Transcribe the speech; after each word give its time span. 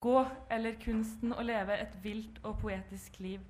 Gå 0.00 0.20
eller 0.48 0.78
kunsten 0.80 1.34
å 1.36 1.42
leve 1.44 1.74
et 1.76 1.96
vilt 2.00 2.38
og 2.40 2.54
poetisk 2.62 3.18
liv. 3.20 3.42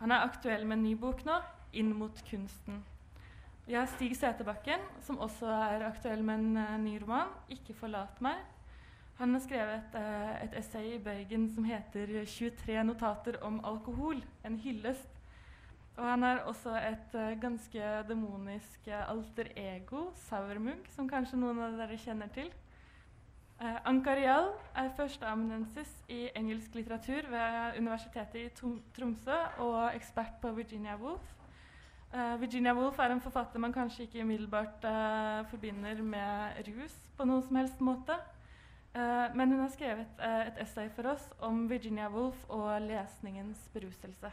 Han 0.00 0.14
er 0.14 0.22
aktuell 0.24 0.64
med 0.64 0.78
en 0.78 0.86
ny 0.86 0.94
bok 0.96 1.20
nå, 1.28 1.34
'Inn 1.72 1.90
mot 1.98 2.22
kunsten'. 2.30 2.78
Vi 3.66 3.74
har 3.74 3.86
Stig 3.86 4.16
Seterbakken, 4.16 4.80
som 5.04 5.20
også 5.20 5.46
er 5.46 5.84
aktuell 5.84 6.22
med 6.24 6.38
en 6.38 6.56
uh, 6.56 6.78
ny 6.80 6.96
roman, 7.02 7.28
'Ikke 7.50 7.76
forlat 7.76 8.22
meg'. 8.24 8.40
Han 9.18 9.34
har 9.34 9.44
skrevet 9.44 9.94
uh, 9.94 10.32
et 10.44 10.56
essay 10.56 10.94
i 10.94 10.98
Bøygen 10.98 11.46
som 11.54 11.64
heter 11.64 12.24
'23 12.24 12.84
notater 12.84 13.36
om 13.42 13.60
alkohol'. 13.60 14.24
En 14.44 14.56
hyllest. 14.56 15.20
Og 15.96 16.08
han 16.08 16.22
har 16.22 16.38
også 16.48 16.72
et 16.72 17.14
uh, 17.14 17.40
ganske 17.40 17.92
demonisk 18.08 18.88
alter 18.88 19.52
ego, 19.56 20.10
Sauermugg, 20.16 20.88
som 20.88 21.08
kanskje 21.08 21.36
noen 21.36 21.60
av 21.60 21.76
dere 21.76 22.00
kjenner 22.00 22.32
til. 22.32 22.48
Uh, 23.60 23.76
Ankarial 23.86 24.48
er 24.74 24.88
førsteamanuensis 24.96 25.90
i 26.10 26.24
engelsk 26.36 26.74
litteratur 26.74 27.28
ved 27.30 27.78
Universitetet 27.78 28.40
i 28.40 28.72
Tromsø 28.96 29.36
og 29.62 29.94
ekspert 29.94 30.40
på 30.42 30.50
Virginia 30.56 30.96
Woolf. 30.98 31.34
Uh, 32.14 32.40
Virginia 32.40 32.74
Woolf 32.74 32.98
er 32.98 33.14
en 33.14 33.20
forfatter 33.20 33.62
man 33.62 33.72
kanskje 33.72 34.06
ikke 34.06 34.24
umiddelbart 34.24 34.84
uh, 34.84 35.46
forbinder 35.50 36.02
med 36.02 36.62
rus 36.68 36.96
på 37.16 37.26
noen 37.28 37.42
som 37.46 37.60
helst 37.60 37.80
måte. 37.80 38.18
men 39.34 39.48
hun 39.48 39.60
har 39.60 39.70
skrevet 39.72 40.18
et 40.20 40.58
essay 40.60 40.90
for 40.92 41.06
oss 41.08 41.22
om 41.40 41.62
Virginia 41.70 42.10
Woolf 42.12 42.42
og 42.48 42.80
lesningens 42.82 43.68
beruselse. 43.72 44.30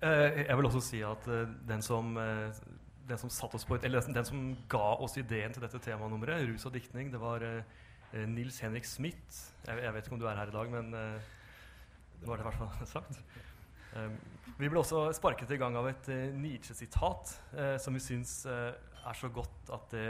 jeg 0.00 0.56
vil 0.56 0.66
også 0.66 0.80
si 0.80 1.02
at 1.02 1.28
den 1.68 1.82
som 1.82 2.16
den 3.08 3.18
som, 3.20 3.30
satt 3.30 3.54
oss 3.54 3.64
på 3.66 3.78
eller 3.78 4.06
den 4.12 4.26
som 4.26 4.46
ga 4.70 4.86
oss 5.02 5.16
ideen 5.20 5.54
til 5.54 5.64
dette 5.64 5.80
temanummeret, 5.82 6.46
rus 6.48 6.66
og 6.68 6.74
diktning, 6.74 7.10
det 7.12 7.20
var 7.22 7.44
uh, 7.44 7.60
Nils 8.30 8.58
Henrik 8.64 8.86
Smith. 8.88 9.52
Jeg, 9.66 9.82
jeg, 9.82 9.94
vet 9.94 10.06
ikke 10.06 10.16
om 10.16 10.22
du 10.22 10.26
er 10.28 10.38
her 10.38 10.50
i 10.50 10.54
dag, 10.54 10.72
men 10.72 10.90
uh, 10.94 11.36
nå 12.22 12.32
er 12.32 12.40
det 12.40 12.44
i 12.44 12.48
hvert 12.48 12.60
fall 12.60 12.88
sagt. 12.96 13.20
Um, 13.96 14.16
vi 14.56 14.70
ble 14.72 14.80
også 14.80 15.06
sparket 15.16 15.52
i 15.54 15.60
gang 15.60 15.76
av 15.78 15.88
et 15.90 16.10
uh, 16.12 16.22
Nietzsche-sitat 16.36 17.34
uh, 17.56 17.76
som 17.82 17.96
vi 17.96 18.02
syns 18.02 18.38
er 18.46 19.14
så 19.14 19.30
godt 19.30 19.70
at 19.74 19.92
det 19.94 20.06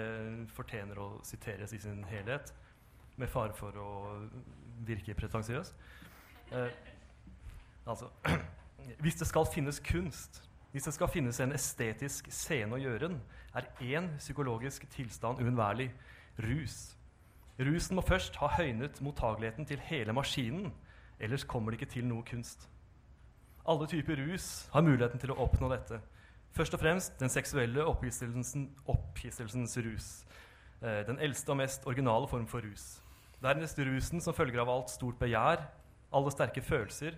fortjener 0.56 0.98
å 1.02 1.08
siteres 1.26 1.74
i 1.76 1.80
sin 1.82 2.00
helhet, 2.08 2.54
med 3.20 3.28
fare 3.32 3.52
for 3.56 3.76
å 3.80 3.90
virke 4.84 5.14
pretensiøs. 5.16 5.72
altså 7.84 8.08
Hvis 9.04 9.16
det 9.20 9.28
skal 9.28 9.48
finnes 9.48 9.80
kunst 9.80 10.42
hvis 10.72 10.84
det 10.88 10.94
skal 10.94 11.08
finnes 11.08 11.40
en 11.40 11.54
estetisk 11.56 12.28
scene 12.34 12.76
å 12.76 12.80
gjøre 12.80 13.10
er 13.56 13.68
én 13.80 14.10
psykologisk 14.18 14.88
tilstand 14.92 15.40
uunnværlig 15.40 15.88
rus. 16.44 16.96
Rusen 17.56 17.96
må 17.96 18.04
først 18.04 18.36
ha 18.42 18.50
høynet 18.58 19.00
mottageligheten 19.00 19.68
til 19.68 19.80
hele 19.88 20.12
maskinen, 20.12 20.72
ellers 21.18 21.46
kommer 21.48 21.72
det 21.72 21.80
ikke 21.80 21.94
til 21.94 22.08
noe 22.08 22.26
kunst. 22.28 22.68
Alle 23.66 23.88
typer 23.88 24.20
rus 24.20 24.68
har 24.74 24.84
muligheten 24.84 25.22
til 25.22 25.32
å 25.32 25.38
oppnå 25.46 25.70
dette. 25.72 25.98
Først 26.56 26.76
og 26.76 26.80
fremst 26.80 27.16
den 27.20 27.32
seksuelle 27.32 27.84
opphisselsens 27.88 29.78
rus. 29.84 30.10
Eh, 30.82 31.02
den 31.08 31.18
eldste 31.18 31.52
og 31.52 31.58
mest 31.60 31.88
originale 31.88 32.28
form 32.28 32.46
for 32.46 32.64
rus. 32.64 32.98
Dernest 33.42 33.78
rusen 33.78 34.20
som 34.20 34.36
følger 34.36 34.62
av 34.62 34.70
alt 34.72 34.92
stort 34.92 35.18
begjær, 35.20 35.64
alle 36.14 36.32
sterke 36.32 36.62
følelser, 36.64 37.16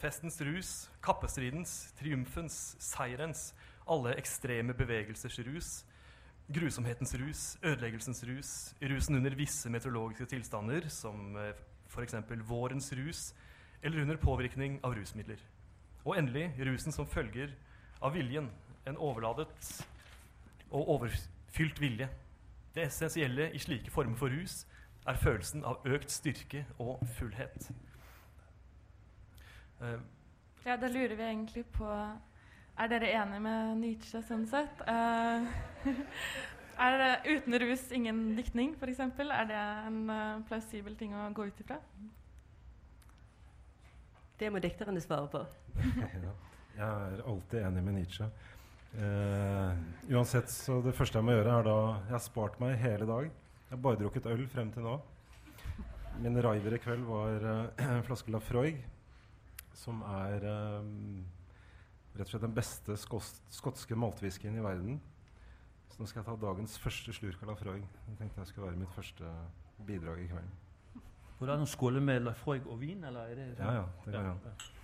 festens 0.00 0.36
rus, 0.44 0.72
kappestridens, 1.04 1.92
triumfens, 1.96 2.76
seierens, 2.82 3.50
alle 3.88 4.14
ekstreme 4.20 4.74
bevegelsers 4.76 5.38
rus, 5.46 5.70
grusomhetens 6.52 7.14
rus, 7.14 7.42
ødeleggelsens 7.62 8.24
rus, 8.28 8.50
rusen 8.82 9.16
under 9.16 9.34
visse 9.34 9.70
meteorologiske 9.70 10.26
tilstander, 10.26 10.88
som 10.88 11.36
eh, 11.36 11.54
f.eks. 11.88 12.14
vårens 12.48 12.92
rus, 12.92 13.34
eller 13.82 14.02
under 14.02 14.16
påvirkning 14.16 14.80
av 14.84 14.94
rusmidler. 14.94 15.40
Og 16.04 16.18
endelig 16.18 16.52
rusen 16.66 16.92
som 16.92 17.06
følger 17.06 17.54
av 18.02 18.14
viljen, 18.14 18.50
en 18.86 18.98
overladet 18.98 19.86
og 20.70 20.88
overfylt 20.96 21.80
vilje. 21.80 22.08
Det 22.74 22.86
essensielle 22.88 23.50
i 23.54 23.60
slike 23.62 23.90
former 23.90 24.18
for 24.18 24.32
rus 24.32 24.64
er 25.06 25.18
følelsen 25.18 25.64
av 25.64 25.86
økt 25.86 26.10
styrke 26.10 26.64
og 26.82 27.02
fullhet. 27.18 27.70
Uh, 29.82 29.98
ja, 30.62 30.76
da 30.78 30.86
lurer 30.86 31.16
vi 31.18 31.24
egentlig 31.26 31.64
på 31.74 31.86
Er 32.78 32.90
dere 32.90 33.08
enige 33.18 33.42
med 33.42 33.78
Nietzsche 33.80 34.20
sånn 34.22 34.44
sett? 34.46 34.82
Uh, 34.86 35.42
er 36.86 36.98
det 37.00 37.10
uten 37.26 37.58
rus 37.58 37.88
ingen 37.94 38.20
diktning, 38.38 38.76
f.eks.? 38.78 39.02
Er 39.02 39.48
det 39.50 39.58
en 39.58 39.98
uh, 40.06 40.38
plausibel 40.46 40.94
ting 40.98 41.16
å 41.18 41.26
gå 41.34 41.48
ut 41.50 41.64
ifra? 41.64 41.80
Det 44.38 44.48
må 44.50 44.62
dikterne 44.62 45.02
svare 45.02 45.28
på. 45.34 45.42
ja, 45.82 46.32
jeg 46.78 46.86
er 46.86 47.26
alltid 47.26 47.66
enig 47.66 47.84
med 47.88 47.98
Nietzsche. 47.98 48.30
Uh, 48.92 49.74
uansett, 50.12 50.50
så 50.52 50.78
det 50.84 50.94
første 50.94 51.18
jeg 51.18 51.26
må 51.26 51.34
gjøre, 51.34 51.58
er 51.58 51.68
da 51.68 51.76
Jeg 52.06 52.14
har 52.14 52.24
spart 52.24 52.62
meg 52.62 52.78
hele 52.80 53.08
dag. 53.08 53.28
Jeg 53.66 53.74
har 53.74 53.84
bare 53.88 54.00
drukket 54.00 54.30
øl 54.30 54.46
frem 54.52 54.72
til 54.72 54.86
nå. 54.86 54.96
Min 56.22 56.38
rider 56.44 56.76
i 56.76 56.80
kveld 56.80 57.06
var 57.08 57.46
uh, 57.50 57.86
en 57.88 58.06
flaske 58.06 58.30
Lafroig 58.30 58.82
som 59.78 60.02
er 60.06 60.44
um, 60.80 61.22
rett 62.16 62.26
og 62.26 62.34
slett 62.34 62.44
den 62.44 62.56
beste 62.56 62.96
skotske 62.98 63.98
maltwhiskyen 63.98 64.58
i 64.58 64.64
verden. 64.64 65.00
Så 65.92 66.00
nå 66.00 66.08
skal 66.08 66.22
jeg 66.22 66.28
ta 66.30 66.36
dagens 66.40 66.78
første 66.80 67.12
slurk 67.12 67.42
av 67.44 67.52
Lafroig. 67.52 67.84
Jeg 68.08 68.18
tenkte 68.20 68.40
jeg 68.40 68.52
skulle 68.52 68.70
være 68.70 68.80
mitt 68.80 68.94
første 68.96 69.32
bidrag 69.86 70.22
i 70.22 70.28
kvelden. 70.30 70.52
Hvor 71.38 71.48
er 71.48 71.56
det 71.56 71.62
noen 71.64 71.72
skåler 71.72 72.04
med 72.04 72.22
Lafroig 72.24 72.68
og 72.70 72.78
vin, 72.80 73.04
eller 73.04 73.32
er 73.32 73.40
det? 73.40 73.48
Ja, 73.58 73.74
ja, 73.80 73.84
det 74.04 74.14
går 74.14 74.30
an. 74.30 74.40
Ja, 74.46 74.81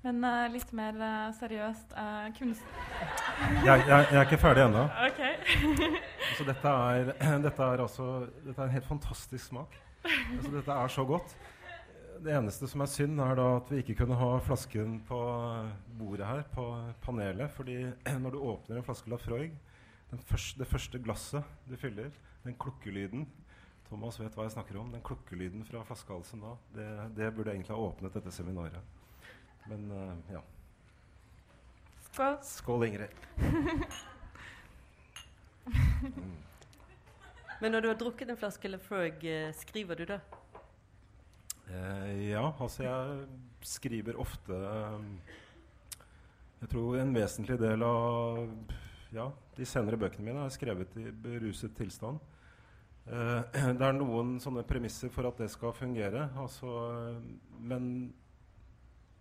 Men 0.00 0.22
uh, 0.24 0.46
litt 0.48 0.70
mer 0.76 0.96
uh, 0.96 1.28
seriøst 1.36 1.92
uh, 1.92 2.30
kunst... 2.38 2.64
jeg, 3.66 3.66
jeg, 3.66 3.84
jeg, 3.84 4.16
er 4.16 4.24
ikke 4.24 4.40
ferdig 4.40 4.64
ennå. 4.64 4.86
Okay. 5.10 5.34
så 6.38 6.46
dette 6.48 6.72
er, 6.72 7.10
dette 7.46 7.66
er, 7.66 7.82
altså 7.84 8.06
Dette 8.46 8.56
er 8.56 8.64
en 8.64 8.76
helt 8.78 8.88
fantastisk 8.88 9.50
smak. 9.50 9.76
Altså, 10.06 10.52
dette 10.54 10.76
er 10.84 10.94
så 10.94 11.04
godt. 11.04 11.34
Det 12.20 12.32
eneste 12.36 12.68
som 12.68 12.84
er 12.84 12.88
synd, 12.92 13.20
er 13.20 13.36
da 13.36 13.48
at 13.58 13.68
vi 13.72 13.82
ikke 13.82 13.98
kunne 14.00 14.16
ha 14.16 14.30
flasken 14.44 14.98
på 15.08 15.18
bordet 16.00 16.28
her, 16.28 16.40
på 16.54 16.64
panelet. 17.04 17.52
fordi 17.52 17.82
når 18.24 18.36
du 18.36 18.40
åpner 18.40 18.80
en 18.80 18.86
flaske 18.86 19.12
Lafroig, 19.12 19.52
første, 20.24 20.58
det 20.58 20.68
første 20.68 20.98
glasset 20.98 21.44
du 21.68 21.76
fyller, 21.76 22.08
den 22.44 22.56
klukkelyden 22.56 23.28
Thomas 23.90 24.16
vet 24.20 24.32
hva 24.38 24.46
jeg 24.46 24.54
snakker 24.54 24.80
om. 24.80 24.88
Den 24.94 25.04
klukkelyden 25.04 25.64
fra 25.68 25.84
flaskehalsen 25.84 26.40
da, 26.40 26.54
det, 26.72 26.88
det 27.18 27.30
burde 27.36 27.52
egentlig 27.52 27.74
ha 27.74 27.84
åpnet 27.90 28.16
dette 28.16 28.32
seminaret. 28.32 28.99
Men 29.68 29.90
uh, 29.92 30.14
ja. 30.32 30.42
Skål. 32.10 32.38
Skål, 32.42 32.86
Ingrid. 32.88 33.08
mm. 35.66 36.36
Men 37.60 37.72
når 37.72 37.80
du 37.80 37.88
har 37.90 37.98
drukket 38.00 38.30
en 38.32 38.38
flaske 38.40 38.68
Lefroig, 38.72 39.24
eh, 39.28 39.50
skriver 39.52 39.98
du 40.00 40.06
da? 40.08 40.16
Eh, 41.68 42.30
ja, 42.30 42.46
altså 42.56 42.86
jeg 42.86 43.26
skriver 43.68 44.16
ofte 44.18 44.56
um, 44.56 45.20
Jeg 46.62 46.70
tror 46.72 46.96
en 46.98 47.12
vesentlig 47.14 47.58
del 47.60 47.84
av 47.84 48.40
ja, 49.12 49.28
de 49.58 49.66
senere 49.68 49.98
bøkene 50.00 50.24
mine 50.24 50.46
er 50.46 50.54
skrevet 50.54 50.96
i 51.02 51.10
beruset 51.12 51.76
tilstand. 51.76 52.18
Eh, 53.04 53.40
det 53.78 53.86
er 53.86 53.96
noen 53.98 54.38
sånne 54.40 54.64
premisser 54.64 55.12
for 55.12 55.28
at 55.28 55.44
det 55.44 55.50
skal 55.52 55.76
fungere. 55.76 56.30
Altså, 56.40 56.72
men 57.60 58.10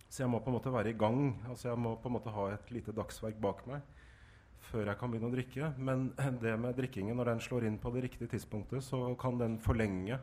så 0.09 0.24
jeg 0.24 0.31
må 0.34 0.42
på 0.42 0.50
en 0.50 0.58
måte 0.58 0.74
være 0.74 0.92
i 0.92 0.97
gang. 0.97 1.31
Altså 1.50 1.70
jeg 1.70 1.80
må 1.81 1.94
på 2.02 2.09
en 2.09 2.18
måte 2.18 2.34
ha 2.34 2.50
et 2.53 2.72
lite 2.74 2.96
dagsverk 2.97 3.40
bak 3.42 3.66
meg 3.70 3.86
før 4.70 4.90
jeg 4.90 5.00
kan 5.00 5.12
begynne 5.12 5.30
å 5.30 5.34
drikke. 5.34 5.72
Men 5.78 6.09
det 6.44 6.56
med 6.62 6.78
drikkingen, 6.78 7.18
når 7.20 7.34
den 7.34 7.44
slår 7.46 7.68
inn 7.70 7.80
på 7.81 7.94
det 7.96 8.06
riktige 8.08 8.33
tidspunktet, 8.33 8.83
så 8.86 9.01
kan 9.22 9.39
den 9.42 9.57
forlenge 9.63 10.19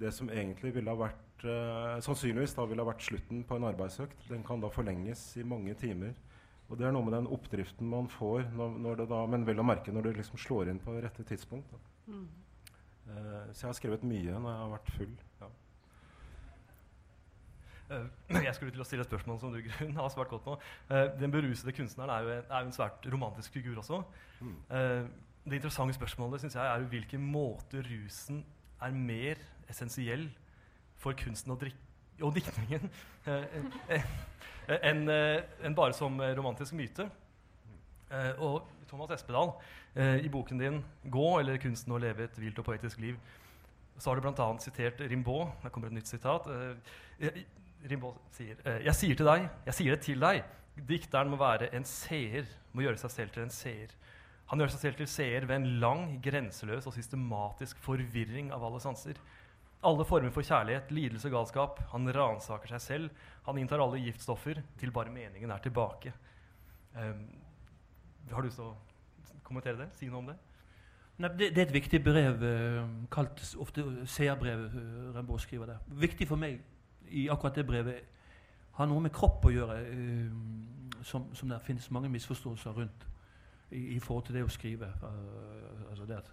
det 0.00 0.12
som 0.12 0.28
egentlig 0.28 0.74
ville 0.76 0.92
ha 0.92 0.98
vært 1.00 1.44
eh, 1.48 1.98
sannsynligvis 2.04 2.56
da 2.56 2.66
ville 2.68 2.84
ha 2.84 2.90
vært 2.90 3.04
slutten 3.06 3.44
på 3.48 3.56
en 3.56 3.68
arbeidsøkt. 3.68 4.26
Den 4.28 4.44
kan 4.46 4.60
da 4.60 4.70
forlenges 4.72 5.28
i 5.40 5.44
mange 5.46 5.76
timer. 5.80 6.16
Og 6.66 6.80
det 6.80 6.88
er 6.88 6.92
noe 6.94 7.06
med 7.06 7.14
den 7.14 7.28
oppdriften 7.30 7.86
man 7.88 8.08
får, 8.10 8.48
når, 8.58 8.74
når 8.82 8.98
det 9.00 9.06
da, 9.12 9.20
men 9.30 9.46
vel 9.46 9.62
å 9.62 9.66
merke 9.66 9.94
når 9.94 10.08
det 10.08 10.16
liksom 10.18 10.40
slår 10.42 10.72
inn 10.72 10.82
på 10.82 10.96
rette 10.98 11.24
tidspunkt. 11.28 11.70
Mm. 12.10 12.26
Eh, 13.06 13.46
så 13.52 13.64
jeg 13.64 13.70
har 13.70 13.78
skrevet 13.78 14.06
mye 14.06 14.34
når 14.34 14.50
jeg 14.50 14.62
har 14.64 14.74
vært 14.74 14.92
full. 14.98 15.14
Ja. 15.40 15.50
Uh, 17.90 18.06
jeg 18.46 18.54
skulle 18.54 18.74
til 18.74 18.82
å 18.82 18.86
stille 18.88 19.04
et 19.04 19.10
spørsmål 19.10 19.40
som 19.42 19.54
du 19.54 19.60
Grun, 19.66 19.94
har 19.98 20.10
svart 20.12 20.32
godt 20.32 20.44
på. 20.44 20.56
Uh, 20.90 21.04
den 21.20 21.34
berusede 21.34 21.74
kunstneren 21.76 22.12
er 22.14 22.24
jo, 22.24 22.32
en, 22.36 22.50
er 22.50 22.66
en, 22.66 22.74
svært 22.74 23.06
romantisk 23.12 23.58
figur 23.58 23.78
også. 23.82 24.02
Mm. 24.40 24.56
Uh, 24.70 25.08
det 25.46 25.60
interessante 25.60 25.94
spørsmålet 25.94 26.42
synes 26.42 26.58
jeg, 26.58 26.66
er 26.66 26.82
jo 26.82 26.90
hvilken 26.90 27.22
måte 27.22 27.82
rusen 27.86 28.42
er 28.82 28.94
mer 28.94 29.38
essensiell 29.70 30.26
for 30.98 31.14
kunsten 31.18 31.52
og, 31.54 31.62
og 32.22 32.34
diktningen 32.34 32.90
enn 34.90 35.06
en 35.10 35.76
bare 35.78 35.94
som 35.94 36.18
romantisk 36.18 36.74
myte. 36.74 37.06
Eh, 38.10 38.38
og 38.38 38.62
Thomas 38.86 39.10
Espedal, 39.10 39.50
eh, 39.94 40.24
i 40.24 40.28
boken 40.28 40.58
din 40.58 40.84
'Gå 41.10 41.40
eller 41.40 41.56
kunsten 41.56 41.92
å 41.92 41.98
leve 41.98 42.24
et 42.24 42.38
vilt 42.38 42.58
og 42.58 42.64
poetisk 42.64 42.98
liv', 42.98 43.18
så 43.98 44.10
har 44.10 44.20
du 44.20 44.20
bl.a. 44.20 44.58
sitert 44.58 45.00
Rimbaud. 45.00 45.48
Der 45.62 45.68
kommer 45.68 45.88
et 45.88 45.94
nytt 45.94 46.08
sitat. 46.08 46.46
Eh, 46.46 46.76
eh, 47.20 47.42
Rimbaud 47.90 48.18
sier 48.34 48.60
eh, 48.64 48.82
'Jeg 48.84 48.94
sier 48.94 49.18
til 49.18 49.26
deg, 49.26 49.48
jeg 49.66 49.74
sier 49.74 49.96
det 49.96 50.02
til 50.04 50.20
deg'. 50.20 50.44
Dikteren 50.76 51.30
må 51.32 51.38
være 51.40 51.70
en 51.74 51.84
seer, 51.88 52.44
må 52.72 52.84
gjøre 52.84 53.00
seg 53.00 53.10
selv 53.10 53.32
til 53.32 53.46
en 53.46 53.52
seer. 53.52 53.94
Han 54.50 54.60
gjør 54.60 54.74
seg 54.74 54.82
selv 54.82 54.98
til 55.00 55.08
seer 55.10 55.46
ved 55.48 55.56
en 55.56 55.70
lang, 55.82 56.04
grenseløs 56.22 56.86
og 56.86 56.94
systematisk 56.94 57.80
forvirring 57.82 58.52
av 58.54 58.64
alle 58.66 58.80
sanser. 58.82 59.18
Alle 59.86 60.04
former 60.04 60.30
for 60.34 60.46
kjærlighet, 60.46 60.92
lidelse 60.94 61.28
og 61.30 61.34
galskap. 61.34 61.80
Han 61.92 62.06
ransaker 62.14 62.70
seg 62.74 62.82
selv. 62.84 63.24
Han 63.48 63.58
inntar 63.58 63.82
alle 63.82 64.02
giftstoffer 64.04 64.60
til 64.78 64.92
bare 64.94 65.12
meningen 65.14 65.50
er 65.50 65.64
tilbake. 65.64 66.12
Um, 66.94 67.26
har 68.30 68.42
du 68.42 68.48
lyst 68.48 68.60
til 68.60 68.70
å 68.70 69.40
kommentere 69.46 69.80
det? 69.80 69.90
Si 69.98 70.08
noe 70.10 70.22
om 70.22 70.30
det? 70.30 70.36
Nei, 71.16 71.32
det, 71.32 71.50
det, 71.56 71.62
er 71.62 71.68
et 71.68 71.76
viktig 71.76 72.00
brev, 72.04 72.42
uh, 72.44 72.86
kalt 73.12 73.42
ofte 73.62 73.84
seerbrev. 74.10 74.66
Uh, 74.72 75.12
Rembaud 75.16 75.42
skriver 75.42 75.74
det. 75.74 75.78
Viktig 76.06 76.28
for 76.30 76.40
meg 76.40 76.60
i 77.10 77.28
akkurat 77.28 77.54
det 77.54 77.66
brevet 77.66 78.00
har 78.76 78.86
noe 78.86 79.00
med 79.00 79.12
kropp 79.14 79.44
å 79.48 79.52
gjøre, 79.52 79.76
uh, 79.88 81.02
som, 81.02 81.30
som 81.34 81.48
det 81.48 81.62
finnes 81.64 81.90
mange 81.90 82.10
misforståelser 82.12 82.76
rundt 82.76 83.06
i, 83.70 83.96
i, 83.96 84.00
forhold 84.00 84.26
til 84.26 84.34
det 84.38 84.44
å 84.44 84.52
skrive. 84.52 84.92
altså 85.90 86.06
det 86.06 86.16
at 86.16 86.32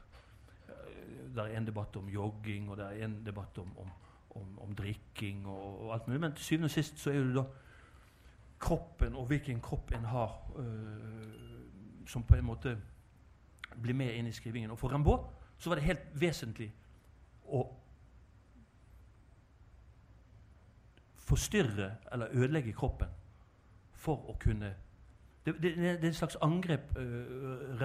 det 1.36 1.44
er 1.44 1.58
en 1.58 1.68
debatt 1.68 1.96
om 1.96 2.10
jogging, 2.10 2.70
og 2.70 2.78
det 2.78 2.86
er 2.86 3.06
en 3.06 3.26
debatt 3.26 3.58
om, 3.58 3.78
om, 3.78 3.90
om, 4.30 4.60
om 4.60 4.76
drikking 4.76 5.48
og, 5.48 5.86
og, 5.86 5.94
alt 5.94 6.08
mulig. 6.08 6.22
Men 6.22 6.34
til 6.34 6.46
syvende 6.46 6.66
og 6.66 6.72
sist 6.72 7.00
så 7.00 7.10
er 7.10 7.24
det 7.24 7.36
da 7.36 7.44
kroppen 8.64 9.16
og 9.16 9.26
hvilken 9.28 9.62
kropp 9.62 9.92
en 9.92 10.06
har, 10.06 10.36
øh, 10.58 12.08
som 12.08 12.24
på 12.24 12.36
en 12.36 12.46
måte 12.46 12.78
blir 13.82 13.94
med 13.94 14.16
inn 14.16 14.28
i 14.28 14.32
skrivingen. 14.32 14.72
Og 14.72 14.80
for 14.80 14.94
Rimbaud 14.94 15.26
så 15.58 15.70
var 15.70 15.80
det 15.80 15.88
helt 15.88 16.06
vesentlig 16.14 16.70
å 17.46 17.64
forstyrre 21.24 21.96
eller 22.12 22.28
ødelegge 22.32 22.74
kroppen 22.74 23.08
for 23.94 24.30
å 24.30 24.38
kunne 24.40 24.76
Det, 25.46 25.54
det, 25.62 25.76
det 25.76 26.04
er 26.04 26.08
et 26.08 26.16
slags 26.16 26.38
angrep 26.42 26.94
uh, 26.96 27.82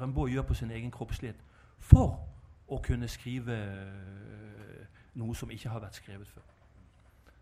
Rimbaud 0.00 0.28
gjør 0.30 0.42
på 0.42 0.54
sin 0.54 0.70
egen 0.70 0.90
kroppslighet 0.90 1.40
for 1.78 2.28
å 2.68 2.78
kunne 2.78 3.08
skrive 3.08 3.56
uh, 3.56 4.84
noe 5.14 5.34
som 5.34 5.50
ikke 5.50 5.68
har 5.68 5.80
vært 5.82 5.98
skrevet 5.98 6.28
før. 6.28 6.42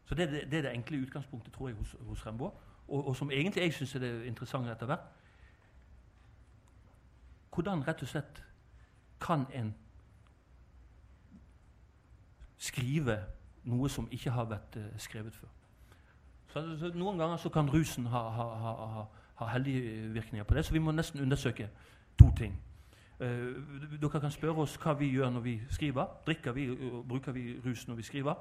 Så 0.05 0.15
Det, 0.15 0.31
det, 0.31 0.51
det 0.51 0.59
er 0.59 0.63
det 0.63 0.73
enkle 0.73 1.03
utgangspunktet 1.05 1.53
tror 1.53 1.69
jeg, 1.69 1.77
hos, 1.77 1.97
hos 2.01 2.27
Rimbaud, 2.27 2.51
og, 2.89 3.09
og, 3.09 3.17
som 3.17 3.31
egentlig 3.31 3.63
jeg 3.63 3.75
syns 3.75 3.95
er 3.95 3.99
det 3.99 4.25
interessante 4.25 4.73
etter 4.73 4.87
hvert. 4.87 5.05
Hvordan 7.55 7.85
rett 7.89 8.03
og 8.03 8.09
slett 8.09 8.45
kan 9.21 9.45
en 9.53 9.75
skrive 12.57 13.19
noe 13.69 13.89
som 13.93 14.09
ikke 14.11 14.33
har 14.35 14.49
vært 14.51 14.77
uh, 14.81 14.89
skrevet 15.01 15.35
før? 15.35 15.51
Så, 16.49 16.63
så 16.81 16.91
Noen 16.95 17.19
ganger 17.21 17.37
så 17.37 17.53
kan 17.53 17.69
rusen 17.71 18.07
ha, 18.09 18.23
ha, 18.35 18.47
ha, 18.65 19.05
ha 19.41 19.49
heldige 19.53 20.09
virkninger 20.15 20.45
på 20.49 20.57
det, 20.57 20.65
så 20.65 20.73
vi 20.73 20.83
må 20.83 20.95
nesten 20.97 21.21
undersøke 21.21 21.69
to 22.19 22.31
ting. 22.37 22.57
Uh, 23.21 23.59
dere 24.01 24.21
kan 24.21 24.31
spørre 24.31 24.65
oss 24.65 24.79
hva 24.81 24.95
vi 24.99 25.11
gjør 25.13 25.31
når 25.35 25.45
vi 25.45 25.59
skriver. 25.71 26.07
Drikker 26.27 26.57
vi 26.57 26.69
og 26.71 27.05
bruker 27.09 27.37
vi 27.37 27.51
rus 27.65 27.87
når 27.89 28.01
vi 28.01 28.09
skriver? 28.09 28.35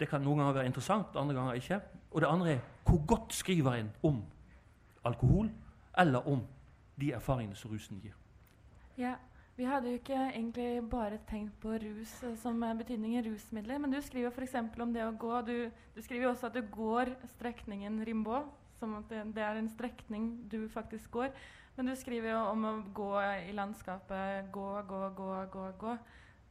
Det 0.00 0.08
kan 0.10 0.22
noen 0.22 0.42
ganger 0.42 0.56
være 0.56 0.66
interessant, 0.66 1.16
andre 1.16 1.34
ganger 1.34 1.60
ikke. 1.60 1.80
Og 2.10 2.20
det 2.20 2.28
andre 2.28 2.56
er 2.56 2.64
hvor 2.84 3.04
godt 3.06 3.34
skriver 3.34 3.78
en 3.78 3.92
om 4.02 4.24
alkohol, 5.04 5.50
eller 5.98 6.28
om 6.28 6.42
de 7.00 7.12
erfaringene 7.12 7.56
som 7.56 7.70
rusen 7.70 8.00
gir. 8.02 8.14
Ja, 8.98 9.14
Vi 9.54 9.66
hadde 9.68 9.92
jo 9.92 10.00
ikke 10.00 10.16
egentlig 10.18 10.82
bare 10.90 11.20
tenkt 11.28 11.54
på 11.62 11.76
rus 11.78 12.10
som 12.18 12.34
som 12.36 12.62
betydningen 12.78 13.22
rusmidler, 13.22 13.78
men 13.78 13.92
du 13.92 14.00
skriver 14.02 14.32
f.eks. 14.34 14.56
om 14.82 14.92
det 14.92 15.04
å 15.06 15.12
gå. 15.14 15.34
Du, 15.46 15.70
du 15.94 16.00
skriver 16.02 16.32
også 16.32 16.48
at 16.48 16.56
du 16.58 16.62
går 16.74 17.12
strekningen 17.36 18.00
Rimbaud, 18.04 18.48
som 18.80 18.96
at 18.98 19.12
det 19.12 19.44
er 19.44 19.60
en 19.60 19.70
strekning 19.70 20.32
du 20.50 20.66
faktisk 20.68 21.10
går. 21.14 21.30
Men 21.76 21.86
du 21.86 21.94
skriver 21.98 22.32
jo 22.32 22.40
om 22.50 22.66
å 22.66 22.74
gå 22.94 23.12
i 23.48 23.54
landskapet. 23.54 24.50
Gå, 24.54 24.68
gå, 24.90 25.02
gå, 25.18 25.30
gå, 25.52 25.68
gå. 25.78 25.94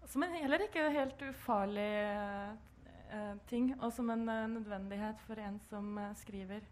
Som 0.07 0.23
en 0.23 0.35
heller 0.35 0.63
ikke 0.65 0.87
helt 0.91 1.21
ufarlig 1.27 1.91
eh, 2.07 3.35
ting, 3.51 3.73
og 3.81 3.91
som 3.95 4.11
en 4.15 4.23
eh, 4.29 4.47
nødvendighet 4.51 5.19
for 5.27 5.39
en 5.43 5.59
som 5.69 5.97
eh, 5.97 6.15
skriver. 6.19 6.63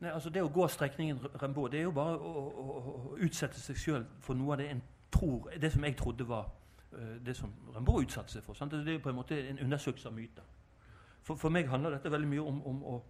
Nei, 0.00 0.10
altså 0.12 0.30
Det 0.30 0.42
å 0.44 0.52
gå 0.52 0.66
strekningen 0.68 1.22
Rimbaud, 1.42 1.70
det 1.72 1.80
er 1.80 1.86
jo 1.88 1.94
bare 1.96 2.18
å, 2.20 2.42
å, 2.60 2.64
å 3.14 3.16
utsette 3.24 3.60
seg 3.60 3.78
sjøl 3.80 4.04
for 4.20 4.36
noe 4.36 4.52
av 4.52 4.60
det 4.60 4.68
en 4.74 4.82
tror, 5.12 5.48
det 5.60 5.70
som 5.72 5.84
jeg 5.84 5.96
trodde 5.96 6.26
var 6.28 6.50
uh, 6.92 7.16
det 7.24 7.36
som 7.36 7.52
Rimbaud 7.74 8.04
utsatte 8.04 8.32
seg 8.32 8.44
for. 8.44 8.58
Sant? 8.58 8.74
Det 8.76 8.94
er 8.94 9.00
på 9.00 9.08
en 9.08 9.16
måte 9.16 9.38
en 9.40 9.62
undersøkelse 9.64 10.10
av 10.10 10.16
myter. 10.16 10.44
For, 11.24 11.40
for 11.40 11.54
meg 11.54 11.70
handler 11.72 11.96
dette 11.96 12.12
veldig 12.12 12.28
mye 12.28 12.44
om, 12.44 12.60
om 12.66 12.82
å, 12.84 13.00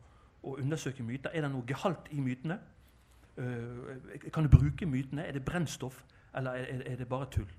å, 0.43 0.57
undersøke 0.63 1.03
myter. 1.03 1.35
Er 1.35 1.45
det 1.45 1.51
noe 1.53 1.67
gehalt 1.67 2.07
i 2.15 2.21
mytene? 2.23 2.61
Uh, 3.37 4.31
kan 4.33 4.47
du 4.47 4.53
bruke 4.53 4.87
mytene? 4.87 5.27
Er 5.27 5.37
det 5.37 5.45
brennstoff, 5.45 6.05
eller 6.39 6.63
er, 6.63 6.87
er 6.87 7.03
det 7.03 7.09
bare 7.11 7.27
tull? 7.35 7.51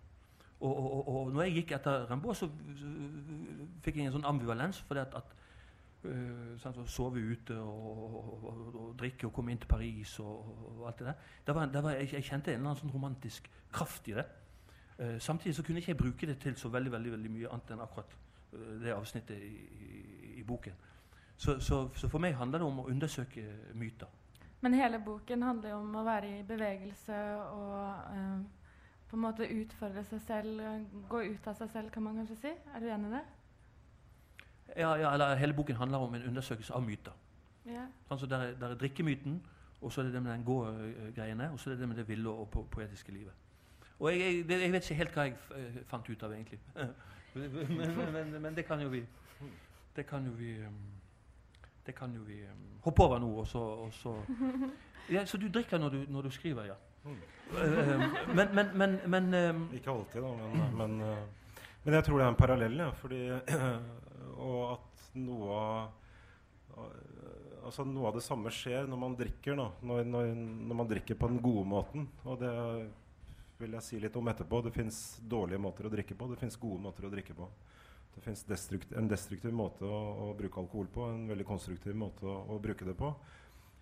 Og, 0.59 0.71
og, 0.71 1.07
og, 1.07 1.33
når 1.33 1.44
jeg 1.44 1.59
gikk 1.59 1.75
etter 1.77 2.07
Rimbaud, 2.09 2.35
så, 2.35 2.47
så, 2.80 2.94
fikk 3.85 4.00
jeg 4.00 4.07
en 4.07 4.15
sånn 4.15 4.25
ambivalens. 4.25 4.80
fordi 4.88 5.03
at, 5.03 5.19
at 5.19 5.35
uh, 6.07 6.57
sånn, 6.62 6.80
Sove 6.89 7.21
ute 7.21 7.57
og, 7.62 8.94
drikke 9.00 9.27
og 9.27 9.33
komme 9.36 9.54
inn 9.54 9.62
til 9.62 9.69
Paris 9.69 10.18
og, 10.24 10.83
alt 10.88 11.00
det 11.00 11.07
der. 11.09 11.24
Det 11.48 11.56
var, 11.56 11.71
det 11.74 11.83
var, 11.83 11.98
jeg, 12.00 12.12
jeg, 12.13 12.27
kjente 12.30 12.54
en 12.54 12.59
eller 12.59 12.71
annen 12.71 12.81
sånn 12.81 12.94
romantisk 12.94 13.50
kraft 13.74 14.09
i 14.12 14.18
det. 14.18 14.25
Uh, 14.98 15.18
samtidig 15.21 15.56
så 15.56 15.65
kunne 15.65 15.83
ikke 15.83 15.94
jeg 15.94 16.01
bruke 16.01 16.30
det 16.30 16.39
til 16.44 16.57
så 16.57 16.71
veldig 16.74 16.92
veldig, 16.92 17.15
veldig 17.18 17.33
mye 17.36 17.54
annet 17.54 17.74
enn 17.75 17.86
akkurat 17.86 18.18
uh, 18.54 18.75
det 18.83 18.94
avsnittet 18.95 19.38
i, 19.38 19.56
i, 19.88 20.04
i 20.42 20.45
boken. 20.48 20.86
Så, 21.38 21.59
så, 21.62 21.83
så, 21.94 22.09
for 22.09 22.24
meg 22.24 22.38
handler 22.38 22.63
det 22.63 22.68
om 22.68 22.81
å 22.81 22.88
undersøke 22.89 23.44
myter. 23.77 24.09
Men 24.65 24.74
hele 24.74 24.98
boken 25.06 25.44
handler 25.45 25.75
jo 25.75 25.81
om 25.83 26.00
å 26.00 26.06
være 26.07 26.39
i 26.39 26.45
bevegelse 26.48 27.18
og 27.54 28.07
uh, 28.09 28.39
på 29.07 29.15
en 29.15 29.24
måte 29.24 29.48
utfordre 29.48 30.04
seg 30.04 30.21
selv, 30.25 30.63
gå 31.07 31.21
ut 31.30 31.48
av 31.48 31.56
seg 31.59 31.69
selv, 31.71 31.92
kan 31.94 32.04
man 32.04 32.18
kanskje 32.19 32.39
si? 32.42 32.54
Er 32.75 32.83
du 32.83 32.89
enig 32.92 33.12
i 33.12 33.15
det? 33.15 33.25
Ja, 34.77 34.94
ja 34.95 35.13
eller 35.13 35.35
hele 35.35 35.53
boken 35.53 35.75
handler 35.75 35.97
om 35.97 36.15
en 36.15 36.27
undersøkelse 36.29 36.74
av 36.74 36.83
myter. 36.85 37.12
Ja. 37.65 37.85
Altså 38.09 38.25
der, 38.25 38.53
der 38.59 38.68
er 38.68 38.75
drikkemyten, 38.75 39.41
og 39.81 39.91
så 39.91 40.01
er 40.01 40.06
det 40.06 40.13
det 40.13 40.24
med 40.24 40.31
den 40.31 40.44
gå-greiene, 40.44 41.51
og 41.51 41.59
så 41.59 41.69
er 41.69 41.74
det 41.74 41.79
det 41.79 41.88
med 41.88 41.97
det 41.97 42.07
ville 42.07 42.29
og 42.29 42.50
po 42.50 42.62
poetiske 42.71 43.12
livet. 43.12 43.33
Og 44.00 44.12
jeg, 44.12 44.19
jeg, 44.19 44.62
jeg, 44.62 44.71
vet 44.71 44.89
ikke 44.89 44.95
helt 44.95 45.13
hva 45.13 45.24
jeg 45.25 45.33
uh, 45.51 45.81
fant 45.89 46.09
ut 46.09 46.24
av, 46.24 46.33
egentlig. 46.33 46.59
men, 47.35 47.78
men, 47.78 48.13
men, 48.13 48.42
men, 48.42 48.56
det 48.56 48.66
kan 48.66 48.81
jo 48.81 48.90
vi 48.90 49.04
Det 49.95 50.06
kan 50.06 50.25
jo 50.25 50.31
vi 50.31 50.57
um, 50.66 50.78
det 51.85 51.95
kan 51.95 52.13
jo 52.13 52.21
vi 52.21 52.42
um, 52.44 52.80
hoppe 52.83 53.04
over 53.04 53.19
nå. 53.19 53.28
Og 53.40 53.47
så, 53.47 53.59
og 53.59 53.94
så. 53.94 54.16
Ja, 55.11 55.25
så 55.25 55.37
du 55.37 55.47
drikker 55.47 55.78
når 55.78 55.90
du, 55.90 56.01
når 56.09 56.21
du 56.21 56.30
skriver, 56.30 56.66
ja? 56.66 56.73
Mm. 57.04 57.16
Men, 58.35 58.47
men, 58.56 58.68
men, 58.75 58.99
men 59.07 59.56
um, 59.56 59.69
Ikke 59.73 59.92
alltid, 59.92 60.21
da. 60.21 60.31
Men, 60.75 60.97
men, 61.83 61.94
jeg 61.94 62.04
tror 62.04 62.18
det 62.18 62.25
er 62.25 62.30
en 62.30 62.35
parallell. 62.35 62.78
Ja, 62.80 62.90
fordi, 62.90 63.21
og 64.37 64.61
at 64.75 65.07
noe 65.17 65.61
av 65.61 65.95
altså 67.67 67.83
noe 67.87 68.09
av 68.09 68.17
det 68.17 68.23
samme 68.25 68.51
skjer 68.53 68.87
når 68.89 68.99
man 69.01 69.15
drikker. 69.17 69.57
nå, 69.57 69.67
når, 69.81 70.06
når, 70.07 70.31
når, 70.37 70.77
man 70.81 70.89
drikker 70.89 71.17
på 71.19 71.29
den 71.31 71.41
gode 71.44 71.65
måten. 71.67 72.07
Og 72.23 72.39
det 72.41 72.53
vil 73.57 73.73
jeg 73.77 73.85
si 73.85 73.99
litt 74.01 74.15
om 74.19 74.29
etterpå. 74.31 74.61
Det 74.65 74.75
fins 74.75 75.01
dårlige 75.19 75.61
måter 75.61 75.87
å 75.87 75.91
drikke 75.91 76.15
på. 76.17 76.29
Det 76.31 76.39
fins 76.39 76.59
gode 76.61 76.81
måter 76.83 77.07
å 77.07 77.11
drikke 77.13 77.35
på. 77.37 77.49
Det 78.17 78.23
fins 78.25 78.45
destrukt, 78.49 78.94
en 78.97 79.09
destruktiv 79.09 79.53
måte 79.53 79.85
å, 79.85 79.97
å, 80.25 80.29
bruke 80.37 80.61
alkohol 80.63 80.87
på, 80.89 81.03
en 81.06 81.27
veldig 81.29 81.45
konstruktiv 81.45 81.94
måte 81.97 82.25
å, 82.25 82.37
å 82.56 82.61
bruke 82.61 82.87
det 82.87 82.95
på. 82.97 83.11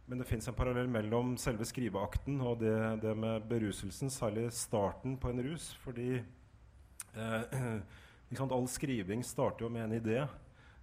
Men 0.05 0.19
det 0.21 0.27
fins 0.29 0.49
en 0.49 0.57
parallell 0.57 0.89
mellom 0.91 1.33
selve 1.41 1.65
skriveakten 1.65 2.41
og 2.43 2.59
det, 2.61 2.75
det, 3.01 3.13
med 3.17 3.47
beruselsen, 3.49 4.11
særlig 4.13 4.49
starten 4.53 5.15
på 5.21 5.31
en 5.31 5.39
rus. 5.45 5.69
Fordi 5.85 6.09
eh, 6.19 7.77
all 8.57 8.67
skriving 8.69 9.23
starter 9.25 9.65
jo 9.65 9.71
med 9.71 9.87
en 9.87 9.95
idé. 10.01 10.19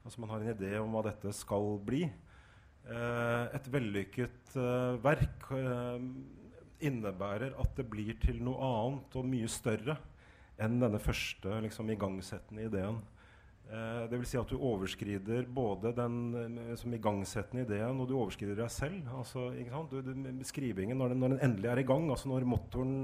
Altså 0.02 0.20
Man 0.22 0.32
har 0.32 0.42
en 0.42 0.54
idé 0.54 0.74
om 0.82 0.94
hva 0.94 1.04
dette 1.06 1.32
skal 1.36 1.76
bli. 1.86 2.02
Eh, 2.82 3.44
et 3.54 3.68
vellykket 3.70 4.56
eh, 4.58 4.96
verk 5.04 5.46
eh, 5.54 6.06
innebærer 6.82 7.54
at 7.62 7.76
det 7.78 7.86
blir 7.90 8.16
til 8.22 8.40
noe 8.42 8.58
annet 8.66 9.14
og 9.20 9.28
mye 9.30 9.50
større 9.50 9.94
enn 10.62 10.80
denne 10.82 10.98
første 11.02 11.60
liksom, 11.62 11.92
igangsettende 11.94 12.66
ideen. 12.66 12.98
Eh, 13.70 14.10
vil 14.10 14.26
si 14.26 14.40
at 14.40 14.50
du 14.50 14.58
overskrider 14.58 15.46
både 15.46 15.94
den 15.94 16.74
som 16.76 16.92
igangsettende 16.92 17.62
ideen, 17.68 18.02
og 18.02 18.10
du 18.10 18.16
overskrider 18.18 18.58
deg 18.58 18.74
selv. 18.74 19.06
Altså, 19.14 19.46
du, 19.92 19.96
du, 20.02 20.42
skrivingen, 20.48 20.98
når 20.98 21.14
den, 21.14 21.22
når 21.22 21.36
den, 21.36 21.44
endelig 21.46 21.70
er 21.70 21.84
i 21.84 21.86
gang, 21.86 22.10
altså 22.10 22.32
når 22.32 22.50
motoren 22.50 22.98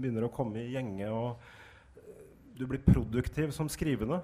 begynner 0.00 0.24
å 0.24 0.32
komme 0.32 0.64
i 0.64 0.72
gjenge, 0.72 1.12
og 1.12 2.56
du 2.58 2.64
blir 2.66 2.80
produktiv 2.82 3.52
som 3.54 3.68
skrivende, 3.70 4.22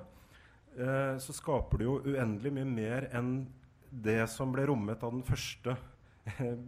eh, 0.78 1.16
så 1.22 1.34
skaper 1.36 1.80
du 1.80 1.84
jo 1.86 1.98
uendelig 2.04 2.52
mye 2.54 2.68
mer 2.68 3.08
enn 3.14 3.36
det 3.90 4.24
som 4.32 4.52
ble 4.54 4.66
rommet 4.68 5.02
av 5.06 5.14
den 5.14 5.24
første 5.26 5.76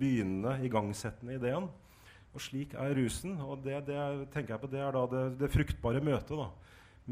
begynnende, 0.00 0.58
igangsettende 0.66 1.38
ideen. 1.38 1.68
Og 2.36 2.42
slik 2.44 2.74
er 2.76 2.94
rusen. 2.98 3.38
Og 3.40 3.62
det, 3.64 3.80
det 3.88 3.96
er, 3.96 4.24
tenker 4.32 4.54
jeg 4.54 4.62
på, 4.62 4.70
det 4.72 4.82
er 4.84 4.96
da 4.96 5.04
det, 5.10 5.26
det 5.40 5.52
fruktbare 5.52 6.02
møtet 6.04 6.36
da, 6.36 6.50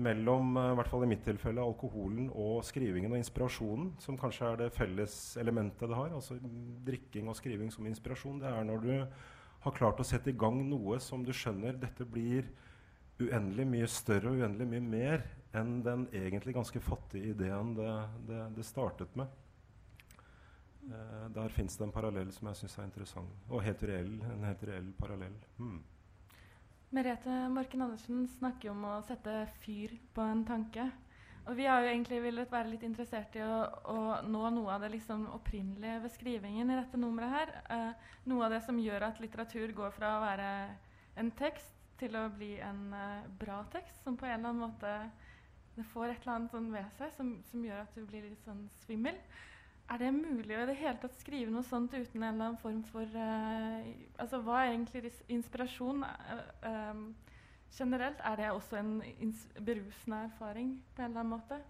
mellom 0.05 0.57
uh, 0.59 0.73
i 0.73 0.79
hvert 0.79 0.91
fall 0.91 1.07
i 1.07 1.11
mitt 1.11 1.23
tilfelle, 1.27 1.63
alkoholen 1.63 2.29
og 2.31 2.65
skrivingen 2.67 3.15
og 3.15 3.21
inspirasjonen, 3.23 3.93
som 4.03 4.19
kanskje 4.21 4.51
er 4.51 4.61
det 4.65 4.75
felles 4.75 5.15
elementet 5.41 5.89
det 5.89 5.97
har. 5.97 6.13
Altså 6.15 6.37
drikking 6.87 7.31
og 7.31 7.39
skriving 7.39 7.73
som 7.73 7.89
inspirasjon. 7.89 8.43
Det 8.43 8.51
er 8.51 8.69
når 8.69 8.85
du 8.85 8.93
har 9.65 9.79
klart 9.79 10.03
å 10.03 10.07
sette 10.07 10.33
i 10.33 10.37
gang 10.37 10.61
noe 10.69 10.99
som 11.01 11.25
du 11.25 11.33
skjønner 11.33 11.79
dette 11.81 12.05
blir 12.05 12.51
uendelig 13.23 13.65
mye 13.71 13.89
større 13.89 14.33
og 14.33 14.43
uendelig 14.43 14.67
mye 14.69 14.85
mer 14.85 15.25
enn 15.55 15.79
den 15.85 16.07
egentlig 16.13 16.55
ganske 16.57 16.81
fattige 16.83 17.33
ideen 17.35 17.75
det, 17.79 17.91
det, 18.29 18.43
det 18.57 18.67
startet 18.67 19.15
med. 19.19 19.31
Eh, 20.91 21.27
der 21.35 21.49
fins 21.49 21.77
det 21.77 21.87
en 21.87 21.95
parallell 21.95 22.33
som 22.33 22.51
jeg 22.51 22.63
syns 22.63 22.79
er 22.79 22.89
interessant, 22.89 23.45
og 23.49 23.65
helt 23.65 23.83
reell, 23.89 24.15
en 24.35 24.45
helt 24.45 24.65
reell 24.69 24.91
parallell. 24.99 25.37
Hmm. 25.59 25.81
Merete 26.95 27.39
Morken 27.51 27.83
Andersen 27.83 28.27
snakker 28.37 28.71
om 28.71 28.85
å 28.87 28.99
sette 29.07 29.45
fyr 29.65 29.97
på 30.15 30.23
en 30.23 30.45
tanke. 30.47 30.91
Og 31.45 31.59
vi 31.59 31.67
har 31.69 31.83
jo 31.83 31.91
egentlig 31.91 32.21
villet 32.25 32.53
være 32.53 32.71
litt 32.71 32.85
interessert 32.87 33.35
i 33.37 33.43
å, 33.45 33.57
å 33.93 33.97
nå 34.25 34.43
noe 34.55 34.77
av 34.77 34.85
det 34.85 34.95
liksom 34.95 35.27
opprinnelige 35.35 35.99
ved 36.05 36.13
skrivingen 36.15 36.71
i 36.71 36.79
dette 36.79 37.01
nummeret 37.01 37.35
her. 37.35 37.53
Eh, 37.75 38.13
noe 38.31 38.47
av 38.47 38.55
det 38.55 38.63
som 38.65 38.79
gjør 38.81 39.11
at 39.11 39.21
litteratur 39.21 39.75
går 39.77 39.93
fra 39.97 40.15
å 40.15 40.23
være 40.25 40.49
en 41.21 41.33
tekst 41.37 41.75
til 42.01 42.17
å 42.17 42.29
bli 42.33 42.55
en 42.65 42.87
eh, 42.97 43.27
bra 43.41 43.59
tekst, 43.75 44.01
som 44.07 44.17
på 44.17 44.29
en 44.29 44.39
eller 44.39 44.55
annen 44.55 44.65
måte 44.65 44.95
det 45.77 45.85
får 45.91 46.13
et 46.13 46.23
eller 46.23 46.37
annet 46.37 46.55
sånn 46.55 46.71
ved 46.73 46.95
seg 46.99 47.13
som, 47.17 47.35
som 47.51 47.65
gjør 47.67 47.83
at 47.83 47.97
du 47.97 48.05
blir 48.07 48.29
litt 48.29 48.47
sånn 48.47 48.63
svimmel. 48.85 49.19
Er 49.93 50.01
det 50.01 50.15
mulig 50.17 50.55
å 50.57 50.63
i 50.63 50.69
det 50.71 50.79
hele 50.81 50.97
tatt 51.03 51.17
skrive 51.21 51.53
noe 51.53 51.67
sånt 51.67 51.93
uten 51.93 52.23
en 52.23 52.29
eller 52.31 52.47
annen 52.47 52.61
form 52.63 52.81
for 52.89 53.05
uh, 53.05 53.85
Altså 54.23 54.41
hva 54.41 54.63
er 54.63 54.73
egentlig 54.73 55.13
inspirasjon? 55.29 56.07
Uh, 56.65 57.03
generelt, 57.75 58.23
er 58.25 58.41
det 58.41 58.51
også 58.55 58.79
en 58.81 58.95
berusende 59.67 60.25
erfaring 60.31 60.77
på 60.95 61.03
en 61.03 61.11
eller 61.11 61.25
annen 61.25 61.35
måte? 61.35 61.61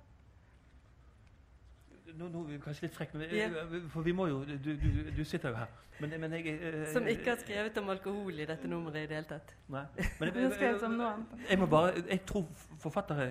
Nå, 2.05 2.29
nå 2.29 2.43
er 2.45 2.51
vi 2.53 2.59
kanskje 2.61 2.85
litt 2.85 2.95
frekke, 2.95 3.19
yeah. 3.33 3.55
for 3.89 4.05
vi 4.05 4.13
må 4.13 4.27
jo 4.29 4.43
Du, 4.45 4.71
du, 4.77 4.89
du 5.17 5.25
sitter 5.25 5.49
jo 5.49 5.57
her. 5.57 5.71
Men, 6.01 6.13
men 6.21 6.33
jeg, 6.33 6.59
eh, 6.61 6.93
Som 6.93 7.07
ikke 7.07 7.31
har 7.31 7.39
skrevet 7.41 7.79
om 7.79 7.89
alkohol 7.89 8.39
i 8.39 8.45
dette 8.45 8.69
nummeret 8.69 9.05
i 9.05 9.07
det 9.09 9.17
hele 9.17 9.29
tatt. 9.31 9.55
Nei. 9.69 9.85
Men 10.21 10.29
jeg, 10.29 10.37
jeg, 10.37 10.53
jeg, 10.61 11.15
jeg, 11.51 11.59
må 11.59 11.67
bare, 11.67 11.93
jeg 12.11 12.21
tror 12.27 12.47
forfattere 12.83 13.31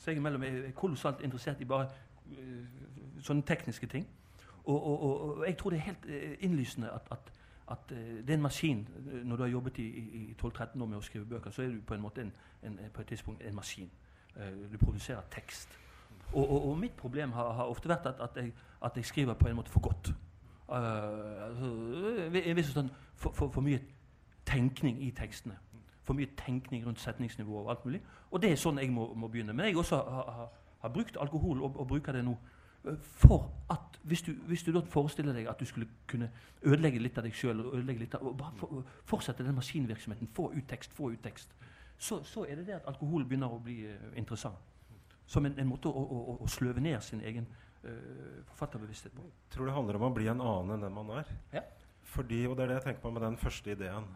seg 0.00 0.16
imellom 0.16 0.42
er 0.42 0.70
kolossalt 0.76 1.22
interessert 1.22 1.60
i 1.60 1.68
bare 1.68 1.88
sånne 3.22 3.42
tekniske 3.46 3.86
ting. 3.86 4.08
Og, 4.64 4.86
og, 4.86 5.02
og, 5.02 5.38
og, 5.38 5.46
jeg 5.46 5.56
tror 5.60 5.70
det 5.70 5.78
er 5.78 5.88
helt 5.90 6.06
innlysende 6.40 6.90
at, 6.90 7.08
at, 7.12 7.32
at 7.70 7.88
det 7.88 8.30
er 8.30 8.34
en 8.34 8.42
maskin. 8.48 8.88
Når 9.24 9.36
du 9.36 9.42
har 9.42 9.50
jobbet 9.50 9.78
i, 9.78 9.88
i 9.88 10.36
12-13 10.42 10.82
år 10.82 10.86
med 10.86 10.98
å 10.98 11.04
skrive 11.04 11.28
bøker, 11.28 11.52
så 11.52 11.62
er 11.62 11.72
du 11.76 11.80
på 11.86 11.94
en 11.94 12.04
måte 12.04 12.24
en, 12.24 12.32
en, 12.64 12.78
på 12.92 13.04
et 13.04 13.12
tidspunkt 13.12 13.44
en 13.44 13.54
maskin. 13.54 13.90
Uh, 14.34 14.72
du 14.72 14.78
produserer 14.78 15.22
tekst. 15.30 15.78
Og, 16.34 16.78
mitt 16.78 16.96
problem 16.96 17.32
har, 17.32 17.52
har, 17.52 17.64
ofte 17.70 17.88
vært 17.88 18.06
at, 18.06 18.20
at, 18.20 18.36
jeg, 18.36 18.52
at, 18.82 18.96
jeg, 18.96 19.04
skriver 19.04 19.34
på 19.34 19.48
en 19.48 19.56
måte 19.56 19.70
for 19.70 19.80
godt. 19.80 20.14
Altså, 20.68 21.70
sånn, 22.72 22.90
for, 23.16 23.30
for, 23.30 23.50
for, 23.52 23.60
mye 23.62 23.80
tenkning 24.46 24.98
i 25.02 25.10
tekstene. 25.14 25.56
For 26.04 26.16
mye 26.16 26.32
tenkning 26.36 26.84
rundt 26.86 27.00
setningsnivå 27.00 27.62
og 27.62 27.70
alt 27.70 27.84
mulig. 27.84 28.02
Og 28.30 28.42
det 28.42 28.50
er 28.52 28.60
sånn 28.60 28.80
jeg 28.82 28.90
må, 28.92 29.06
må 29.14 29.30
begynne. 29.32 29.54
Men 29.56 29.70
jeg 29.70 29.78
også 29.80 29.96
har, 29.96 30.32
har, 30.38 30.50
har 30.82 30.92
brukt 30.92 31.16
alkohol 31.20 31.62
og, 31.62 31.78
og 31.80 31.88
bruker 31.88 32.12
det 32.12 32.24
nå 32.26 32.36
for 33.00 33.52
at 33.70 34.00
hvis 34.02 34.22
du, 34.22 34.32
hvis 34.32 34.62
du, 34.62 34.72
da 34.72 34.80
forestiller 34.88 35.32
deg 35.32 35.46
at 35.48 35.60
du 35.60 35.64
skulle 35.64 35.88
kunne 36.06 36.30
ødelegge 36.62 37.00
litt 37.00 37.18
av 37.18 37.24
deg 37.24 37.36
sjøl 37.36 37.62
og 37.64 38.36
bare 38.36 38.52
for, 38.60 38.82
fortsette 39.08 39.44
den 39.44 39.56
maskinvirksomheten, 39.56 40.28
få 40.36 40.50
ut 40.52 40.68
tekst, 40.68 40.92
få 40.92 41.10
ut 41.14 41.22
tekst, 41.24 41.54
så, 41.98 42.22
så, 42.22 42.44
er 42.44 42.60
det 42.60 42.66
det 42.66 42.76
at 42.76 42.88
alkohol 42.90 43.24
begynner 43.24 43.52
å 43.52 43.60
bli 43.62 43.86
uh, 43.86 44.10
interessant. 44.16 44.73
Som 45.26 45.46
en, 45.48 45.54
en 45.58 45.70
måte 45.70 45.88
å, 45.88 46.02
å, 46.02 46.36
å, 46.44 46.48
sløve 46.52 46.82
ned 46.84 47.00
sin 47.02 47.22
egen 47.24 47.46
uh, 47.84 48.42
forfatterbevissthet 48.50 49.14
på. 49.16 49.24
Jeg 49.24 49.54
tror 49.54 49.70
det 49.70 49.76
handler 49.76 49.98
om 49.98 50.08
å 50.08 50.12
bli 50.16 50.28
en 50.28 50.42
annen 50.44 50.76
enn 50.76 50.84
den 50.84 50.96
man 50.96 51.14
er. 51.20 51.30
Ja. 51.54 51.64
Fordi, 52.14 52.42
og 52.46 52.58
Det 52.58 52.66
er 52.66 52.70
det 52.70 52.80
jeg 52.80 52.86
tenker 52.88 53.04
på 53.06 53.14
med 53.14 53.24
den 53.24 53.38
første 53.40 53.72
ideen. 53.72 54.10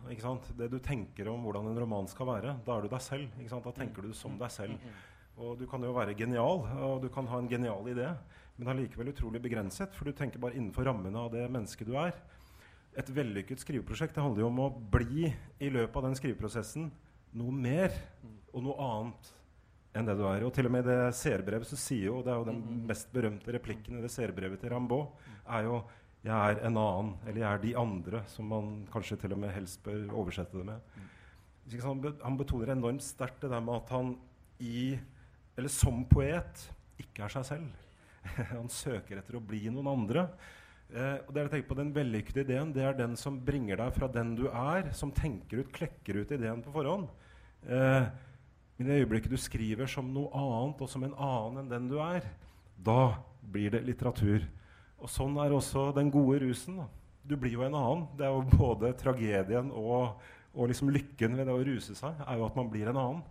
Det 0.59 0.69
du 0.71 0.77
tenker 0.85 1.31
om 1.33 1.47
hvordan 1.47 1.71
en 1.71 1.81
roman 1.81 2.11
skal 2.11 2.29
være, 2.29 2.59
da 2.67 2.77
er 2.77 2.85
du 2.85 2.93
deg 2.93 3.03
selv. 3.03 3.39
Da 3.49 3.73
tenker 3.75 4.05
du 4.05 4.13
som 4.15 4.37
deg 4.39 4.53
selv. 4.53 4.77
Mm, 4.77 4.93
mm, 4.93 4.99
mm. 4.99 5.39
Og 5.39 5.57
Du 5.59 5.65
kan 5.71 5.83
jo 5.83 5.95
være 5.97 6.19
genial, 6.19 6.67
og 6.85 7.01
du 7.03 7.09
kan 7.15 7.27
ha 7.31 7.41
en 7.41 7.49
genial 7.49 7.89
idé 7.89 8.13
men 8.59 8.73
allikevel 8.73 9.13
utrolig 9.13 9.41
begrenset, 9.43 9.95
for 9.95 10.09
du 10.09 10.17
tenker 10.17 10.43
bare 10.43 10.57
innenfor 10.59 10.87
rammene 10.89 11.21
av 11.21 11.31
det 11.31 11.45
mennesket 11.47 11.87
du 11.87 11.95
er. 11.99 12.17
Et 12.99 13.11
vellykket 13.15 13.63
skriveprosjekt 13.63 14.17
det 14.17 14.25
handler 14.25 14.43
jo 14.43 14.49
om 14.51 14.63
å 14.65 14.73
bli 14.95 15.29
i 15.63 15.69
løpet 15.71 15.99
av 16.01 16.09
den 16.09 16.19
skriveprosessen 16.19 16.89
noe 17.39 17.55
mer 17.55 17.95
og 18.51 18.65
noe 18.65 18.89
annet 18.89 19.31
enn 19.97 20.09
det 20.09 20.17
du 20.19 20.25
er. 20.29 20.45
Og 20.47 20.53
til 20.55 20.69
og 20.69 20.75
med 20.75 20.87
i 20.87 20.91
det 20.91 21.15
seerbrevet 21.17 21.69
så 21.69 21.79
sier 21.81 22.11
jo, 22.11 22.21
det 22.25 22.33
er 22.33 22.41
jo 22.41 22.49
den 22.49 22.83
mest 22.89 23.11
berømte 23.15 23.55
replikken 23.55 23.99
i 23.99 24.05
det 24.05 24.13
seerbrevet 24.13 24.61
til 24.63 24.73
Rambaud, 24.75 25.09
er 25.49 25.65
jo 25.69 25.85
'jeg 26.25 26.35
er 26.35 26.67
en 26.67 26.77
annen', 26.77 27.17
eller 27.27 27.41
'jeg 27.41 27.55
er 27.55 27.63
de 27.63 27.77
andre', 27.77 28.27
som 28.27 28.45
man 28.45 28.87
kanskje 28.93 29.17
til 29.21 29.33
og 29.33 29.39
med 29.39 29.51
helst 29.51 29.83
bør 29.83 30.13
oversette 30.13 30.59
det 30.59 30.67
med. 30.67 30.81
Han, 31.83 32.15
han 32.25 32.37
betoner 32.37 32.73
enormt 32.73 33.03
sterkt 33.03 33.41
det 33.43 33.51
der 33.51 33.61
med 33.61 33.75
at 33.75 33.89
han 33.91 34.19
i, 34.61 34.99
eller 35.57 35.69
som 35.69 36.05
poet, 36.05 36.73
ikke 36.99 37.25
er 37.25 37.29
seg 37.29 37.45
selv. 37.45 37.69
han 38.59 38.69
søker 38.69 39.19
etter 39.19 39.37
å 39.37 39.45
bli 39.45 39.69
noen 39.71 39.87
andre. 39.87 40.29
Eh, 40.89 41.19
og 41.27 41.35
det 41.35 41.43
er 41.45 41.63
på 41.69 41.77
Den 41.77 41.93
vellykkede 41.93 42.47
ideen 42.47 42.73
det 42.73 42.83
er 42.83 42.95
den 42.97 43.17
som 43.17 43.41
bringer 43.45 43.77
deg 43.77 43.93
fra 43.93 44.09
den 44.09 44.35
du 44.39 44.47
er, 44.49 44.91
som 44.97 45.13
tenker 45.13 45.61
ut, 45.61 45.73
klekker 45.73 46.23
ut 46.23 46.33
ideen 46.33 46.63
på 46.65 46.73
forhånd. 46.73 47.11
Eh, 47.69 48.09
I 48.79 48.87
det 48.87 49.01
øyeblikket 49.03 49.33
du 49.33 49.41
skriver 49.41 49.91
som 49.91 50.11
noe 50.15 50.31
annet 50.39 50.83
og 50.85 50.91
som 50.91 51.03
en 51.03 51.17
annen 51.19 51.65
enn 51.65 51.71
den 51.73 51.89
du 51.91 51.97
er, 52.03 52.27
da 52.79 53.19
blir 53.43 53.73
det 53.75 53.83
litteratur. 53.87 54.45
Og 55.03 55.11
sånn 55.11 55.35
er 55.43 55.55
også 55.55 55.89
den 55.97 56.13
gode 56.15 56.39
rusen. 56.45 56.79
Da. 56.79 56.87
Du 57.27 57.35
blir 57.37 57.57
jo 57.57 57.65
en 57.67 57.75
annen. 57.75 58.05
Det 58.19 58.27
er 58.27 58.35
jo 58.35 58.61
både 58.61 58.93
tragedien 58.99 59.73
og, 59.75 60.21
og 60.55 60.71
liksom 60.71 60.93
lykken 60.95 61.35
ved 61.39 61.51
det 61.51 61.57
å 61.57 61.65
ruse 61.67 61.97
seg 61.99 62.23
er 62.23 62.39
jo 62.39 62.47
at 62.47 62.59
man 62.59 62.71
blir 62.71 62.91
en 62.91 63.01
annen. 63.03 63.27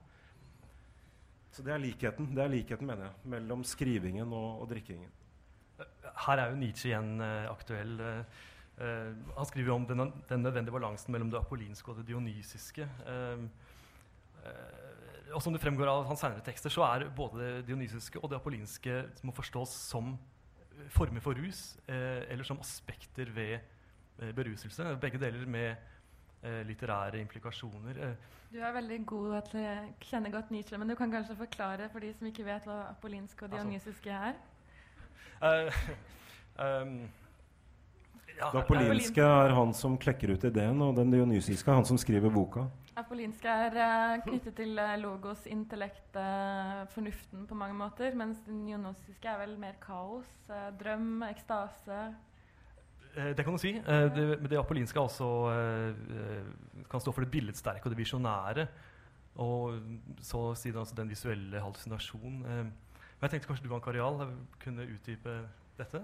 Så 1.55 1.63
det 1.65 1.73
er 1.73 1.81
likheten, 1.81 2.27
det 2.37 2.43
er 2.43 2.51
likheten 2.53 2.85
mener 2.85 3.07
jeg, 3.07 3.29
mellom 3.33 3.63
skrivingen 3.65 4.33
og, 4.35 4.61
og 4.61 4.67
drikkingen. 4.69 5.09
Her 6.27 6.41
er 6.43 6.51
jo 6.51 6.59
Nietzsche 6.59 6.91
igjen 6.91 7.23
uh, 7.23 7.47
aktuell. 7.49 7.95
Uh, 7.97 8.43
uh, 8.83 9.31
han 9.39 9.47
skriver 9.49 9.73
om 9.73 9.87
den, 9.89 10.03
den, 10.29 10.43
nødvendige 10.45 10.75
balansen 10.75 11.15
mellom 11.15 11.31
det 11.33 11.39
apollinske 11.39 11.93
og 11.93 12.01
det 12.01 12.07
dionysiske. 12.11 12.85
Og 15.33 15.43
som 15.43 15.55
det 15.55 15.61
fremgår 15.61 15.89
av 15.91 16.05
hans 16.07 16.21
senere 16.23 16.43
tekster, 16.45 16.73
så 16.73 16.85
er 16.87 17.07
både 17.15 17.41
det 17.41 17.67
dionysiske 17.67 18.21
og 18.21 18.31
det 18.31 18.39
apollinske 18.39 19.01
må 19.27 19.35
forstås 19.35 19.73
som 19.89 20.15
former 20.93 21.23
for 21.23 21.37
rus, 21.37 21.77
eller 21.87 22.45
som 22.45 22.59
aspekter 22.61 23.31
ved 23.33 23.59
beruselse. 24.37 24.85
Begge 25.01 25.19
deler 25.21 25.49
med 25.49 26.53
litterære 26.69 27.19
implikasjoner. 27.19 27.97
Du 28.53 28.59
er 28.63 28.71
veldig 28.77 28.97
god 29.09 29.31
til 29.49 29.59
å 29.59 29.71
kjenne 30.07 30.31
godt 30.31 30.51
Nietzsche, 30.55 30.77
men 30.79 30.87
du 30.87 30.95
kan 30.95 31.11
kanskje 31.11 31.35
forklare 31.35 31.89
for 31.91 32.03
de 32.03 32.13
som 32.15 32.29
ikke 32.29 32.45
vet 32.47 32.67
hva 32.69 32.77
apollinske 32.93 33.43
og 33.43 33.49
altså. 33.49 33.63
dionysiske 33.65 34.13
er? 34.13 34.37
Altså. 35.41 35.95
um, 36.63 36.93
ja, 38.37 38.51
det 38.53 38.61
apollinske 38.61 39.25
er 39.25 39.55
han 39.57 39.73
som 39.75 39.97
klekker 39.99 40.31
ut 40.37 40.47
ideen, 40.47 40.79
og 40.85 40.95
den 40.95 41.11
dionysiske 41.11 41.73
er 41.73 41.81
han 41.81 41.89
som 41.89 41.99
skriver 41.99 42.31
boka. 42.31 42.67
Apollinske 42.97 43.47
er 43.47 43.75
uh, 43.77 44.21
knyttet 44.25 44.55
til 44.57 44.79
uh, 44.81 44.95
logos, 45.01 45.45
intellekt, 45.45 46.17
fornuften 46.93 47.45
på 47.47 47.57
mange 47.57 47.77
måter, 47.77 48.15
mens 48.17 48.39
den 48.47 48.63
jonosiske 48.71 49.29
er 49.29 49.43
vel 49.43 49.57
mer 49.61 49.77
kaos, 49.83 50.31
drøm, 50.79 51.21
ekstase, 51.29 52.07
Eh, 53.17 53.35
det 53.37 53.43
kan 53.43 53.53
du 53.53 53.57
si. 53.57 53.73
Eh, 53.77 54.15
det, 54.15 54.25
men 54.41 54.49
det 54.49 54.59
apollinske 54.59 54.99
også 54.99 55.27
eh, 55.51 56.83
kan 56.91 57.01
stå 57.01 57.11
for 57.11 57.25
det 57.25 57.31
billedsterke 57.31 57.85
og 57.85 57.91
det 57.91 57.97
visjonære. 57.97 58.67
Og 59.35 59.79
så 60.21 60.55
siden 60.55 60.79
altså 60.79 60.95
den 60.95 61.09
visuelle 61.09 61.61
hallusinasjon. 61.61 62.39
Men 62.41 62.71
jeg 63.21 63.29
tenkte 63.29 63.47
kanskje 63.47 63.67
du 63.67 63.75
Ankarial, 63.75 64.33
kunne 64.63 64.87
utdype 64.95 65.35
dette? 65.77 66.01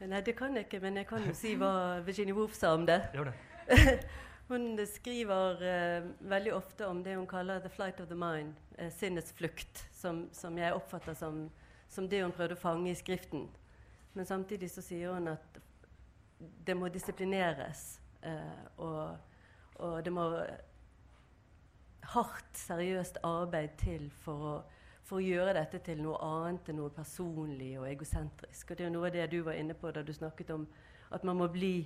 Nei, 0.00 0.20
det 0.20 0.36
kan 0.36 0.56
jeg 0.56 0.66
ikke, 0.66 0.80
men 0.80 0.96
jeg 0.96 1.06
kan 1.06 1.24
jo 1.24 1.32
si 1.34 1.54
hva 1.56 2.00
Virginia 2.04 2.34
Woolf 2.34 2.52
sa 2.52 2.74
om 2.74 2.84
det. 2.86 3.00
Gjør 3.14 3.30
det. 3.30 3.34
hun 4.48 4.86
skriver 4.86 5.62
uh, 5.62 6.08
veldig 6.20 6.54
ofte 6.54 6.86
om 6.86 7.02
det 7.04 7.16
hun 7.16 7.26
kaller 7.26 7.60
'the 7.60 7.72
flight 7.72 8.00
of 8.00 8.08
the 8.08 8.18
mind', 8.18 8.54
uh, 8.78 8.90
sinnets 8.92 9.32
flukt, 9.32 9.86
som, 9.92 10.28
som 10.32 10.58
jeg 10.58 10.74
oppfatter 10.74 11.14
som, 11.14 11.50
som, 11.88 12.08
det 12.08 12.22
hun 12.22 12.32
prøvde 12.32 12.54
å 12.54 12.60
fange 12.60 12.90
i 12.90 12.94
skriften. 12.94 13.48
Men 14.14 14.26
samtidig 14.26 14.70
så 14.70 14.82
sier 14.82 15.14
hun 15.14 15.28
at 15.28 15.60
det 16.66 16.76
må 16.76 16.88
disiplineres. 16.88 18.00
Eh, 18.22 18.66
og, 18.76 19.16
og, 19.74 20.04
det 20.04 20.12
må 20.12 20.28
hardt, 22.14 22.56
seriøst 22.56 23.20
arbeid 23.24 23.76
til 23.80 24.08
for 24.24 24.48
å, 24.48 24.54
for 25.04 25.20
å, 25.20 25.24
gjøre 25.24 25.56
dette 25.56 25.80
til 25.84 26.02
noe 26.04 26.20
annet 26.24 26.70
enn 26.70 26.80
noe 26.80 26.92
personlig 26.94 27.74
og 27.80 27.88
egosentrisk. 27.88 28.70
Og 28.70 28.78
det 28.78 28.86
er 28.86 28.94
noe 28.94 29.10
av 29.10 29.16
det 29.16 29.28
du 29.32 29.40
var 29.46 29.58
inne 29.58 29.76
på 29.76 29.92
da 29.92 30.04
du 30.04 30.12
snakket 30.14 30.54
om 30.54 30.66
at 31.14 31.24
man 31.24 31.40
må 31.40 31.48
bli 31.52 31.76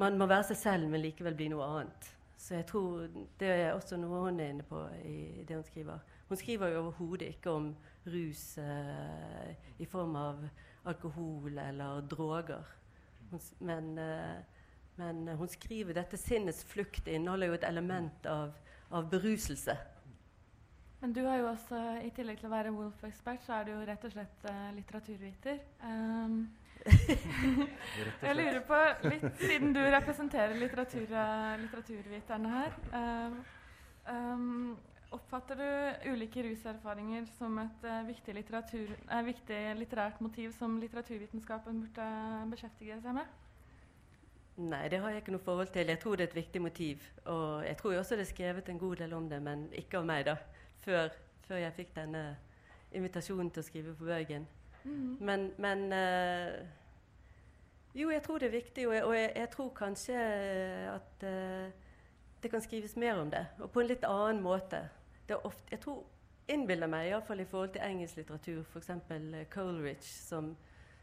man 0.00 0.18
må 0.20 0.28
være 0.28 0.50
seg 0.50 0.60
selv, 0.60 0.88
men 0.92 1.02
likevel 1.04 1.36
bli 1.36 1.48
noe 1.52 1.66
annet. 1.66 2.10
Så 2.36 2.58
jeg 2.58 2.66
tror 2.68 3.06
det 3.40 3.48
er 3.48 3.72
også 3.72 3.96
noe 3.98 4.26
hun 4.26 4.40
er 4.40 4.52
inne 4.52 4.66
på 4.66 4.82
i 5.08 5.44
det 5.48 5.56
hun 5.56 5.64
skriver. 5.66 6.02
Hun 6.28 6.38
skriver 6.38 6.74
jo 6.74 6.82
overhodet 6.82 7.30
ikke 7.32 7.54
om 7.54 7.70
rus 8.06 8.58
eh, 8.58 9.54
i 9.78 9.86
form 9.88 10.16
av 10.20 10.44
alkohol 10.86 11.58
eller 11.58 12.04
droger. 12.10 12.68
Hun, 13.30 13.42
men, 13.58 13.98
eh, 13.98 14.36
men, 15.00 15.28
hun 15.38 15.50
skriver 15.50 15.96
dette 15.96 16.20
sinnets 16.20 16.64
flukt 16.68 17.08
inneholder 17.08 17.50
jo 17.50 17.58
et 17.58 17.68
element 17.68 18.28
av, 18.30 18.52
av 18.90 19.08
beruselse. 19.10 19.74
Men 21.00 21.12
du 21.12 21.22
har 21.26 21.40
jo 21.40 21.48
også, 21.50 21.80
i 22.04 22.12
tillegg 22.14 22.38
til 22.40 22.48
å 22.48 22.54
være 22.54 22.74
Wolf-ekspert, 22.74 23.42
så 23.46 23.58
er 23.58 23.66
du 23.66 23.74
jo 23.74 23.82
rett 23.88 24.06
og 24.06 24.14
slett 24.14 24.46
eh, 24.50 24.70
litteraturviter. 24.76 25.60
Um, 25.82 26.38
jeg 26.86 28.36
lurer 28.38 28.60
på, 28.66 28.80
litt 29.10 29.40
siden 29.40 29.72
du 29.74 29.80
representerer 29.82 30.54
litteratur, 30.60 31.06
uh, 31.10 31.54
litteraturviterne 31.60 32.52
her 32.52 32.76
um, 32.92 33.40
um, 34.12 34.76
Oppfatter 35.16 35.58
du 35.58 36.12
ulike 36.12 36.42
ruserfaringer 36.42 37.26
som 37.38 37.58
et 37.62 37.84
uh, 37.86 38.02
viktig, 38.06 38.34
uh, 38.52 39.20
viktig, 39.26 39.60
litterært 39.78 40.20
motiv 40.20 40.54
som 40.58 40.78
litteraturvitenskapen 40.82 41.82
burde 41.84 42.08
beskjeftige 42.50 42.98
seg 43.02 43.18
med? 43.20 43.36
Nei, 44.56 44.88
det 44.88 44.98
har 45.02 45.12
jeg 45.12 45.22
ikke 45.22 45.34
noe 45.34 45.44
forhold 45.44 45.70
til. 45.72 45.90
Jeg 45.92 46.00
tror 46.00 46.16
det 46.16 46.26
er 46.26 46.30
et 46.30 46.38
viktig 46.38 46.60
motiv. 46.64 47.02
Og 47.28 47.64
jeg 47.66 47.76
tror 47.76 47.98
også 47.98 48.16
det 48.16 48.24
er 48.24 48.32
skrevet 48.32 48.68
en 48.72 48.78
god 48.78 48.96
del 48.96 49.12
om 49.12 49.28
det, 49.28 49.40
men 49.42 49.66
ikke 49.72 50.00
av 50.00 50.06
meg, 50.08 50.24
da. 50.26 50.36
Før, 50.80 51.10
før 51.46 51.60
jeg 51.60 51.74
fikk 51.76 51.96
denne 51.96 52.22
invitasjonen 52.96 53.50
til 53.52 53.62
å 53.62 53.66
skrive 53.66 53.94
på 53.98 54.08
bøygen. 54.08 54.46
Mm. 54.86 55.16
Men, 55.20 55.46
men 55.58 55.86
uh, 55.92 56.54
Jo, 57.96 58.10
jeg 58.12 58.22
tror 58.22 58.38
det 58.38 58.48
er 58.50 58.58
viktig, 58.58 58.88
og 58.88 58.94
jeg, 58.94 59.04
og 59.04 59.14
jeg, 59.16 59.32
jeg 59.36 59.50
tror 59.50 59.68
kanskje 59.74 60.22
at 60.92 61.24
det 62.42 62.50
kan 62.52 62.62
skrives 62.62 62.96
mer 62.96 63.18
om 63.18 63.30
det, 63.32 63.46
og 63.58 63.70
på 63.72 63.80
en 63.80 63.88
litt 63.88 64.04
annen 64.04 64.42
måte. 64.44 64.82
Ofte, 65.34 65.64
jeg 65.72 65.80
tror, 65.82 66.04
innbiller 66.48 66.90
meg, 66.90 67.08
iallfall 67.10 67.42
i 67.42 67.48
forhold 67.48 67.72
til 67.74 67.82
engelsk 67.82 68.20
litteratur, 68.20 68.62
f.eks. 68.70 68.90
Uh, 69.10 69.40
Coleridge, 69.50 70.06
som, 70.06 70.52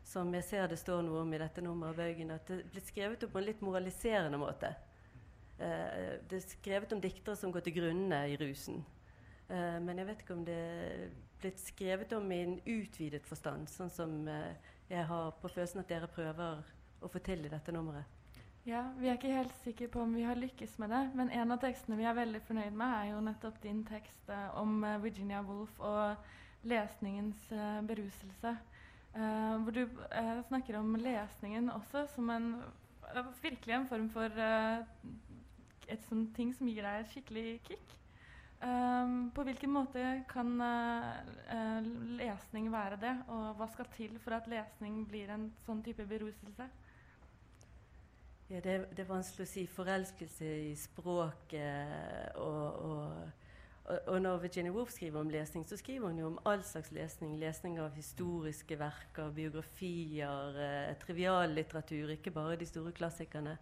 som, 0.07 0.31
jeg 0.37 0.47
ser 0.47 0.69
det 0.71 0.79
står 0.79 1.03
noe 1.03 1.23
om 1.23 1.33
i 1.35 1.41
dette 1.41 1.63
nummeret 1.63 1.93
av 1.93 1.99
Bøygen, 1.99 2.31
at 2.35 2.47
det 2.47 2.61
blir 2.71 2.85
skrevet 2.85 3.25
opp 3.25 3.33
på 3.35 3.41
en 3.41 3.49
litt 3.49 3.65
moraliserende 3.65 4.39
måte. 4.39 4.71
Uh, 5.59 6.21
det 6.29 6.39
er 6.39 6.47
skrevet 6.47 6.95
om 6.95 7.03
diktere 7.03 7.35
som 7.39 7.51
går 7.51 7.67
til 7.67 7.77
grunne 7.81 8.23
i 8.31 8.39
rusen. 8.39 8.79
Uh, 9.49 9.79
men 9.83 9.99
jeg 9.99 10.09
vet 10.11 10.23
ikke 10.23 10.37
om 10.37 10.47
det 10.47 10.55
er 10.55 11.07
blitt 11.43 11.59
skrevet 11.59 12.11
om 12.15 12.31
i 12.31 12.41
en 12.43 12.57
utvidet 12.65 13.25
forstand, 13.27 13.69
sånn 13.71 13.91
som 13.91 14.11
uh, 14.27 14.51
jeg 14.89 15.05
har 15.09 15.31
på 15.41 15.51
følelsen 15.51 15.83
at 15.83 15.91
dere 15.91 16.09
prøver 16.11 16.61
å 17.03 17.09
få 17.11 17.21
til 17.23 17.43
i 17.43 17.51
dette 17.51 17.73
nummeret. 17.75 18.19
Ja, 18.63 18.85
Vi 18.95 19.09
er 19.11 19.17
ikke 19.17 19.33
helt 19.33 19.55
sikre 19.65 19.89
på 19.91 19.99
om 20.05 20.13
vi 20.15 20.23
har 20.23 20.39
lykkes 20.39 20.77
med 20.79 20.93
det, 20.95 21.01
men 21.19 21.31
en 21.35 21.51
av 21.51 21.59
tekstene 21.59 21.97
vi 21.99 22.05
er 22.07 22.15
veldig 22.15 22.39
fornøyd 22.47 22.77
med, 22.79 22.93
er 22.95 23.09
jo 23.11 23.23
nettopp 23.25 23.57
din 23.63 23.81
tekst 23.89 24.31
uh, 24.31 24.53
om 24.61 24.77
uh, 24.85 24.95
Virginia 25.03 25.41
Woolf 25.43 25.79
og 25.79 26.15
lesningens 26.63 27.49
beruselse. 27.83 28.55
hvor 29.13 29.71
du 29.75 29.83
snakker 30.47 30.77
om 30.79 30.95
lesningen 30.95 31.69
også 31.69 32.05
som 32.15 32.29
en 32.29 32.45
virkelig 33.41 33.75
en 33.75 33.87
form 33.87 34.07
for 34.09 34.39
et 35.91 36.05
sånt 36.07 36.31
ting 36.37 36.53
som 36.55 36.69
gir 36.71 36.87
deg 36.87 37.01
et 37.01 37.11
skikkelig 37.11 37.59
kick. 37.67 37.97
Um, 38.63 39.31
på 39.35 39.43
hvilken 39.43 39.73
måte 39.75 40.01
kan 40.29 40.53
lesning 42.15 42.69
være 42.71 42.99
det, 43.01 43.11
og 43.27 43.57
hva 43.59 43.67
skal 43.73 43.89
til 43.97 44.15
for 44.23 44.37
at 44.37 44.47
lesning 44.47 45.01
blir 45.09 45.33
en 45.33 45.49
sånn 45.65 45.83
type 45.83 46.05
beruselse? 46.07 46.69
Ja, 48.53 48.59
det, 48.59 48.73
det, 48.91 48.99
er 49.01 49.09
vanskelig 49.09 49.47
å 49.47 49.49
si. 49.49 49.63
Forelskelse 49.71 50.49
i 50.67 50.73
språket 50.77 52.35
og, 52.37 52.75
og, 52.85 53.95
og, 53.95 54.17
når 54.21 54.43
Virginia 54.43 54.73
Woolf 54.75 54.91
skriver 54.93 55.23
om 55.23 55.31
lesning, 55.33 55.63
så 55.65 55.79
skriver 55.79 56.11
hun 56.11 56.19
jo 56.19 56.27
om 56.29 56.39
all 56.49 56.61
slags 56.67 56.91
lesning. 56.93 57.37
Lesning 57.41 57.79
av 57.81 57.95
historiske 57.97 58.77
verker, 58.79 59.31
biografier, 59.33 60.59
eh, 60.59 60.93
triviallitteratur, 61.01 62.13
ikke 62.13 62.35
bare 62.35 62.59
de 62.61 62.67
store 62.69 62.93
klassikerne. 62.93 63.57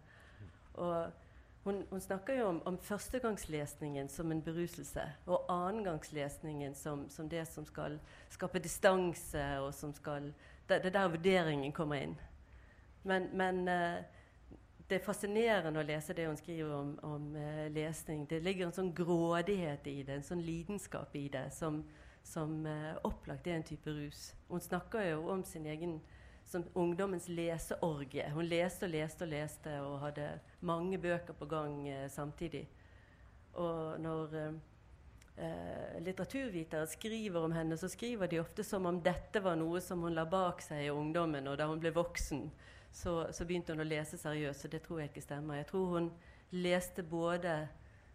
Og 0.74 1.21
hun, 1.64 1.84
hun 1.90 2.00
snakker 2.00 2.38
jo 2.40 2.46
om, 2.46 2.62
om, 2.66 2.78
førstegangslesningen 2.78 4.08
som 4.08 4.32
en 4.32 4.42
beruselse, 4.42 5.04
og 5.26 5.44
annengangslesningen 5.48 6.74
som, 6.74 7.06
som 7.10 7.28
det 7.28 7.44
som 7.48 7.66
skal 7.66 8.00
skape 8.30 8.58
distanse, 8.58 9.44
og 9.60 9.74
som 9.74 9.94
skal 9.94 10.32
Det 10.68 10.84
er 10.84 10.90
der 10.90 11.08
vurderingen 11.08 11.72
kommer 11.72 11.96
inn. 11.96 12.14
Men, 13.02 13.28
men 13.36 13.68
eh, 13.68 14.04
det 14.88 15.00
er 15.00 15.04
fascinerende 15.04 15.80
å 15.80 15.86
lese 15.86 16.14
det 16.14 16.26
hun 16.28 16.36
skriver 16.36 16.72
om, 16.76 16.92
om 17.02 17.28
uh, 17.36 17.66
lesning. 17.72 18.26
Det 18.28 18.42
ligger 18.44 18.66
en 18.66 18.74
sånn 18.76 18.90
grådighet 18.94 19.86
i 19.88 20.02
det, 20.02 20.18
en 20.18 20.26
sånn 20.26 20.42
lidenskap 20.44 21.14
i 21.16 21.28
det, 21.32 21.46
som, 21.56 21.80
som 22.22 22.66
uh, 22.66 22.92
opplagt 23.08 23.48
er 23.48 23.56
en 23.56 23.66
type 23.66 23.90
rus. 23.90 24.32
Hun 24.50 24.60
snakker 24.60 25.06
jo 25.08 25.22
om 25.32 25.44
sin 25.48 25.66
egen 25.66 25.96
som 26.52 26.66
ungdommens 26.78 27.30
leseorgie. 27.32 28.28
Hun 28.34 28.46
leste 28.48 28.86
og 28.86 28.92
leste 28.92 29.26
og 29.26 29.32
leste 29.32 29.78
og 29.80 29.96
hadde 30.04 30.28
mange 30.60 31.00
bøker 31.00 31.36
på 31.38 31.48
gang 31.50 31.88
eh, 31.88 32.04
samtidig. 32.12 32.66
Og 33.52 33.98
når 34.00 34.36
litteraturvitere 36.00 36.86
skriver 36.86 37.44
om 37.44 37.52
henne, 37.52 37.76
så 37.76 37.88
skriver 37.88 38.28
de 38.28 38.40
ofte 38.40 38.64
som 38.64 38.86
om 38.86 38.98
dette 39.02 39.40
var 39.44 39.56
noe 39.56 39.80
som 39.80 40.04
hun 40.04 40.14
la 40.16 40.26
bak 40.28 40.60
seg 40.64 40.86
i 40.86 40.92
ungdommen, 40.92 41.48
og 41.48 41.56
da 41.58 41.66
hun 41.68 41.80
ble 41.80 41.92
voksen 41.96 42.46
så, 42.92 43.32
så, 43.32 43.44
begynte 43.44 43.72
hun 43.72 43.82
å 43.82 43.88
lese 43.88 44.18
seriøst, 44.20 44.66
og 44.66 44.74
det 44.74 44.82
tror 44.84 45.00
jeg 45.00 45.10
ikke 45.10 45.24
stemmer. 45.24 45.60
Jeg 45.62 45.68
tror 45.70 45.94
hun 45.94 46.10
leste 46.52 47.02
både 47.02 47.54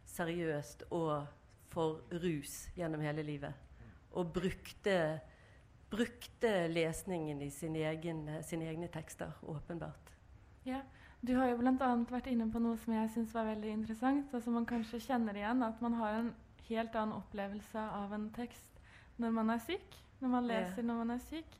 seriøst 0.08 0.88
og 0.93 1.26
for 1.73 2.04
rus 2.23 2.67
gjennom 2.78 3.02
hele 3.04 3.26
livet. 3.26 3.65
Og 4.17 4.30
brukte, 4.34 5.19
brukte 5.89 6.67
lesningen 6.67 7.41
i 7.41 7.50
sin 7.52 7.76
egen, 7.76 8.28
sine 8.43 8.69
egne 8.69 8.88
tekster, 8.88 9.32
åpenbart. 9.41 10.13
Ja, 10.67 10.82
Du 11.21 11.34
har 11.36 11.47
jo 11.50 11.58
bl.a. 11.58 11.88
vært 12.12 12.28
inne 12.30 12.45
på 12.54 12.60
noe 12.62 12.78
som 12.78 12.93
jeg 12.93 13.10
syns 13.10 13.32
var 13.34 13.47
veldig 13.47 13.71
interessant, 13.73 14.34
og 14.38 14.43
som 14.43 14.54
man 14.54 14.67
kanskje 14.69 15.00
kjenner 15.02 15.36
igjen, 15.36 15.63
at 15.65 15.80
man 15.82 15.95
har 15.97 16.19
en 16.19 16.28
helt 16.67 16.95
annen 16.95 17.17
opplevelse 17.17 17.80
av 17.80 18.13
en 18.13 18.28
tekst 18.36 18.78
når 19.17 19.34
man 19.34 19.50
er 19.50 19.63
syk. 19.65 19.97
Når 20.19 20.30
man 20.30 20.47
leser 20.50 20.82
ja. 20.82 20.86
når 20.86 21.00
man 21.02 21.15
er 21.15 21.23
syk. 21.26 21.58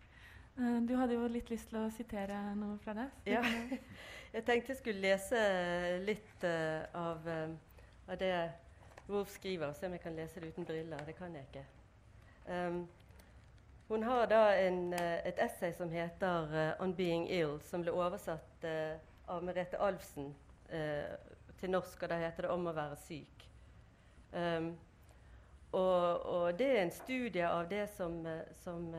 Eh, 0.58 0.78
du 0.90 0.96
hadde 0.98 1.18
jo 1.18 1.28
litt 1.30 1.50
lyst 1.54 1.70
til 1.72 1.80
å 1.82 1.90
sitere 1.94 2.38
noe 2.58 2.78
fra 2.84 2.96
det. 2.98 3.10
Ja. 3.30 3.42
Jeg 4.34 4.44
tenkte 4.44 4.74
jeg 4.74 4.78
skulle 4.82 5.02
lese 5.02 5.40
litt 6.04 6.44
uh, 6.44 6.84
av, 7.00 7.24
uh, 7.26 7.54
av, 8.12 8.18
det 8.20 8.32
Wolf 9.08 9.32
skriver. 9.32 9.72
Se 9.74 9.88
om 9.88 9.96
jeg 9.96 10.02
kan 10.04 10.18
lese 10.20 10.44
det 10.44 10.52
uten 10.52 10.68
briller. 10.68 11.00
Det 11.08 11.16
kan 11.16 11.34
jeg 11.34 11.48
ikke. 11.48 11.64
Um, 12.46 12.82
hun 13.88 14.04
har 14.04 14.26
da 14.28 14.42
en, 14.60 14.94
uh, 14.94 15.28
et 15.28 15.40
essay 15.40 15.74
som 15.74 15.90
heter 15.90 16.76
'On 16.80 16.96
Being 16.96 17.30
Ill', 17.30 17.62
som 17.62 17.82
ble 17.82 17.92
oversatt 17.92 18.66
av 19.28 19.44
Merete 19.44 19.78
Alfsen 19.78 20.36
til 21.60 21.70
norsk. 21.70 22.04
Og 22.04 22.10
da 22.10 22.18
heter 22.18 22.42
det 22.42 22.52
'Om 22.52 22.68
å 22.68 22.74
være 22.74 22.96
syk'. 22.96 23.48
Um, 24.34 24.78
og, 25.72 26.26
og, 26.26 26.60
det 26.60 26.68
er 26.68 26.82
en 26.82 26.92
studie 26.92 27.50
av 27.50 27.70
det 27.70 27.90
som, 27.90 28.28
som 28.64 28.96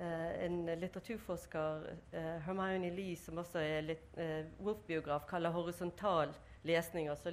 Uh, 0.00 0.44
en 0.44 0.66
litteraturforsker, 0.66 1.96
uh, 2.12 2.18
Hermione 2.46 2.90
Lee, 2.90 3.16
som 3.16 3.38
også 3.42 3.58
er 3.58 3.80
litt, 3.82 4.04
uh, 4.14 4.44
Wolf-biograf, 4.62 5.24
kaller 5.26 5.50
horisontal 5.50 6.30
lesning. 6.62 7.08
Altså 7.10 7.32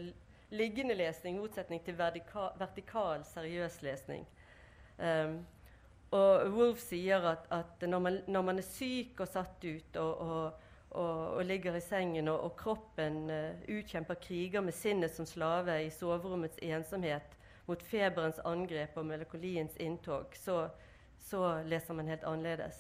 liggende 0.50 0.96
lesning, 0.98 1.38
motsetning 1.38 1.84
til 1.86 1.98
vertikal, 2.00 2.56
vertikal 2.58 3.22
seriøs 3.30 3.84
lesning. 3.86 4.26
Um, 4.98 5.44
og 6.12 6.52
Wolf 6.54 6.80
sier 6.80 7.26
at, 7.32 7.48
at 7.52 7.88
når, 7.90 8.00
man, 8.00 8.20
når, 8.28 8.42
man, 8.42 8.60
er 8.62 8.68
syk 8.68 9.20
og 9.20 9.28
satt 9.28 9.66
ut 9.66 9.98
og, 10.00 10.22
og, 10.22 10.68
og, 10.92 11.18
og 11.36 11.46
ligger 11.46 11.76
i 11.76 11.84
sengen, 11.84 12.28
og, 12.28 12.56
kroppen 12.56 13.32
utkjemper 13.72 14.22
kriger 14.22 14.62
med 14.62 14.74
sinnet 14.78 15.12
som 15.16 15.26
slave 15.26 15.82
i 15.86 15.90
soverommets 15.90 16.62
ensomhet 16.62 17.36
mot 17.66 17.82
feberens 17.82 18.40
angrep 18.46 18.96
og 18.96 19.08
melankoliens 19.10 19.76
inntog, 19.82 20.38
så 20.38 20.68
så 21.26 21.64
leser 21.66 21.94
man 21.94 22.08
helt 22.08 22.24
annerledes. 22.24 22.76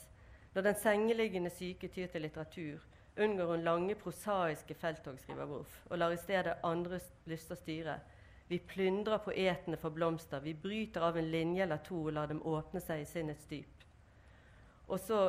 Når 0.53 0.61
den 0.61 0.75
sengeliggende 0.75 1.49
syke 1.49 1.87
tyr 1.87 2.07
til 2.07 2.21
litteratur, 2.21 2.83
unngår 3.17 3.51
hun 3.51 3.63
lange 3.63 3.95
prosaiske 3.95 4.73
felttog, 4.73 5.19
skriver 5.19 5.45
Wolf, 5.49 5.79
og 5.89 5.97
lar 5.97 6.13
i 6.13 6.19
stedet 6.19 6.53
andres 6.63 7.07
lyster 7.25 7.55
styre. 7.55 7.99
Vi 8.47 8.59
plyndrer 8.59 9.17
poetene 9.17 9.77
for 9.77 9.89
blomster, 9.89 10.39
vi 10.39 10.53
bryter 10.53 11.01
av 11.01 11.17
en 11.17 11.31
linje 11.31 11.63
eller 11.63 11.77
to 11.77 12.03
og 12.03 12.13
lar 12.13 12.29
dem 12.29 12.43
åpne 12.45 12.81
seg 12.83 13.01
i 13.01 13.07
sinnets 13.09 13.47
dyp. 13.49 13.85
Og 14.87 14.99
så 15.01 15.21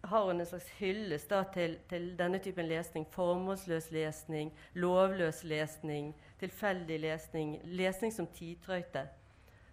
har 0.00 0.24
hun 0.26 0.40
en 0.40 0.46
slags 0.46 0.68
hyllest 0.78 1.32
til, 1.54 1.78
til, 1.88 2.10
denne 2.18 2.38
typen 2.38 2.66
lesning. 2.66 3.06
Formålsløs 3.10 3.90
lesning, 3.94 4.52
lovløs 4.74 5.44
lesning, 5.44 6.14
tilfeldig 6.40 7.00
lesning. 7.00 7.60
Lesning 7.64 8.12
som 8.14 8.26
tidtrøyte, 8.26 9.06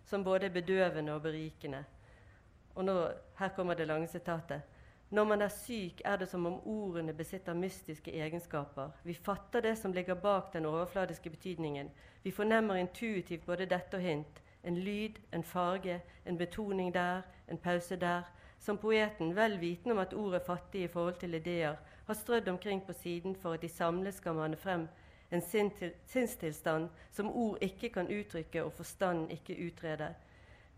som 0.06 0.24
både 0.24 0.46
er 0.46 0.54
bedøvende 0.54 1.14
og 1.14 1.22
berikende. 1.22 1.84
Og 2.76 2.86
nå, 2.86 2.96
her 3.40 3.54
kommer 3.56 3.74
det 3.74 3.88
lange 3.88 4.08
sitatet. 4.08 4.62
Når 5.10 5.24
man 5.24 5.42
er 5.42 5.48
syk, 5.48 6.02
er 6.06 6.16
det 6.16 6.28
som 6.30 6.46
om 6.46 6.68
ordene 6.68 7.14
besitter 7.14 7.54
mystiske 7.54 8.12
egenskaper. 8.12 8.90
Vi 9.04 9.14
fatter 9.14 9.62
det 9.62 9.78
som 9.78 9.94
ligger 9.94 10.14
bak 10.14 10.54
den 10.54 10.66
overfladiske 10.66 11.30
betydningen. 11.30 11.92
Vi 12.24 12.32
fornemmer 12.32 12.76
intuitivt 12.76 13.46
både 13.46 13.66
dette 13.66 13.96
og 13.96 14.02
hint. 14.02 14.42
En 14.64 14.78
lyd, 14.78 15.20
en 15.34 15.44
farge, 15.44 16.02
en 16.26 16.38
betoning 16.38 16.94
der, 16.94 17.22
en 17.48 17.58
pause 17.58 17.96
der. 17.96 18.22
Som 18.60 18.78
poeten, 18.78 19.36
vel 19.36 19.60
vitende 19.62 19.94
om 19.94 20.00
at 20.00 20.14
ordet 20.14 20.42
fattig 20.42 20.82
i 20.82 20.88
forhold 20.88 21.16
til 21.20 21.34
ideer, 21.34 21.76
har 22.08 22.14
strødd 22.14 22.48
omkring 22.48 22.86
på 22.86 22.94
siden 22.94 23.36
for 23.36 23.54
at 23.54 23.62
de 23.62 23.70
samlet 23.70 24.14
skal 24.14 24.34
manne 24.34 24.58
frem 24.58 24.88
en 25.32 25.42
sinnstilstand 26.06 26.90
som 27.12 27.32
ord 27.36 27.58
ikke 27.62 27.90
kan 27.90 28.10
uttrykke 28.20 28.64
og 28.64 28.74
forstand 28.74 29.32
ikke 29.32 29.58
utrede. 29.68 30.14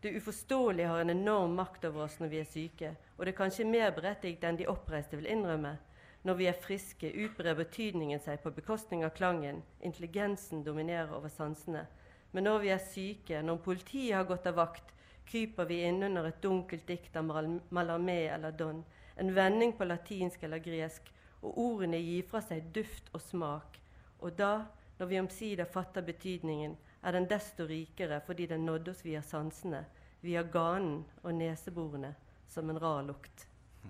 Det 0.02 0.14
uforståelige 0.14 0.88
har 0.88 1.00
en 1.00 1.10
enorm 1.10 1.56
makt 1.58 1.86
over 1.86 2.04
oss 2.06 2.20
når 2.20 2.30
vi 2.30 2.40
er 2.40 2.50
syke, 2.50 2.90
og 3.18 3.26
det 3.26 3.32
er 3.34 3.38
kanskje 3.40 3.66
mer 3.66 3.94
berettiget 3.96 4.44
enn 4.46 4.60
de 4.60 4.68
oppreiste 4.70 5.18
vil 5.18 5.30
innrømme. 5.32 5.72
Når 6.28 6.38
vi 6.38 6.46
er 6.50 6.60
friske, 6.62 7.10
utbrer 7.26 7.58
betydningen 7.58 8.22
seg 8.22 8.44
på 8.44 8.52
bekostning 8.54 9.06
av 9.06 9.16
klangen. 9.18 9.64
Intelligensen 9.82 10.62
dominerer 10.66 11.16
over 11.18 11.34
sansene. 11.34 11.86
Men 12.32 12.46
når 12.46 12.60
vi 12.62 12.72
er 12.76 12.84
syke, 12.84 13.42
når 13.42 13.64
politiet 13.66 14.16
har 14.20 14.28
gått 14.30 14.46
av 14.50 14.58
vakt, 14.60 14.94
kryper 15.28 15.66
vi 15.66 15.82
innunder 15.88 16.30
et 16.30 16.42
dunkelt 16.44 16.86
dikt 16.88 17.16
av 17.18 17.26
Malarmé 17.74 18.20
eller 18.36 18.52
Don, 18.52 18.84
en 19.16 19.34
vending 19.36 19.74
på 19.78 19.88
latinsk 19.88 20.44
eller 20.44 20.62
gresk, 20.62 21.10
og 21.42 21.58
ordene 21.58 21.98
gir 21.98 22.28
fra 22.30 22.42
seg 22.46 22.70
duft 22.76 23.10
og 23.14 23.22
smak. 23.22 23.80
Og 24.20 24.38
da, 24.38 24.68
når 25.00 25.10
vi 25.10 25.20
omsider 25.22 25.66
fatter 25.66 26.06
betydningen, 26.06 26.78
er 27.04 27.12
den 27.12 27.30
desto 27.30 27.68
rikere 27.68 28.22
fordi 28.26 28.46
den 28.46 28.66
nådde 28.66 28.92
oss 28.92 29.06
via 29.06 29.22
sansene, 29.22 29.86
via 30.22 30.44
ganen 30.44 31.06
og 31.24 31.36
neseborene, 31.36 32.16
som 32.48 32.70
en 32.70 32.82
rar 32.82 33.04
lukt. 33.08 33.48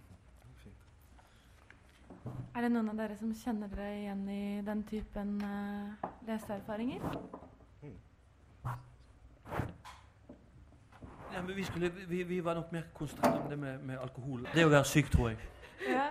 Er 2.57 2.65
det 2.65 2.71
noen 2.73 2.89
av 2.89 2.97
dere 2.97 3.15
som 3.19 3.33
kjenner 3.37 3.69
dere 3.71 3.91
igjen 3.99 4.23
i 4.33 4.61
den 4.65 4.81
typen 4.89 5.37
uh, 5.45 6.07
leseerfaringer? 6.27 7.03
Ja, 11.37 11.43
vi, 11.47 11.63
skulle, 11.63 11.91
vi, 12.07 12.23
vi, 12.23 12.41
var 12.41 12.55
nok 12.55 12.71
mer 12.71 12.87
konsentrert 12.93 13.43
om 13.43 13.49
det 13.49 13.59
med, 13.61 13.83
med, 13.85 13.99
alkohol. 14.01 14.47
Det 14.55 14.65
å 14.65 14.73
være 14.73 14.89
syk, 14.89 15.13
tror 15.13 15.33
jeg. 15.33 15.43
Ja. 15.87 16.09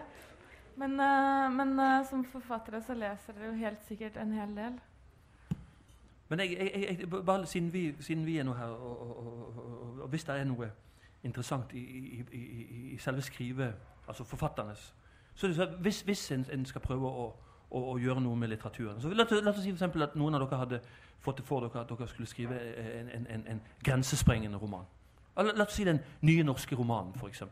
Men, 0.79 0.93
uh, 1.01 1.49
men 1.51 1.73
uh, 1.81 2.05
som 2.07 2.23
forfattere 2.29 2.79
så 2.85 2.95
leser 2.95 3.35
dere 3.35 3.51
jo 3.51 3.57
helt 3.59 3.83
sikkert 3.89 4.19
en 4.21 4.31
hel 4.37 4.53
del. 4.55 4.77
Men 6.29 6.41
jeg, 6.41 6.57
jeg, 6.75 6.97
jeg, 7.01 7.11
bare 7.11 7.47
siden 7.47 7.73
vi, 7.73 7.95
siden 8.01 8.27
vi, 8.27 8.39
er 8.39 8.45
nå 8.45 8.55
her, 8.55 8.65
og, 8.65 9.01
og, 9.01 9.27
og, 9.27 10.01
og, 10.03 10.09
hvis 10.09 10.25
det 10.25 10.41
er 10.41 10.45
noe 10.45 10.71
interessant 11.23 11.73
i, 11.73 11.79
i, 11.79 12.25
i, 12.33 12.93
i 12.93 12.99
selve 12.99 13.23
skrive, 13.23 13.73
altså 14.09 14.25
forfatternes 14.25 14.95
så, 15.35 15.55
så 15.55 15.67
Hvis, 15.81 16.01
hvis 16.01 16.33
en, 16.33 16.47
en, 16.53 16.67
skal 16.67 16.81
prøve 16.81 17.07
å, 17.07 17.27
å, 17.71 17.81
å, 17.93 17.99
gjøre 17.99 18.21
noe 18.21 18.37
med 18.37 18.49
litteraturen 18.49 19.01
så 19.01 19.09
La, 19.09 19.25
oss 19.51 19.63
si 19.63 19.75
for 19.77 20.03
at 20.03 20.17
noen 20.17 20.35
av 20.35 20.47
dere 20.47 20.59
hadde 20.59 20.81
fått 21.21 21.39
det 21.39 21.47
for 21.47 21.61
dere 21.61 21.81
at 21.81 21.91
dere 21.91 22.09
skulle 22.09 22.27
skrive 22.27 22.59
en, 23.01 23.27
en, 23.29 23.47
en 23.47 23.63
grensesprengende 23.85 24.59
roman. 24.59 24.87
La, 25.37 25.43
la, 25.53 25.65
oss 25.65 25.77
si 25.77 25.85
den 25.85 26.01
nye 26.23 26.43
norske 26.43 26.77
romanen, 26.77 27.15
f.eks. 27.15 27.43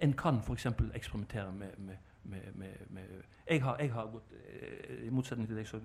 En 0.01 0.13
kan 0.13 0.41
f.eks. 0.41 0.67
eksperimentere 0.95 1.53
med, 1.53 1.79
med 1.79 1.95
med, 2.29 2.53
med, 2.55 2.87
med 2.91 3.03
jeg, 3.49 3.63
har, 3.63 3.77
jeg, 3.81 3.93
har, 3.93 4.07
gått 4.13 4.33
eh, 4.33 5.07
I 5.07 5.11
motsetning 5.11 5.49
til 5.49 5.57
deg 5.57 5.67
så 5.69 5.81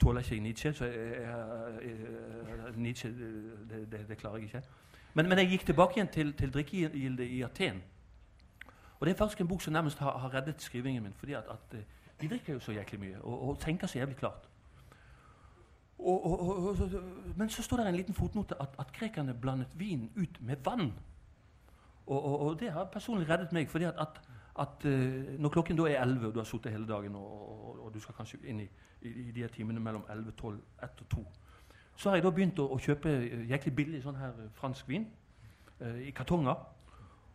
tåler 0.00 0.20
jeg 0.20 0.32
ikke 0.32 0.42
Nietzsche. 0.42 0.72
så 0.72 0.84
jeg, 0.84 1.20
jeg, 1.82 2.72
Nietzsche, 2.76 3.08
det, 3.08 3.92
det, 3.92 4.08
det, 4.08 4.18
klarer 4.18 4.36
jeg 4.36 4.44
ikke. 4.44 4.62
Men, 5.14 5.28
men, 5.28 5.38
jeg 5.38 5.48
gikk 5.48 5.66
tilbake 5.66 5.96
igjen 5.96 6.08
til, 6.12 6.32
til 6.32 6.52
drikkegildet 6.52 7.24
i 7.24 7.42
Aten. 7.42 7.82
Og 8.98 9.06
det 9.06 9.12
er 9.12 9.18
faktisk 9.18 9.40
en 9.40 9.48
bok 9.48 9.62
som 9.62 9.72
nærmest 9.72 9.98
har, 9.98 10.18
har 10.18 10.34
reddet 10.34 10.62
skrivingen 10.62 11.02
min. 11.02 11.12
fordi 11.16 11.32
at, 11.32 11.44
at, 11.50 11.78
eh, 11.78 11.84
de 12.20 12.28
drikker 12.28 12.52
jo 12.52 12.60
så 12.60 12.72
jæklig 12.72 13.00
mye 13.00 13.20
og, 13.20 13.48
og 13.48 13.58
tenker 13.60 13.86
så 13.86 13.98
jævlig 13.98 14.16
klart. 14.16 14.48
Og, 15.98 16.26
og, 16.26 16.78
men 17.36 17.48
så 17.50 17.62
står 17.62 17.76
det 17.76 17.88
en 17.88 17.96
liten 17.96 18.14
fotnote 18.14 18.62
at, 18.62 18.68
at 18.78 18.92
grekerne 18.92 19.34
blandet 19.34 19.68
vin 19.74 20.10
ut 20.16 20.40
med 20.40 20.56
vann. 20.64 20.92
Og, 22.06 22.60
det 22.60 22.72
har 22.72 22.84
personlig 22.84 23.28
reddet 23.28 23.52
meg. 23.52 23.68
fordi 23.70 23.84
at, 23.84 23.94
at 23.98 24.20
at 24.58 24.84
uh, 24.84 25.40
når 25.40 25.48
klokken 25.48 25.76
da 25.76 25.82
er 25.82 26.02
11, 26.02 26.26
og 26.26 26.34
du 26.34 26.38
har 26.38 26.44
sittet 26.44 26.72
hele 26.72 26.88
dagen, 26.88 27.14
og, 27.14 27.32
og, 27.68 27.84
og, 27.84 27.94
du 27.94 28.00
skal 28.00 28.14
kanskje 28.14 28.38
inn 28.44 28.60
i, 28.60 28.68
i, 29.02 29.08
i 29.28 29.30
de 29.30 29.48
timene 29.52 29.80
mellom 29.80 30.04
11, 30.10 30.32
12, 30.32 30.60
1 30.82 30.88
og 31.00 31.08
2, 31.08 31.26
så 31.96 32.08
har 32.08 32.16
jeg 32.16 32.24
da 32.24 32.30
begynt 32.30 32.58
å, 32.58 32.68
å 32.72 32.78
kjøpe 32.78 33.12
uh, 33.12 33.42
jæklig 33.50 33.74
billig 33.76 34.00
sånn 34.04 34.16
her 34.20 34.32
uh, 34.38 34.48
fransk 34.56 34.88
vin 34.88 35.06
i 35.76 36.08
kartonger. 36.16 36.56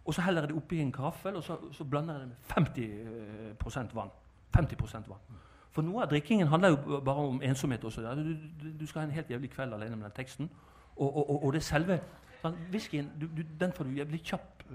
Og 0.02 0.16
så 0.18 0.24
heller 0.26 0.42
jeg 0.42 0.50
det 0.50 0.56
oppi 0.58 0.80
en 0.82 0.92
karaffel, 0.92 1.36
og 1.38 1.44
så, 1.46 1.60
så, 1.78 1.86
blander 1.86 2.16
jeg 2.16 2.22
det 2.22 2.30
med 2.32 3.58
50% 3.62 3.94
vann. 3.94 4.10
50 4.56 4.80
vann. 5.12 5.36
For 5.70 5.86
noe 5.86 6.02
av 6.02 6.10
drikkingen 6.10 6.50
handler 6.50 6.74
jo 6.74 7.00
bare 7.06 7.28
om 7.30 7.38
ensomhet. 7.46 7.84
også. 7.84 8.02
Du, 8.02 8.32
du, 8.64 8.66
du, 8.80 8.86
skal 8.88 9.04
ha 9.04 9.06
en 9.06 9.14
helt 9.14 9.30
jævlig 9.30 9.52
kveld 9.54 9.74
alene 9.78 9.96
med 9.96 10.08
den 10.08 10.16
teksten. 10.16 10.50
Og, 10.96 11.18
og, 11.18 11.44
og 11.44 11.54
det 11.54 11.62
selve 11.64 12.00
sånn, 12.42 12.58
Whiskyen 12.74 13.14
den 13.60 13.78
får 13.78 13.86
du 13.86 14.02
jævlig 14.02 14.24
kjapp 14.26 14.66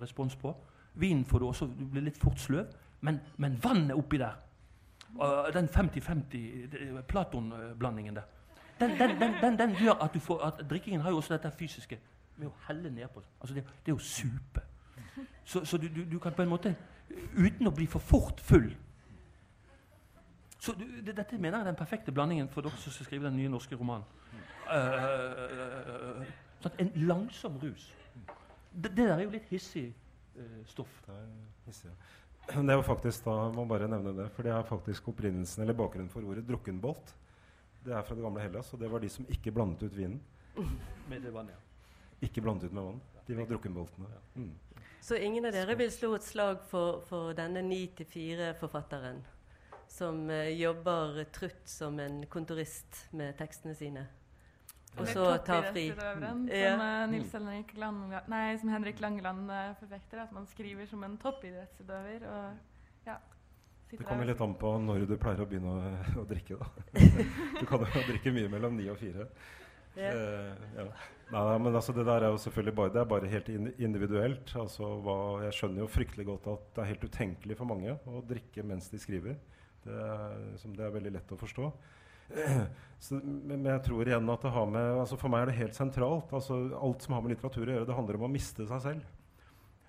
respons 0.00 0.38
på. 0.38 0.54
Vinen 0.94 1.24
får 1.24 1.38
du 1.38 1.46
også 1.46 1.66
Du 1.66 1.84
blir 1.86 2.02
litt 2.02 2.18
fort 2.18 2.40
sløv. 2.40 2.66
Men, 3.00 3.20
men 3.36 3.56
vannet 3.62 3.96
oppi 3.96 4.18
der, 4.20 4.34
den 5.54 5.68
50-50 5.68 7.02
Platon-blandingen 7.08 8.14
der, 8.14 8.22
den, 8.80 8.90
den, 8.98 9.34
den, 9.42 9.58
den, 9.58 9.70
gjør 9.76 10.02
at 10.04 10.14
du 10.14 10.20
får 10.20 10.42
at 10.46 10.70
Drikkingen 10.70 11.00
har 11.00 11.10
jo 11.10 11.16
også 11.16 11.34
dette 11.34 11.50
fysiske 11.50 11.98
med 12.36 12.48
å 12.48 12.52
helle 12.68 12.90
nedpå. 12.90 13.22
Altså 13.40 13.54
det, 13.54 13.64
det 13.64 13.92
er 13.92 13.96
jo 13.96 13.98
supe. 13.98 14.62
Så, 15.44 15.64
så 15.64 15.76
du, 15.76 15.88
du, 15.88 16.04
du, 16.04 16.18
kan 16.18 16.32
på 16.32 16.42
en 16.42 16.48
måte 16.48 16.74
Uten 17.34 17.66
å 17.66 17.72
bli 17.74 17.88
for 17.90 17.98
fort 17.98 18.40
full 18.40 18.68
så 20.60 20.72
du, 20.78 20.84
det, 21.00 21.16
Dette 21.16 21.38
mener 21.38 21.58
jeg 21.58 21.64
er 21.64 21.70
den 21.72 21.78
perfekte 21.78 22.12
blandingen 22.12 22.48
for 22.48 22.64
dere 22.64 22.78
som 22.78 22.92
skal 22.92 23.08
skrive 23.08 23.26
den 23.26 23.36
nye 23.40 23.48
norske 23.48 23.76
romanen. 23.80 24.04
Uh, 24.68 26.20
sånn 26.60 26.76
en 26.84 26.90
langsom 27.08 27.56
rus. 27.62 27.86
Det, 28.70 28.92
det 28.92 29.06
der 29.06 29.14
er 29.16 29.24
jo 29.24 29.32
litt 29.32 29.48
hissig 29.50 29.88
stoff. 30.68 30.92
Det 32.50 32.60
er 32.60 32.78
jo 32.78 32.82
faktisk 32.82 33.24
da, 33.26 33.34
må 33.54 33.64
bare 33.68 33.88
nevne 33.90 34.14
det, 34.16 34.28
for 34.34 34.46
det 34.46 34.52
er 34.54 34.66
faktisk 34.66 35.10
opprinnelsen 35.12 35.62
eller 35.64 35.76
bakgrunnen 35.76 36.10
for 36.12 36.26
ordet 36.26 36.46
drukkenbolt. 36.48 37.14
Det 37.84 37.94
er 37.96 38.04
fra 38.04 38.16
det 38.16 38.24
gamle 38.24 38.42
Hellas, 38.42 38.72
og 38.74 38.80
det 38.80 38.90
var 38.92 39.00
de 39.00 39.08
som 39.12 39.28
ikke 39.30 39.52
blandet 39.54 39.86
ut 39.88 39.96
vinen. 39.96 40.20
Med 41.08 41.22
det 41.22 41.32
vann, 41.32 41.48
ja. 41.48 41.60
Ikke 42.20 42.42
blandet 42.44 42.68
ut 42.68 42.76
med 42.76 42.82
vann. 42.82 43.00
De 43.26 43.36
var 43.36 43.46
drukkenboltene. 43.48 44.08
Mm. 44.34 44.52
Så 45.00 45.16
ingen 45.16 45.46
av 45.48 45.54
dere 45.56 45.76
vil 45.80 45.92
slå 45.92 46.12
et 46.16 46.26
slag 46.26 46.64
for, 46.68 47.00
for 47.08 47.32
denne 47.36 47.62
9-4-forfatteren 47.64 49.22
som 49.90 50.26
uh, 50.30 50.48
jobber 50.52 51.22
trutt 51.32 51.62
som 51.68 51.98
en 52.02 52.24
kontorist 52.30 53.06
med 53.16 53.38
tekstene 53.38 53.74
sine? 53.78 54.04
Og 54.98 55.06
så 55.08 55.26
ta 55.46 55.60
fri. 55.70 55.86
Som, 55.94 56.48
ja. 56.50 56.72
Nils 57.10 57.32
Henrik 57.32 57.76
Langeland, 57.78 58.30
nei, 58.32 58.46
som 58.58 58.72
Henrik 58.72 59.00
Langeland 59.00 59.52
uh, 59.52 59.70
forfekter, 59.78 60.24
at 60.24 60.32
man 60.34 60.48
skriver 60.50 60.88
som 60.90 61.04
en 61.06 61.16
toppidrettsutøver. 61.22 62.26
og 62.26 63.06
ja, 63.06 63.16
Det 63.92 64.02
kommer 64.02 64.28
litt 64.28 64.42
an 64.42 64.56
på 64.58 64.74
når 64.82 65.06
du 65.08 65.16
pleier 65.20 65.44
å 65.44 65.48
begynne 65.48 65.76
å, 65.76 65.94
å 66.22 66.26
drikke. 66.28 66.58
da. 66.58 66.68
du 67.60 67.64
kan 67.70 67.86
jo 67.86 68.04
drikke 68.10 68.34
mye 68.34 68.50
mellom 68.52 68.76
ni 68.80 68.90
og 68.92 68.98
fire. 69.00 69.30
Ja. 69.96 70.10
Uh, 70.14 70.68
ja. 70.76 70.90
Nei, 71.30 71.58
men 71.62 71.74
altså, 71.74 71.94
det 71.94 72.04
der 72.08 72.26
er 72.26 72.34
jo 72.34 72.42
selvfølgelig 72.42 72.74
bare, 72.74 72.92
det 72.94 73.00
er 73.00 73.08
bare 73.10 73.30
helt 73.30 73.48
individuelt. 73.78 74.52
Altså, 74.58 74.90
hva, 75.04 75.16
jeg 75.46 75.56
skjønner 75.58 75.84
jo 75.84 75.90
fryktelig 75.90 76.26
godt 76.26 76.50
at 76.50 76.68
det 76.74 76.82
er 76.82 76.92
helt 76.92 77.06
utenkelig 77.06 77.58
for 77.58 77.70
mange 77.70 77.94
å 78.10 78.22
drikke 78.26 78.66
mens 78.66 78.90
de 78.90 78.98
skriver. 79.02 79.38
Det 79.84 79.94
er, 79.94 80.40
det 80.76 80.84
er 80.84 80.94
veldig 80.98 81.14
lett 81.14 81.32
å 81.32 81.38
forstå. 81.40 81.70
Så, 83.00 83.16
men 83.24 83.64
jeg 83.64 83.80
tror 83.86 84.04
igjen 84.04 84.28
at 84.28 84.42
det 84.44 84.50
har 84.52 84.66
med 84.68 84.98
altså 85.00 85.16
For 85.16 85.32
meg 85.32 85.46
er 85.46 85.48
det 85.48 85.56
helt 85.56 85.76
sentralt. 85.76 86.32
Altså, 86.36 86.58
alt 86.76 87.04
som 87.06 87.14
har 87.16 87.22
med 87.24 87.32
litteratur 87.32 87.64
å 87.64 87.72
gjøre, 87.72 87.88
det 87.88 87.96
handler 87.96 88.18
om 88.18 88.26
å 88.26 88.32
miste 88.32 88.66
seg 88.68 88.82
selv. 88.84 89.06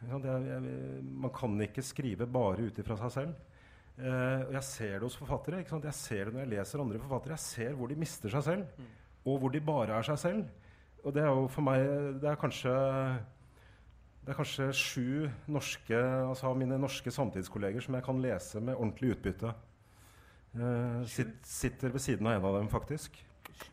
Er, 0.08 0.46
jeg, 0.48 0.78
man 1.04 1.34
kan 1.36 1.60
ikke 1.62 1.84
skrive 1.86 2.26
bare 2.32 2.70
ut 2.70 2.80
ifra 2.80 2.96
seg 3.04 3.12
selv. 3.18 3.52
Eh, 4.00 4.46
og 4.48 4.56
jeg 4.56 4.64
ser 4.66 4.96
det 4.96 5.06
hos 5.10 5.20
forfattere. 5.20 5.60
Jeg 5.68 5.98
ser 5.98 6.30
det 6.30 6.38
når 6.38 6.46
jeg 6.46 6.54
leser 6.56 6.86
andre 6.86 7.04
forfattere. 7.04 7.36
Jeg 7.36 7.46
ser 7.50 7.76
hvor 7.78 7.92
de 7.92 8.00
mister 8.00 8.32
seg 8.34 8.48
selv, 8.48 8.80
mm. 8.80 8.96
og 9.28 9.44
hvor 9.44 9.54
de 9.54 9.64
bare 9.68 10.00
er 10.00 10.08
seg 10.08 10.24
selv. 10.24 10.72
Og 11.04 11.14
det 11.14 11.26
er 11.26 11.30
jo 11.34 11.46
for 11.50 11.66
meg 11.66 11.84
Det 12.22 12.30
er 12.30 12.40
kanskje 12.40 12.74
det 14.22 14.30
er 14.30 14.38
kanskje 14.38 14.68
sju 14.78 15.30
norske, 15.50 15.98
altså 15.98 16.52
mine 16.54 16.78
norske 16.78 17.10
samtidskolleger 17.10 17.82
som 17.82 17.96
jeg 17.98 18.06
kan 18.06 18.20
lese 18.22 18.60
med 18.62 18.78
ordentlig 18.78 19.16
utbytte. 19.16 19.50
Eh, 20.52 21.04
sit, 21.08 21.36
sitter 21.48 21.94
ved 21.94 22.04
siden 22.04 22.28
av 22.28 22.34
en 22.36 22.46
av 22.50 22.58
dem, 22.60 22.68
faktisk. 22.72 23.16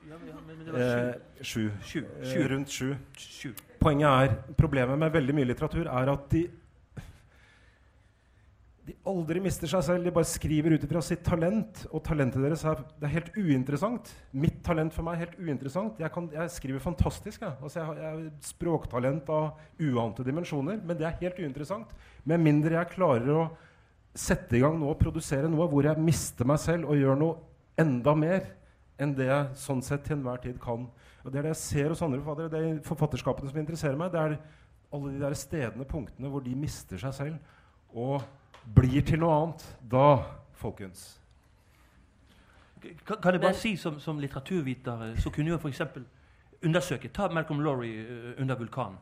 Ja, 0.09 0.17
men, 0.21 0.37
men. 0.47 0.77
Eh, 0.77 1.14
sju. 1.43 1.71
Sju. 1.83 2.05
Eh, 2.05 2.29
Sju. 2.33 2.49
rundt 2.53 2.71
sju. 2.71 2.95
Sju. 3.17 3.53
Poenget 3.81 4.09
er, 4.09 4.37
Problemet 4.59 4.99
med 5.01 5.12
veldig 5.12 5.35
mye 5.35 5.49
litteratur 5.49 5.87
er 5.91 6.12
at 6.14 6.31
de 6.31 6.47
de 8.88 8.95
aldri 9.05 9.41
mister 9.45 9.69
seg 9.69 9.83
selv. 9.85 10.07
De 10.07 10.12
bare 10.17 10.25
skriver 10.29 10.73
ut 10.73 10.85
ifra 10.87 11.03
sitt 11.05 11.21
talent. 11.27 11.83
Og 11.93 12.01
talentet 12.07 12.41
deres 12.41 12.62
er, 12.64 12.81
det 12.97 13.05
er 13.09 13.14
helt 13.19 13.35
uinteressant. 13.37 14.09
Mitt 14.33 14.62
talent 14.64 14.95
for 14.97 15.05
meg 15.05 15.19
er 15.19 15.27
helt 15.27 15.37
uinteressant. 15.45 15.99
Jeg, 16.01 16.12
kan, 16.14 16.31
jeg 16.33 16.55
skriver 16.55 16.81
fantastisk. 16.81 17.43
Jeg. 17.45 17.59
Altså, 17.61 17.83
jeg, 17.83 17.87
har, 17.91 18.01
jeg 18.01 18.14
har 18.14 18.49
språktalent 18.49 19.29
av 19.35 19.61
uante 19.91 20.25
dimensjoner, 20.25 20.81
men 20.81 20.97
det 20.97 21.05
er 21.05 21.19
helt 21.21 21.43
uinteressant. 21.45 21.93
Med 22.25 22.41
mindre 22.41 22.79
jeg 22.79 22.95
klarer 22.95 23.29
å 23.35 23.43
sette 24.19 24.59
i 24.59 24.63
gang 24.63 24.79
nå 24.79 24.89
og 24.91 24.99
produsere 25.01 25.51
noe 25.51 25.69
hvor 25.71 25.87
jeg 25.87 26.03
mister 26.03 26.49
meg 26.49 26.59
selv 26.63 26.91
og 26.91 26.99
gjør 26.99 27.19
noe 27.21 27.37
enda 27.79 28.15
mer 28.19 28.49
enn 28.99 29.15
det 29.15 29.29
jeg 29.29 29.59
sånn 29.61 29.83
sett 29.87 30.03
til 30.07 30.17
enhver 30.17 30.41
tid 30.43 30.59
kan. 30.63 30.89
Og 31.23 31.31
Det 31.31 31.39
er 31.39 31.47
det 31.47 31.55
jeg 31.55 31.63
ser 31.63 31.93
hos 31.93 32.03
andre 32.03 32.19
forfattere. 32.23 32.51
Det 32.51 32.63
er 32.65 32.81
forfatterskapene 32.87 33.51
som 33.51 33.61
interesserer 33.61 33.99
meg. 33.99 34.11
Det 34.13 34.21
er 34.21 34.37
alle 34.93 35.13
de 35.13 35.21
der 35.23 35.37
stedene, 35.39 35.87
punktene, 35.87 36.31
hvor 36.33 36.43
de 36.43 36.55
mister 36.57 36.99
seg 36.99 37.15
selv 37.15 37.95
og 37.95 38.23
blir 38.75 39.05
til 39.07 39.21
noe 39.23 39.37
annet. 39.37 39.65
Da, 39.91 40.09
folkens 40.59 41.15
Kan, 42.79 43.17
kan 43.19 43.35
jeg 43.35 43.43
bare 43.43 43.59
si 43.59 43.73
som, 43.77 43.97
som 43.99 44.21
litteraturviter 44.23 45.01
eh, 45.09 45.17
så 45.19 45.33
kunne 45.35 45.51
jeg 45.51 45.59
f.eks. 45.59 45.81
undersøke 46.63 47.09
Ta 47.11 47.27
Malcolm 47.35 47.59
Laurie 47.61 48.05
eh, 48.05 48.29
under 48.39 48.55
vulkanen. 48.55 49.01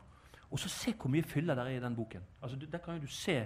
Og 0.49 0.59
så 0.59 0.69
se 0.71 0.95
hvor 0.97 1.11
mye 1.13 1.25
fyller 1.27 1.55
der 1.55 1.69
er 1.69 1.77
i 1.77 1.83
den 1.83 1.95
boken. 1.95 2.23
Altså, 2.41 2.57
der 2.57 2.81
kan 2.81 2.95
jo 2.95 3.05
du 3.05 3.11
se 3.13 3.43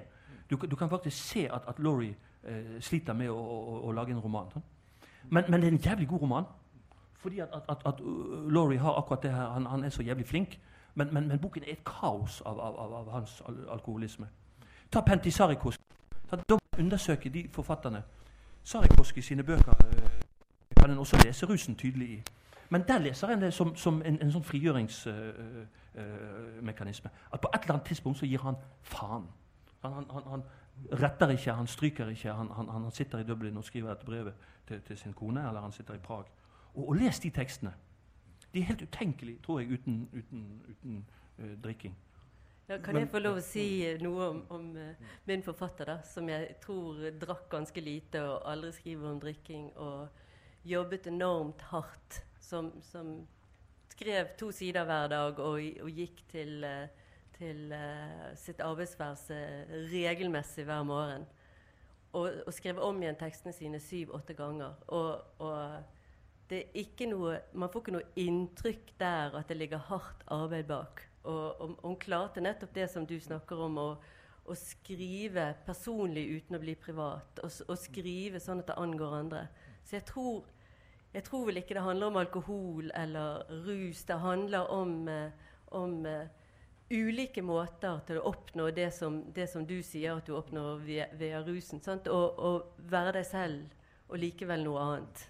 Du, 0.50 0.56
du 0.56 0.76
kan 0.76 0.90
faktisk 0.90 1.24
se 1.24 1.50
at, 1.54 1.62
at 1.68 1.80
Laurie 1.80 2.16
eh, 2.44 2.80
sliter 2.80 3.14
med 3.14 3.30
å, 3.30 3.38
å, 3.38 3.80
å, 3.88 3.92
lage 3.92 4.12
en 4.12 4.20
roman. 4.20 4.50
Sånn. 4.54 4.64
Men, 5.30 5.44
men 5.50 5.62
det 5.62 5.68
er 5.68 5.72
en 5.72 5.86
jævlig 5.86 6.08
god 6.08 6.22
roman. 6.22 6.46
Fordi 7.22 7.40
at, 7.40 7.50
at, 7.54 7.82
at, 7.86 8.02
uh, 8.02 8.52
Laurie 8.52 8.80
har 8.80 8.98
akkurat 8.98 9.24
det 9.24 9.32
her. 9.32 9.50
Han, 9.54 9.66
han 9.66 9.84
er 9.84 9.90
så 9.90 10.04
jævlig 10.04 10.28
flink. 10.28 10.60
Men, 10.96 11.14
men, 11.14 11.28
men 11.28 11.40
boken 11.40 11.64
er 11.64 11.72
et 11.72 11.84
kaos 11.86 12.42
av, 12.46 12.60
av, 12.60 12.80
av, 12.80 12.94
av 12.94 13.12
hans 13.12 13.42
al 13.48 13.58
alkoholisme. 13.70 14.28
Ta 14.92 15.02
Penti 15.02 15.32
Sarikos. 15.32 15.80
Da 16.32 16.58
undersøker 16.80 17.30
de 17.30 17.48
forfatterne. 17.52 18.04
Sarikoski 18.64 19.22
sine 19.22 19.44
bøker 19.44 19.72
eh, 19.72 20.10
kan 20.78 20.92
en 20.92 21.00
også 21.00 21.18
lese 21.26 21.46
rusen 21.46 21.76
tydelig 21.76 22.10
i. 22.10 22.24
Men 22.70 22.84
der 22.88 22.98
leser 22.98 23.28
en 23.28 23.42
det 23.42 23.54
som, 23.54 23.76
som 23.76 24.02
en, 24.06 24.22
en 24.22 24.32
sånn 24.32 24.44
frigjøringsmekanisme. 24.44 27.10
at 27.34 27.42
på 27.42 27.48
et 27.54 27.62
eller 27.62 27.74
annet 27.74 27.86
tidspunkt 27.86 28.20
så 28.20 28.26
gir 28.26 28.40
han 28.40 28.56
faen. 28.82 29.24
Han, 29.82 29.94
han, 29.94 30.10
han, 30.10 30.24
han 30.30 30.44
retter 31.02 31.30
ikke, 31.34 31.54
han 31.54 31.68
stryker 31.68 32.10
ikke. 32.10 32.34
Han, 32.34 32.52
han, 32.56 32.70
han 32.70 32.92
sitter 32.92 33.20
i 33.20 33.24
Dublin 33.24 33.58
og 33.58 33.64
skriver 33.64 33.92
et 33.92 34.06
brev 34.06 34.32
til, 34.68 34.82
til 34.82 34.98
sin 34.98 35.14
kone, 35.14 35.48
eller 35.48 35.62
han 35.62 35.72
sitter 35.72 35.98
i 35.98 36.04
Prag. 36.04 36.30
Og, 36.74 36.88
og 36.90 36.94
les 36.96 37.20
de 37.20 37.30
tekstene. 37.30 37.74
De 38.54 38.60
er 38.60 38.64
helt 38.64 38.82
utenkelige, 38.82 39.40
tror 39.44 39.60
jeg, 39.60 39.72
uten, 39.72 40.10
uten, 40.14 40.48
uten 40.70 41.06
uh, 41.40 41.54
drikking. 41.64 41.98
Ja, 42.70 42.78
kan 42.78 42.94
Men- 42.94 43.02
jeg 43.04 43.12
få 43.12 43.20
lov 43.20 43.38
å 43.40 43.44
si 43.44 43.66
noe 44.00 44.30
om, 44.30 44.42
om 44.50 44.66
uh, 44.76 45.14
min 45.28 45.44
forfatter, 45.44 45.86
da, 45.86 45.98
som 46.08 46.30
jeg 46.30 46.56
tror 46.64 47.10
drakk 47.20 47.50
ganske 47.52 47.82
lite 47.84 48.22
og 48.24 48.42
aldri 48.52 48.72
skriver 48.76 49.12
om 49.12 49.20
drikking, 49.20 49.70
og 49.76 50.10
jobbet 50.64 51.08
enormt 51.08 51.62
hardt, 51.72 52.22
som, 52.40 52.72
som 52.82 53.22
skrev 53.90 54.36
to 54.38 54.52
sider 54.52 54.86
hver 54.86 55.08
dag 55.12 55.40
og, 55.40 55.62
og 55.82 55.90
gikk 55.90 56.24
til, 56.32 56.64
eh, 56.64 56.88
til 57.42 57.74
uh, 57.74 58.32
sitt 58.38 58.62
arbeidsværelse 58.62 59.38
regelmessig 59.92 60.66
hver 60.70 60.84
morgen. 60.88 61.26
Og, 62.14 62.30
og 62.46 62.54
skrevet 62.54 62.84
om 62.84 63.00
igjen 63.02 63.18
tekstene 63.18 63.56
sine 63.56 63.80
syv-åtte 63.82 64.36
ganger. 64.38 64.76
Og, 64.92 65.42
og 65.42 65.84
det 66.52 66.60
er 66.60 66.82
ikke 66.84 67.08
noe, 67.08 67.38
man 67.56 67.72
får 67.72 67.86
ikke 67.86 67.96
noe 67.96 68.10
inntrykk 68.20 68.90
der 69.00 69.38
at 69.40 69.48
det 69.48 69.56
ligger 69.58 69.86
hardt 69.88 70.26
arbeid 70.28 70.68
bak. 70.68 71.06
Og, 71.24 71.62
og 71.62 71.78
hun 71.86 71.96
klarte 72.02 72.44
nettopp 72.44 72.74
det 72.76 72.90
som 72.92 73.06
du 73.08 73.16
snakker 73.22 73.62
om, 73.68 73.78
å, 73.80 73.92
skrive 74.58 75.46
personlig 75.64 76.26
uten 76.28 76.58
å 76.58 76.60
bli 76.60 76.74
privat. 76.76 77.40
Og 77.46 77.78
skrive 77.80 78.42
sånn 78.44 78.60
at 78.60 78.68
det 78.68 78.76
angår 78.82 79.16
andre. 79.22 79.46
Så 79.88 79.96
jeg 79.96 80.04
tror, 80.10 80.50
jeg 81.14 81.24
tror 81.24 81.46
vel 81.48 81.62
ikke 81.62 81.78
det 81.78 81.86
handler 81.86 82.12
om 82.12 82.20
alkohol 82.20 82.92
eller 83.00 83.46
rus. 83.64 84.04
Det 84.10 84.18
handler 84.20 84.74
om, 84.76 84.98
eh, 85.08 85.54
om 85.80 85.96
eh, 86.10 86.28
ulike 86.92 87.44
måter 87.46 88.02
til 88.08 88.20
å 88.20 88.30
oppnå 88.32 88.70
det 88.76 88.90
som, 88.96 89.22
det 89.34 89.48
som 89.52 89.66
du 89.68 89.80
sier 89.86 90.18
at 90.20 90.28
du 90.28 90.36
oppnår 90.38 90.82
via, 90.86 91.08
via 91.18 91.42
rusen. 91.46 91.82
Og, 92.12 92.40
og 92.40 92.88
være 92.92 93.16
deg 93.20 93.28
selv 93.30 94.12
og 94.12 94.20
likevel 94.20 94.66
noe 94.66 94.84
annet. 94.86 95.26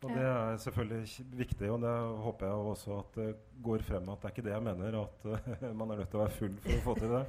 Og 0.00 0.12
det 0.16 0.24
er 0.24 0.54
selvfølgelig 0.62 1.24
viktig, 1.36 1.70
og 1.70 1.82
det 1.84 1.94
håper 2.24 2.46
jeg 2.48 2.68
også 2.72 2.94
at 2.96 3.16
det 3.18 3.30
går 3.60 3.82
frem 3.84 4.06
at 4.08 4.22
det 4.22 4.30
er 4.30 4.34
ikke 4.34 4.44
det 4.46 4.54
jeg 4.54 4.64
mener, 4.64 4.96
at 5.02 5.26
uh, 5.28 5.66
man 5.76 5.92
er 5.92 6.00
nødt 6.00 6.08
til 6.08 6.20
å 6.20 6.22
være 6.22 6.38
full 6.38 6.54
for 6.64 6.76
å 6.78 6.84
få 6.86 6.94
til 7.02 7.12
det. 7.12 7.24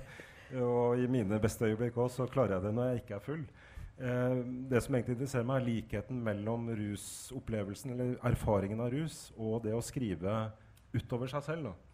Og 0.62 1.04
i 1.04 1.10
mine 1.12 1.40
beste 1.44 1.68
øyeblikk 1.68 2.00
også, 2.00 2.24
så 2.24 2.32
klarer 2.32 2.58
jeg 2.58 2.66
det 2.66 2.74
når 2.76 2.90
jeg 2.90 3.04
ikke 3.04 3.18
er 3.18 3.26
full. 3.26 3.44
Eh, 4.02 4.40
det 4.72 4.82
som 4.84 4.96
egentlig 4.96 5.16
interesserer 5.16 5.48
meg, 5.48 5.62
er 5.62 5.68
likheten 5.68 6.20
mellom 6.26 6.68
rusopplevelsen, 6.80 7.94
eller 7.94 8.16
erfaringen 8.32 8.82
av 8.84 8.92
rus, 8.92 9.20
og 9.38 9.62
det 9.66 9.76
å 9.78 9.84
skrive 9.86 10.36
utover 10.96 11.32
seg 11.32 11.46
selv. 11.46 11.70
Da. 11.70 11.91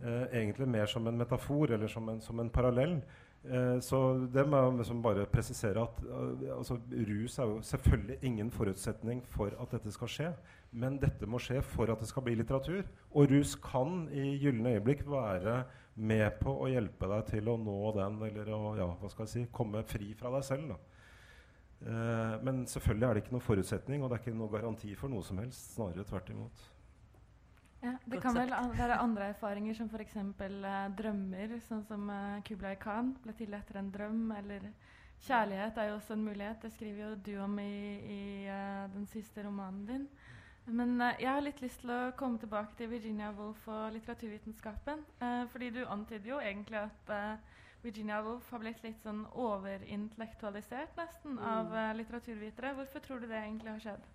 Eh, 0.00 0.22
egentlig 0.40 0.68
mer 0.68 0.86
som 0.86 1.06
en 1.06 1.18
metafor, 1.18 1.70
eller 1.74 1.88
som 1.88 2.08
en, 2.08 2.20
som 2.20 2.40
en 2.40 2.50
parallell. 2.50 3.00
Eh, 3.44 3.80
så 3.80 3.98
det 4.32 4.44
må 4.48 4.58
jeg 4.60 4.78
liksom 4.78 5.02
bare 5.02 5.26
presisere 5.32 5.82
at 5.82 6.00
eh, 6.04 6.56
altså, 6.56 6.76
rus 7.08 7.38
er 7.38 7.48
jo 7.48 7.60
selvfølgelig 7.64 8.18
ingen 8.22 8.50
forutsetning 8.52 9.22
for 9.32 9.54
at 9.60 9.76
dette 9.76 9.92
skal 9.92 10.12
skje. 10.12 10.30
Men 10.72 10.98
dette 11.02 11.26
må 11.26 11.40
skje 11.42 11.62
for 11.64 11.90
at 11.92 12.00
det 12.00 12.08
skal 12.08 12.24
bli 12.26 12.36
litteratur. 12.38 12.84
Og 13.12 13.30
rus 13.32 13.54
kan 13.64 14.06
i 14.12 14.36
gylne 14.42 14.76
øyeblikk 14.76 15.06
være 15.08 15.62
med 16.00 16.38
på 16.40 16.52
å 16.52 16.68
hjelpe 16.70 17.08
deg 17.10 17.26
til 17.32 17.48
å 17.52 17.58
nå 17.60 17.78
den, 17.96 18.20
eller 18.28 18.52
å 18.56 18.60
ja, 18.78 18.88
hva 19.00 19.10
skal 19.12 19.26
jeg 19.26 19.32
si, 19.34 19.46
komme 19.52 19.82
fri 19.88 20.12
fra 20.16 20.32
deg 20.36 20.46
selv. 20.46 20.76
Eh, 21.80 22.36
men 22.44 22.66
selvfølgelig 22.68 23.08
er 23.08 23.16
det 23.16 23.24
ikke 23.24 23.34
noen 23.36 23.48
forutsetning, 23.48 24.02
og 24.02 24.10
det 24.10 24.18
er 24.18 24.24
ikke 24.24 24.36
noen 24.36 24.52
garanti 24.52 24.92
for 24.96 25.12
noe 25.12 25.24
som 25.26 25.40
helst. 25.40 25.74
Snarere 25.76 26.04
tvert 26.08 26.32
imot. 26.32 26.68
Ja, 27.82 27.94
det 28.04 28.20
kan 28.20 28.34
vel 28.36 28.50
være 28.76 28.98
andre 29.00 29.30
erfaringer, 29.32 29.74
som 29.74 29.88
f.eks. 29.88 30.16
Uh, 30.16 30.88
drømmer, 30.98 31.54
sånn 31.68 31.84
som 31.88 32.08
uh, 32.12 32.40
Kublai 32.44 32.74
Khan 32.76 33.14
ble 33.24 33.32
til 33.38 33.54
etter 33.56 33.78
en 33.80 33.90
drøm. 33.94 34.26
Eller 34.36 34.66
kjærlighet 35.24 35.78
er 35.78 35.88
jo 35.88 35.94
også 35.96 36.12
en 36.16 36.24
mulighet. 36.24 36.60
Det 36.62 36.72
skriver 36.72 37.00
jo 37.08 37.14
du 37.26 37.32
om 37.44 37.58
i, 37.58 37.72
i 38.04 38.20
eh, 38.48 38.86
den 38.94 39.06
siste 39.06 39.42
romanen 39.44 39.86
din. 39.88 40.06
Men 40.66 41.00
eh, 41.00 41.16
jeg 41.20 41.28
har 41.32 41.40
litt 41.44 41.60
lyst 41.60 41.80
til 41.82 41.90
å 41.92 42.12
komme 42.16 42.38
tilbake 42.40 42.76
til 42.78 42.88
Virginia 42.92 43.30
Woolf 43.36 43.66
og 43.68 43.92
litteraturvitenskapen. 43.96 45.04
eh, 45.20 45.42
fordi 45.52 45.70
du 45.76 45.82
antyder 45.86 46.28
jo 46.30 46.38
egentlig 46.40 46.78
at 46.84 47.12
eh, 47.16 47.36
Virginia 47.82 48.22
Woolf 48.24 48.48
har 48.52 48.60
blitt 48.64 48.82
litt 48.84 49.00
sånn 49.04 49.26
overintellektualisert 49.32 50.96
nesten 51.00 51.38
av 51.38 51.68
Mm. 51.72 51.76
eh, 51.82 51.94
litteraturvitere. 52.00 52.74
Hvorfor 52.74 53.00
tror 53.00 53.20
du 53.20 53.26
det 53.26 53.40
egentlig 53.44 53.70
har 53.72 53.80
skjedd? 53.80 54.08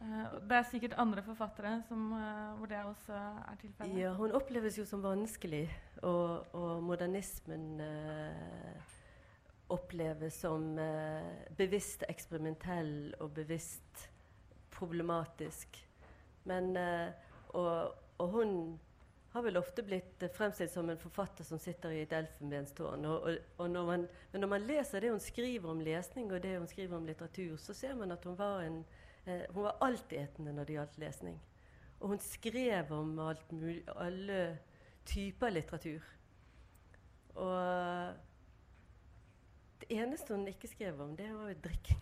Eh, 0.00 0.34
det 0.48 0.56
er 0.58 0.66
sikkert 0.68 0.98
andre 1.00 1.22
forfattere 1.24 1.82
som, 1.88 2.12
eh, 2.12 2.56
hvor 2.58 2.66
det 2.66 2.82
også 2.84 3.12
er 3.16 3.56
tilfellet. 3.60 3.98
Ja, 4.00 4.12
hun 4.14 4.32
oppleves 4.36 4.78
jo 4.78 4.84
som 4.84 5.02
vanskelig, 5.02 5.64
og, 6.02 6.46
og 6.54 6.82
modernismen 6.82 7.80
eh, 7.80 8.96
oppleves 9.72 10.40
som 10.44 10.78
eh, 10.78 11.30
bevisst 11.56 12.04
eksperimentell 12.08 13.14
og 13.20 13.32
bevisst 13.34 14.08
problematisk. 14.70 15.80
Men, 16.44 16.76
eh, 16.76 17.08
og, 17.48 17.94
og 18.18 18.28
hun 18.28 18.52
har 19.36 19.42
vel 19.44 19.58
ofte 19.60 19.82
blitt 19.84 20.22
fremstilt 20.32 20.72
som 20.72 20.88
en 20.88 21.00
forfatter 21.00 21.44
som 21.44 21.58
sitter 21.60 21.92
i 21.92 22.04
et 22.06 22.12
elfenbenstårn. 22.16 23.02
Men 23.58 24.06
når 24.40 24.48
man 24.48 24.64
leser 24.64 25.04
det 25.04 25.10
hun 25.12 25.20
skriver 25.20 25.68
om 25.70 25.82
lesning 25.84 26.30
og 26.32 26.40
det 26.42 26.54
hun 26.56 26.68
skriver 26.70 26.96
om 26.96 27.04
litteratur, 27.08 27.56
så 27.60 27.74
ser 27.76 27.98
man 27.98 28.14
at 28.14 28.24
hun 28.24 28.38
var 28.38 28.62
en 28.64 28.78
hun 29.26 29.62
var 29.64 29.78
altetende 29.82 30.52
når 30.54 30.68
det 30.68 30.76
gjaldt 30.76 30.98
lesning. 31.02 31.40
Og 32.00 32.08
hun 32.12 32.20
skrev 32.20 32.92
om 32.92 33.18
alt 33.18 33.52
mulig, 33.52 33.82
alle 33.96 34.58
typer 35.06 35.50
litteratur. 35.50 36.04
Og 37.34 38.14
det 39.80 39.88
eneste 39.98 40.34
hun 40.34 40.46
ikke 40.48 40.68
skrev 40.68 41.00
om, 41.00 41.16
det 41.16 41.28
var 41.34 41.48
jo 41.48 41.58
drikking. 41.64 42.00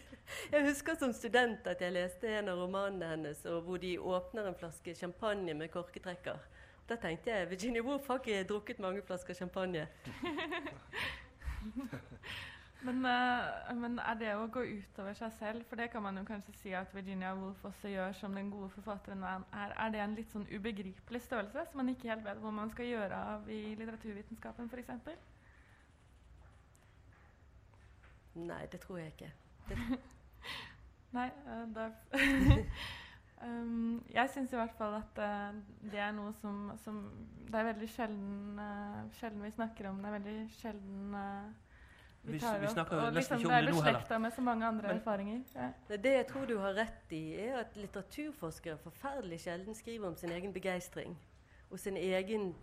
jeg 0.52 0.64
husker 0.66 0.98
som 0.98 1.12
student 1.12 1.66
at 1.66 1.80
jeg 1.82 1.94
leste 1.94 2.30
en 2.38 2.50
av 2.52 2.58
romanene 2.58 3.12
hennes 3.14 3.44
hvor 3.46 3.78
de 3.82 3.98
åpner 3.98 4.48
en 4.48 4.58
flaske 4.58 4.94
champagne 4.94 5.54
med 5.54 5.70
korketrekker. 5.74 6.38
Da 6.88 6.96
tenkte 6.98 7.30
jeg 7.30 7.50
Virginia 7.50 7.82
Woolf 7.82 8.08
har 8.10 8.18
ikke 8.18 8.44
drukket 8.48 8.82
mange 8.82 9.02
flasker 9.06 9.34
champagne. 9.38 9.86
Men, 12.82 13.04
uh, 13.06 13.74
men 13.78 13.98
er 14.02 14.16
det 14.18 14.30
å 14.34 14.48
gå 14.50 14.64
utover 14.66 15.14
seg 15.14 15.30
selv, 15.36 15.66
for 15.70 15.78
det 15.78 15.86
kan 15.92 16.02
man 16.02 16.16
jo 16.18 16.24
kanskje 16.26 16.54
si 16.58 16.72
at 16.74 16.90
Virginia 16.94 17.30
Woolf 17.38 17.62
også 17.68 17.92
gjør 17.92 18.16
som 18.18 18.34
den 18.34 18.50
gode 18.50 18.72
forfatteren 18.74 19.22
er, 19.22 19.44
er 19.78 19.92
det 19.94 20.00
en 20.02 20.16
litt 20.18 20.34
sånn 20.34 20.48
ubegripelig 20.50 21.22
størrelse 21.22 21.68
som 21.68 21.78
man 21.78 21.92
ikke 21.94 22.10
helt 22.10 22.26
vet 22.26 22.42
hvor 22.42 22.54
man 22.56 22.72
skal 22.74 22.90
gjøre 22.90 23.22
av 23.36 23.46
i 23.54 23.60
litteraturvitenskapen 23.78 24.72
f.eks.? 24.72 24.90
Nei, 28.42 28.62
det 28.72 28.82
tror 28.82 28.98
jeg 28.98 29.14
ikke. 29.14 29.30
Nei, 31.16 31.30
uh, 31.46 31.64
da 31.76 31.90
um, 33.46 33.98
Jeg 34.10 34.30
syns 34.34 34.52
i 34.52 34.58
hvert 34.58 34.74
fall 34.78 34.98
at 34.98 35.22
uh, 35.22 35.58
det 35.86 36.02
er 36.02 36.14
noe 36.16 36.34
som, 36.40 36.72
som, 36.82 37.04
Det 37.46 37.60
er 37.60 37.74
veldig 37.74 37.94
sjelden, 37.94 38.58
uh, 38.58 39.04
sjelden 39.20 39.44
vi 39.46 39.54
snakker 39.54 39.92
om. 39.92 40.02
Det 40.02 40.10
er 40.10 40.18
veldig 40.18 40.40
sjelden 40.56 41.20
vi 42.22 42.40
tar 42.40 42.58
vi, 42.58 42.66
vi 42.66 42.80
opp. 42.80 42.92
Og 42.92 43.12
liksom, 43.12 43.38
det 43.42 43.50
er 43.50 43.62
heller. 43.82 44.18
med 44.18 44.32
så 44.32 44.40
mange 44.40 44.66
andre 44.66 44.88
Men, 44.88 44.96
erfaringer. 44.96 45.40
Ja. 45.54 45.96
Det 45.96 46.12
jeg 46.12 46.26
tror 46.26 46.46
du 46.46 46.58
har 46.58 46.74
rett 46.74 47.12
i, 47.12 47.34
er 47.34 47.56
at 47.64 47.76
litteraturforskere 47.76 48.78
forferdelig 48.78 49.40
sjelden 49.40 49.74
skriver 49.74 50.08
om 50.08 50.16
sin 50.16 50.30
egen 50.30 50.52
begeistring 50.52 51.18
og 51.70 51.80
sin 51.80 51.96
egen 51.96 52.54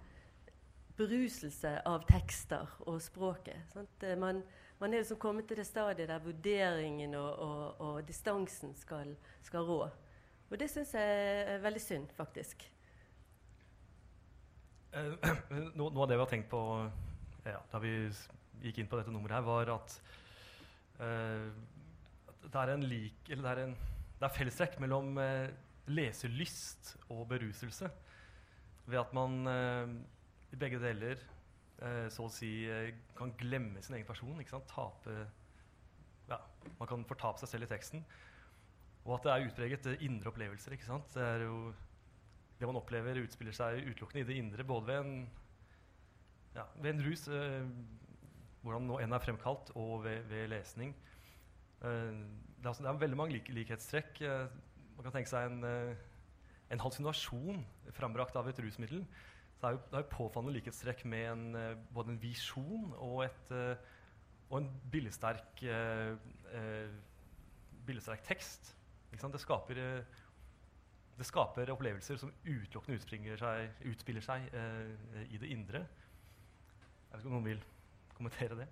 beruselse 0.98 1.74
av 1.88 2.04
tekster 2.08 2.72
og 2.88 3.02
språket. 3.02 3.68
Sant? 3.74 4.08
Man, 4.18 4.44
man 4.80 4.94
er 4.94 5.04
liksom 5.04 5.20
kommet 5.20 5.48
til 5.48 5.60
det 5.60 5.68
stadiet 5.68 6.10
der 6.10 6.24
vurderingen 6.24 7.16
og, 7.20 7.40
og, 7.40 7.82
og 7.82 8.08
distansen 8.08 8.76
skal, 8.76 9.16
skal, 9.44 9.64
rå. 9.68 9.90
Og 10.50 10.60
det 10.60 10.70
syns 10.72 10.94
jeg 10.94 11.46
er 11.54 11.64
veldig 11.64 11.82
synd, 11.82 12.10
faktisk. 12.18 12.64
Eh, 14.92 15.14
noe, 15.78 15.92
noe, 15.92 16.04
av 16.04 16.10
det 16.10 16.18
vi 16.18 16.24
har 16.24 16.32
tenkt 16.32 16.50
på 16.52 16.62
ja, 17.46 17.60
da 17.72 17.82
vi 17.84 17.94
gikk 18.64 18.82
inn 18.82 18.90
på 18.92 19.00
dette 19.00 19.14
nummeret, 19.14 19.40
her, 19.40 19.48
var 19.48 19.72
at 19.76 19.96
uh, 21.00 21.50
det 22.46 22.62
er 22.62 22.74
en 22.74 22.86
lik, 22.88 23.20
eller 23.30 23.46
det 23.46 23.52
er, 23.52 23.64
en, 23.68 23.76
det 24.20 24.28
er 24.28 24.36
fellestrekk 24.36 24.80
mellom 24.84 25.18
uh, 25.20 25.50
leselyst 25.90 26.96
og 27.10 27.26
beruselse. 27.32 27.90
Ved 28.90 28.98
at 28.98 29.12
man 29.14 29.34
eh, 29.46 29.92
i 30.50 30.58
begge 30.58 30.80
deler 30.82 31.20
så 32.10 32.26
å 32.26 32.32
si 32.34 32.66
kan 33.16 33.30
glemme 33.38 33.80
sin 33.86 33.94
egen 33.96 34.08
person. 34.08 34.40
ikke 34.42 34.52
sant? 34.56 34.66
Tape 34.68 35.14
ja, 36.28 36.40
Man 36.80 36.90
kan 36.90 37.06
fortape 37.08 37.40
seg 37.40 37.52
selv 37.52 37.68
i 37.68 37.70
teksten. 37.70 38.02
Og 39.06 39.14
at 39.16 39.28
det 39.28 39.32
er 39.32 39.46
utpreget 39.46 39.88
indre 40.02 40.34
opplevelser. 40.34 40.74
ikke 40.74 40.90
sant? 40.90 41.14
Det 41.14 41.24
er 41.24 41.46
jo 41.46 41.70
det 42.60 42.68
man 42.68 42.80
opplever, 42.80 43.22
utspiller 43.24 43.56
seg 43.56 43.86
utelukkende 43.88 44.26
i 44.26 44.28
det 44.28 44.38
indre, 44.42 44.66
både 44.68 44.88
ved 44.90 44.98
en, 45.00 45.14
ja, 46.58 46.66
ved 46.76 46.90
en 46.92 47.06
rus, 47.06 47.28
eh, 47.32 47.70
hvordan 48.64 48.88
nå 48.90 49.00
enn 49.00 49.16
er 49.16 49.24
fremkalt, 49.24 49.72
og 49.80 50.04
ved, 50.06 50.24
ved 50.32 50.50
lesning. 50.52 50.94
Eh, 51.82 51.88
det, 51.88 52.66
er, 52.66 52.70
altså, 52.72 52.84
det, 52.84 52.92
er, 52.92 53.02
veldig 53.06 53.20
mange 53.20 53.38
lik 53.38 53.52
likhetstrekk. 53.56 54.22
Eh, 54.22 54.48
man 54.98 55.08
kan 55.08 55.16
tenke 55.16 55.32
seg 55.32 55.48
en, 55.48 55.64
en 56.70 56.82
hallusinasjon 56.84 57.62
frambrakt 57.96 58.36
av 58.40 58.50
et 58.52 58.60
rusmiddel 58.60 59.06
så 59.60 59.74
det 59.76 59.96
er 59.96 60.04
jo 60.06 60.12
påfallende 60.14 60.54
likhetstrekk 60.56 61.02
med 61.12 61.26
en, 61.28 61.46
både 61.92 62.14
en 62.14 62.20
visjon 62.22 62.94
og, 62.96 63.26
et, 63.26 63.50
og 64.48 64.54
en 64.62 64.70
billedsterk, 64.92 65.64
billedsterk 67.88 68.24
tekst. 68.24 68.70
Det 69.12 69.42
skaper, 69.44 69.82
det, 71.18 71.28
skaper, 71.28 71.74
opplevelser 71.76 72.22
som 72.22 72.32
utelukkende 72.46 73.00
utspiller 73.92 74.24
seg 74.24 74.48
i 75.28 75.42
det 75.44 75.52
indre. 75.52 75.84
Jeg 75.84 77.12
vet 77.12 77.20
ikke 77.20 77.34
om 77.34 77.38
noen 77.42 77.50
vil 77.50 77.68
kommentere 78.20 78.60
det? 78.60 78.68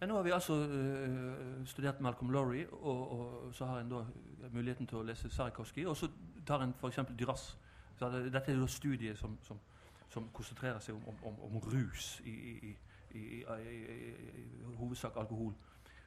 Ja, 0.00 0.06
nå 0.06 0.14
har 0.14 0.22
vi 0.22 0.30
altså 0.30 0.54
uh, 0.54 1.66
studert 1.66 2.00
Malcolm 2.00 2.30
Laurie, 2.30 2.68
og, 2.70 3.00
og, 3.12 3.54
så 3.54 3.66
har 3.66 3.80
en 3.80 3.90
da 3.90 4.04
muligheten 4.52 4.86
til 4.86 5.00
å 5.00 5.06
lese 5.06 5.30
Sarikoski. 5.30 5.86
Og 5.90 5.96
så 5.98 6.06
tar 6.46 6.62
en 6.62 6.74
f.eks. 6.78 7.00
Duras 7.18 7.48
det, 8.10 8.32
dette 8.32 8.52
er 8.52 8.56
jo 8.56 8.66
studiet 8.66 9.18
som, 9.18 9.38
som, 9.42 9.58
som, 10.10 10.28
konsentrerer 10.34 10.80
seg 10.82 10.94
om, 10.94 11.14
om, 11.22 11.36
om 11.46 11.58
rus, 11.70 12.20
i, 12.24 12.30
i, 12.30 12.72
i, 13.14 13.42
i, 13.42 14.14
hovedsak 14.78 15.16
alkohol. 15.16 15.52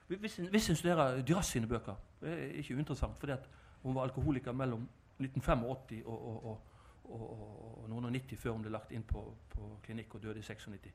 Hvis 0.07 0.39
en, 0.39 0.49
hvis 0.49 0.69
en 0.69 0.75
studerer 0.75 1.21
Duras 1.21 1.45
sine 1.45 1.67
bøker, 1.67 1.95
det 2.21 2.33
er 2.33 2.59
ikke 2.59 2.75
uinteressant, 2.75 3.17
fordi 3.19 3.37
hun 3.83 3.95
var 3.95 4.09
alkoholiker 4.09 4.51
mellom 4.51 4.87
1985 5.19 6.03
og, 6.05 6.27
og, 6.27 6.45
og, 6.45 6.61
og, 7.09 7.85
noen 7.89 8.05
og 8.05 8.11
90 8.11 8.37
før 8.37 8.51
hun 8.51 8.61
ble 8.65 8.71
lagt 8.71 8.91
inn 8.91 9.03
på, 9.03 9.21
på 9.49 9.69
klinikk 9.83 10.15
og 10.15 10.23
døde 10.23 10.39
i 10.39 10.43
96. 10.43 10.91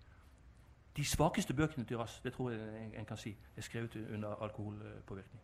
De 0.96 1.05
svakeste 1.05 1.55
bøkene 1.55 1.87
til 1.87 1.99
Rass 1.99 2.20
det 2.20 2.33
tror 2.33 2.51
jeg 2.51 2.85
en, 2.85 2.94
en 2.99 3.07
kan 3.07 3.16
si, 3.16 3.37
er 3.57 3.62
skrevet 3.62 3.96
under 4.14 4.42
alkoholpåvirkning. 4.42 5.42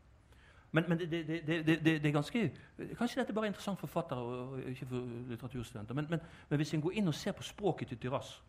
Men, 0.72 0.84
men 0.88 0.98
det, 0.98 1.10
det, 1.10 1.46
det, 1.46 1.84
det, 1.84 2.06
er 2.06 2.12
ganske 2.12 2.52
Kanskje 2.98 3.20
dette 3.20 3.32
bare 3.32 3.46
er 3.46 3.52
interessant 3.52 3.78
for 3.80 3.86
forfattere 3.86 4.18
og, 4.20 4.58
ikke 4.68 4.86
for 4.86 5.06
litteraturstudenter. 5.28 5.94
Men, 5.94 6.06
men, 6.10 6.20
men, 6.48 6.56
hvis 6.56 6.74
en 6.74 6.80
går 6.80 6.98
inn 6.98 7.08
og 7.08 7.14
ser 7.14 7.32
på 7.32 7.42
språket 7.42 7.88
til 7.88 7.98
Tyras 7.98 8.42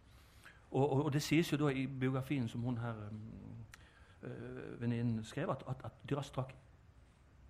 og, 0.71 0.91
og, 0.91 1.06
og, 1.06 1.13
det 1.13 1.21
sies 1.23 1.51
jo 1.51 1.58
da 1.58 1.69
i 1.71 1.86
biografien 1.88 2.47
som 2.47 2.62
hun 2.62 2.77
her 2.77 2.95
øh, 4.23 4.82
venninnen 4.82 5.23
skrev, 5.23 5.49
at, 5.49 5.63
at, 5.69 5.86
at 5.86 5.91
Tyras 6.10 6.32
drakk 6.32 6.56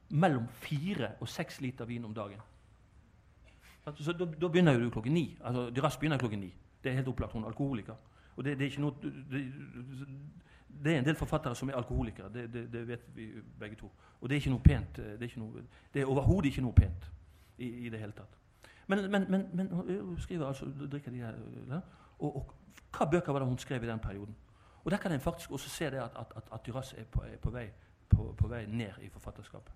mellom 0.10 0.48
fire 0.48 1.12
og 1.20 1.30
seks 1.30 1.62
liter 1.62 1.86
vin 1.86 2.06
om 2.06 2.14
dagen. 2.14 2.42
Så 3.96 4.14
Da, 4.14 4.26
da 4.26 4.48
begynner 4.48 4.80
du 4.80 4.90
klokken 4.90 5.14
ni. 5.14 5.38
Altså, 5.44 5.70
Dyras 5.70 5.98
begynner 5.98 6.18
klokken 6.18 6.40
ni. 6.40 6.54
Det 6.84 6.92
er 6.92 6.96
helt 6.96 7.08
opplagt. 7.08 7.34
Hun 7.34 7.44
er 7.44 7.48
alkoholiker. 7.48 7.96
Og 8.38 8.44
det, 8.44 8.58
det 8.58 8.66
er 8.66 8.70
ikke 8.70 8.82
noe, 8.82 8.94
det, 9.02 9.54
det, 10.84 10.94
er 10.94 11.00
en 11.00 11.06
del 11.06 11.16
forfattere 11.16 11.56
som 11.56 11.70
er 11.70 11.78
alkoholikere. 11.80 12.30
Det, 12.34 12.72
det, 12.74 12.88
vet 12.88 13.08
vi 13.16 13.32
begge 13.60 13.76
to. 13.76 13.92
Og 14.22 14.30
det 14.30 14.36
er 14.36 14.42
ikke 14.42 14.54
noe 14.54 14.64
pent. 14.64 15.00
Eh, 15.00 15.16
det 15.20 15.32
er, 15.32 15.40
noe, 15.42 15.64
er 15.94 16.06
overhodet 16.06 16.52
ikke 16.52 16.62
noe 16.62 16.74
pent 16.78 17.10
i, 17.58 17.70
i, 17.86 17.90
det 17.90 18.00
hele 18.00 18.12
tatt. 18.12 18.38
Men, 18.88 19.12
men, 19.12 19.26
men, 19.30 19.48
men 19.54 19.72
hun 19.72 20.20
skriver 20.20 20.46
altså, 20.46 20.66
drikker 20.92 21.12
de 21.12 21.18
her, 21.18 21.34
og, 22.20 22.36
og, 22.36 22.54
hva 22.98 23.10
bøker 23.10 23.34
var 23.34 23.44
det 23.44 23.50
hun 23.50 23.58
skrev 23.58 23.84
i 23.84 23.88
den 23.88 24.00
perioden? 24.00 24.36
Og 24.84 24.92
Der 24.92 24.98
kan 24.98 25.12
en 25.12 25.20
faktisk 25.20 25.52
også 25.52 25.70
se 25.70 25.86
det 25.86 25.98
at, 25.98 26.12
at, 26.20 26.32
at, 26.36 26.44
at 26.54 26.68
Duras 26.68 26.94
er, 26.94 27.04
på, 27.12 27.22
er 27.22 27.38
på, 27.42 27.50
vei, 27.50 27.66
på, 28.10 28.36
på, 28.38 28.48
vei, 28.48 28.66
ned 28.66 29.02
i 29.02 29.10
forfatterskapet. 29.10 29.74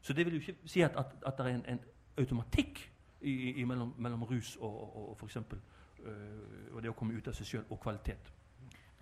Så 0.00 0.12
det 0.12 0.26
vil 0.26 0.34
jo 0.34 0.40
ikke 0.40 0.56
si 0.64 0.80
at, 0.80 0.98
det 1.26 1.46
er 1.46 1.46
en, 1.46 1.64
en 1.68 1.80
automatikk 2.18 2.91
i, 3.22 3.60
i, 3.60 3.64
mellom, 3.64 3.94
mellom, 3.98 4.24
rus 4.30 4.56
og, 4.60 4.76
og, 4.82 5.08
og 5.10 5.16
f.eks. 5.16 5.36
Øh, 5.36 6.74
og 6.74 6.82
det 6.82 6.90
å 6.90 6.96
komme 6.98 7.14
ut 7.14 7.28
av 7.28 7.36
seg 7.38 7.48
sjøl, 7.48 7.66
og 7.70 7.80
kvalitet. 7.82 8.32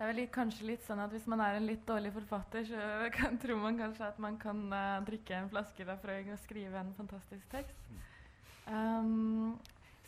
Det 0.01 0.07
er 0.07 0.15
vel 0.15 0.29
kanskje 0.33 0.65
litt 0.65 0.85
sånn 0.85 0.97
at 1.03 1.11
Hvis 1.13 1.27
man 1.29 1.43
er 1.45 1.59
en 1.59 1.67
litt 1.69 1.83
dårlig 1.85 2.09
forfatter, 2.15 2.63
så 2.65 2.85
kan, 3.17 3.37
tror 3.41 3.59
man 3.61 3.77
kanskje 3.77 4.07
at 4.07 4.21
man 4.21 4.39
kan 4.41 4.63
uh, 4.73 5.01
drikke 5.05 5.35
en 5.37 5.51
flaske 5.51 5.85
Lafroig 5.85 6.31
og 6.33 6.41
skrive 6.41 6.79
en 6.81 6.95
fantastisk 6.97 7.45
tekst. 7.53 7.91
Um, 8.65 9.59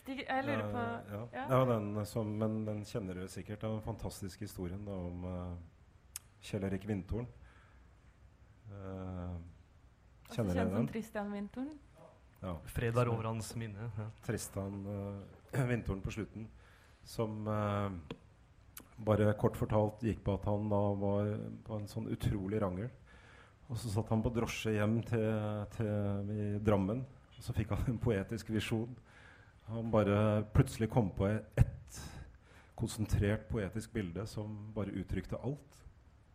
Stig, 0.04 0.24
jeg 0.28 0.44
lurer 0.44 0.66
på 0.72 0.82
Ja, 1.14 1.20
ja. 1.34 1.44
ja 1.52 1.60
den 1.70 2.06
som, 2.10 2.34
men 2.42 2.66
den 2.68 2.82
kjenner 2.86 3.22
du 3.22 3.28
sikkert. 3.32 3.62
Den 3.62 3.82
fantastiske 3.86 4.44
historien 4.46 4.82
da, 4.86 4.98
om 4.98 5.24
uh, 5.30 6.34
Kjell 6.44 6.66
Erik 6.68 6.88
Vindtorn. 6.90 7.30
Uh, 8.68 9.38
kjenner 10.34 10.54
du 10.54 10.60
den? 10.60 10.76
Som 10.76 10.88
Tristan 10.92 11.32
Vindtorn? 11.32 11.70
Ja. 12.44 12.58
Fred 12.76 12.98
er 13.00 13.12
over 13.12 13.30
hans 13.32 13.54
minne. 13.60 13.88
Ja. 13.98 14.10
Tristan 14.26 14.84
uh, 14.90 15.64
Vindtorn 15.70 16.04
på 16.04 16.12
slutten, 16.12 16.50
som 17.08 17.48
uh, 17.48 17.88
bare 19.04 19.32
kort 19.40 19.58
fortalt 19.58 20.04
gikk 20.04 20.24
på 20.26 20.36
at 20.36 20.48
han 20.50 20.68
da 20.72 20.82
var 21.00 21.32
på 21.64 21.80
en 21.80 21.88
sånn 21.92 22.12
utrolig 22.12 22.60
rangel. 22.64 22.92
Og 23.72 23.80
så 23.80 23.90
satt 23.94 24.12
han 24.12 24.22
på 24.22 24.32
drosje 24.36 24.76
hjem 24.76 25.00
til, 25.08 25.30
til 25.78 26.34
i 26.36 26.48
Drammen, 26.62 27.00
og 27.38 27.46
så 27.46 27.56
fikk 27.56 27.72
han 27.74 27.94
en 27.94 28.02
poetisk 28.02 28.52
visjon. 28.54 28.92
Han 29.72 29.88
bare 29.92 30.44
plutselig 30.54 30.90
kom 30.92 31.14
på 31.16 31.30
ett 31.32 32.02
konsentrert 32.76 33.48
poetisk 33.48 33.94
bilde 33.96 34.26
som 34.28 34.74
bare 34.76 34.92
uttrykte 35.00 35.40
alt. 35.40 35.80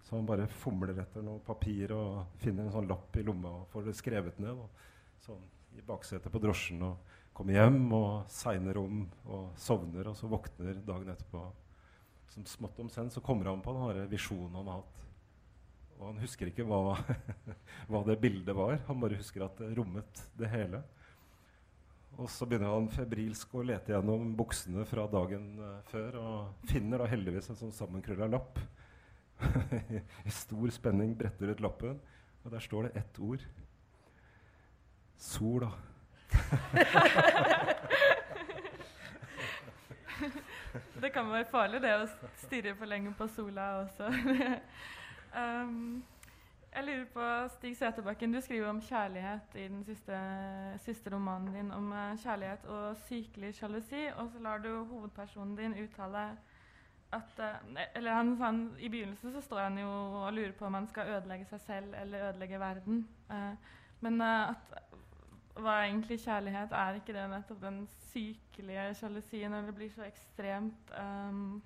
Så 0.01 0.17
han 0.17 0.27
bare 0.27 0.49
fomler 0.49 0.97
etter 1.03 1.23
noe 1.23 1.43
papir 1.45 1.93
og 1.93 2.39
finner 2.41 2.65
en 2.65 2.73
sånn 2.73 2.89
lapp 2.89 3.17
i 3.21 3.25
lomma 3.27 3.51
og 3.61 3.67
får 3.75 3.91
det 3.91 3.97
skrevet 3.99 4.39
ned. 4.41 4.57
Og 4.57 5.27
sånn 5.27 5.43
i 5.77 5.85
baksetet 5.85 6.33
på 6.33 6.41
drosjen 6.43 6.83
og 6.87 7.17
kommer 7.37 7.59
hjem 7.59 7.85
og 7.95 8.31
segner 8.33 8.81
om 8.81 9.03
og 9.29 9.51
sovner, 9.61 10.11
og 10.11 10.17
så 10.19 10.31
våkner 10.31 10.81
dagen 10.87 11.13
etterpå 11.13 11.45
som 12.29 12.45
smått 12.47 12.79
om 12.83 12.91
senn 12.93 13.11
så 13.11 13.23
kommer 13.25 13.49
han 13.51 13.63
på 13.65 13.75
den 13.75 14.09
visjonen 14.11 14.57
han 14.59 14.69
har 14.69 14.83
hatt. 14.83 15.05
Og 15.99 16.05
han 16.13 16.21
husker 16.23 16.51
ikke 16.51 16.67
hva, 16.69 16.95
hva, 17.91 18.03
det 18.07 18.19
bildet 18.23 18.55
var. 18.55 18.77
Han 18.87 19.01
bare 19.03 19.19
husker 19.19 19.47
at 19.47 19.59
det 19.59 19.73
rommet 19.79 20.23
det 20.39 20.51
hele. 20.53 20.83
Og 22.19 22.29
så 22.31 22.47
begynner 22.47 22.75
han 22.75 22.91
febrilsk 22.91 23.55
å 23.55 23.65
lete 23.67 23.95
gjennom 23.95 24.33
buksene 24.39 24.85
fra 24.89 25.07
dagen 25.11 25.51
uh, 25.63 25.81
før 25.91 26.19
og 26.21 26.69
finner 26.71 27.03
da 27.03 27.09
heldigvis 27.11 27.51
en 27.53 27.61
sånn 27.61 27.75
sammenkrølla 27.75 28.31
lapp. 28.31 28.59
I 30.27 30.35
stor 30.35 30.71
spenning 30.75 31.15
bretter 31.19 31.53
ut 31.53 31.63
lappen, 31.63 31.99
og 32.43 32.55
der 32.55 32.63
står 32.63 32.89
det 32.89 33.03
ett 33.03 33.21
ord. 33.23 33.45
Sola. 35.19 35.71
det 41.03 41.13
kan 41.13 41.31
være 41.31 41.45
farlig, 41.51 41.83
det 41.83 41.95
å 41.97 42.07
stirre 42.45 42.75
for 42.79 42.87
lenge 42.91 43.13
på 43.19 43.27
sola 43.33 43.65
også. 43.83 44.07
um, 45.43 46.03
jeg 46.75 46.85
lurer 46.85 47.05
på, 47.15 47.49
Stig 47.57 47.77
Sæterbakken, 47.77 48.33
du 48.33 48.41
skriver 48.41 48.69
om 48.71 48.83
kjærlighet 48.83 49.57
i 49.57 49.69
den 49.69 49.85
siste, 49.85 50.19
siste 50.85 51.11
romanen 51.11 51.55
din. 51.55 51.73
Om 51.75 51.93
uh, 51.93 52.19
kjærlighet 52.23 52.67
og 52.71 52.97
sykelig 53.09 53.55
sjalusi. 53.57 54.07
Og 54.17 54.31
så 54.33 54.39
lar 54.45 54.59
du 54.63 54.85
hovedpersonen 54.85 55.57
din 55.59 55.75
uttale 55.83 56.29
at 57.13 57.41
uh, 57.41 57.45
Eller 57.97 58.13
han, 58.13 58.37
han, 58.43 58.77
I 58.79 58.89
begynnelsen 58.89 59.33
så 59.33 59.41
står 59.41 59.61
han 59.65 59.79
jo 59.81 59.89
og 59.89 60.33
lurer 60.33 60.53
på 60.53 60.69
om 60.69 60.79
han 60.79 60.89
skal 60.93 61.09
ødelegge 61.17 61.49
seg 61.51 61.61
selv 61.67 61.95
eller 62.03 62.29
ødelegge 62.29 62.61
verden. 62.61 63.09
Uh, 63.31 63.55
men 64.01 64.23
at 64.23 64.75
hva 65.63 65.75
er 65.79 65.89
egentlig 65.89 66.21
kjærlighet? 66.23 66.73
Er 66.73 66.99
ikke 66.99 67.15
det 67.17 67.25
nettopp 67.33 67.61
den 67.63 67.83
sykelige 68.11 68.87
sjalusien 68.99 69.57
det 69.67 69.75
blir 69.77 69.91
så 69.95 70.07
ekstremt 70.07 70.95
um, 70.99 71.61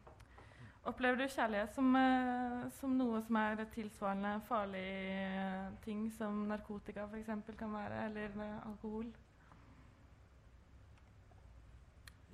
Opplever 0.83 1.21
du 1.21 1.29
kjærlighet 1.31 1.77
som, 1.77 1.93
uh, 1.95 2.65
som, 2.81 2.97
noe 2.99 3.21
som 3.23 3.37
er 3.39 3.61
tilsvarende 3.71 4.33
farlig 4.49 4.87
uh, 5.31 5.69
ting 5.85 6.09
som 6.17 6.41
narkotika 6.51 7.05
f.eks. 7.07 7.31
kan 7.59 7.71
være, 7.77 8.01
eller 8.09 8.35
uh, 8.35 8.67
alkohol? 8.67 9.13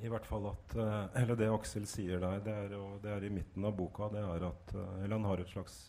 I 0.00 0.08
hvert 0.08 0.26
fall 0.30 0.48
at 0.48 0.78
uh, 0.78 1.20
Eller 1.20 1.36
det 1.36 1.50
Aksel 1.52 1.84
sier 1.90 2.22
der, 2.24 2.40
det 2.40 2.54
er, 2.54 2.72
jo, 2.72 2.86
det 3.02 3.12
er 3.12 3.28
i 3.28 3.34
midten 3.34 3.68
av 3.68 3.76
boka, 3.76 4.08
det 4.14 4.24
er 4.24 4.48
at 4.48 4.74
Eller 4.78 5.16
han 5.18 5.28
har 5.28 5.44
et 5.44 5.52
slags 5.52 5.80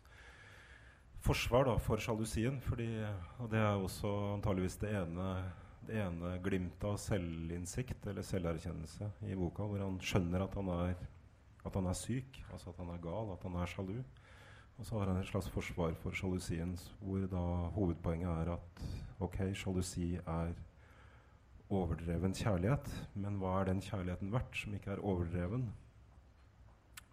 forsvar 1.26 1.67
da, 1.70 1.78
for 1.84 2.01
sjalusien. 2.01 2.59
Fordi, 2.63 2.89
og 3.39 3.51
det 3.51 3.61
er 3.61 3.76
også 3.76 4.11
antageligvis 4.36 4.80
det 4.82 4.95
ene, 5.01 5.30
det 5.88 6.01
ene 6.03 6.36
glimtet 6.45 6.89
av 6.89 6.99
selvinnsikt 7.01 8.09
eller 8.11 8.26
selverkjennelse 8.26 9.11
i 9.28 9.38
boka, 9.39 9.67
hvor 9.67 9.84
han 9.84 10.01
skjønner 10.03 10.45
at 10.45 10.59
han 10.59 10.76
er 10.76 11.07
at 11.65 11.76
han 11.76 11.89
er 11.89 11.97
syk, 11.97 12.39
altså 12.53 12.72
at 12.72 12.80
han 12.82 12.89
er 12.93 13.03
gal, 13.03 13.34
at 13.34 13.43
han 13.43 13.57
er 13.59 13.70
sjalu. 13.70 13.99
Og 14.80 14.86
så 14.88 14.99
har 14.99 15.11
han 15.11 15.20
et 15.20 15.28
slags 15.28 15.49
forsvar 15.51 15.93
for 15.99 16.15
sjalusien, 16.15 16.78
hvor 17.01 17.26
da 17.28 17.43
hovedpoenget 17.76 18.30
er 18.32 18.53
at 18.55 18.84
ok, 19.20 19.41
sjalusi 19.53 20.13
er 20.15 20.53
overdreven 21.70 22.34
kjærlighet, 22.34 22.88
men 23.13 23.38
hva 23.41 23.59
er 23.59 23.70
den 23.70 23.84
kjærligheten 23.84 24.32
verdt 24.34 24.55
som 24.57 24.74
ikke 24.74 24.95
er 24.95 25.03
overdreven? 25.03 25.67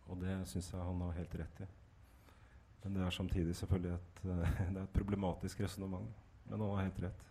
Og 0.07 0.23
det 0.23 0.39
syns 0.47 0.71
jeg 0.73 0.81
han 0.81 1.03
har 1.03 1.19
helt 1.19 1.35
rett 1.43 1.65
i. 1.67 1.69
Men 2.87 3.01
det 3.01 3.07
er 3.07 3.15
samtidig 3.15 3.57
selvfølgelig 3.59 3.95
et, 3.97 4.21
det 4.31 4.41
er 4.79 4.83
et 4.85 4.95
problematisk 4.95 5.61
resonnement. 5.67 6.11
Men 6.47 6.61
han 6.61 6.71
har 6.71 6.85
helt 6.87 7.03
rett. 7.09 7.23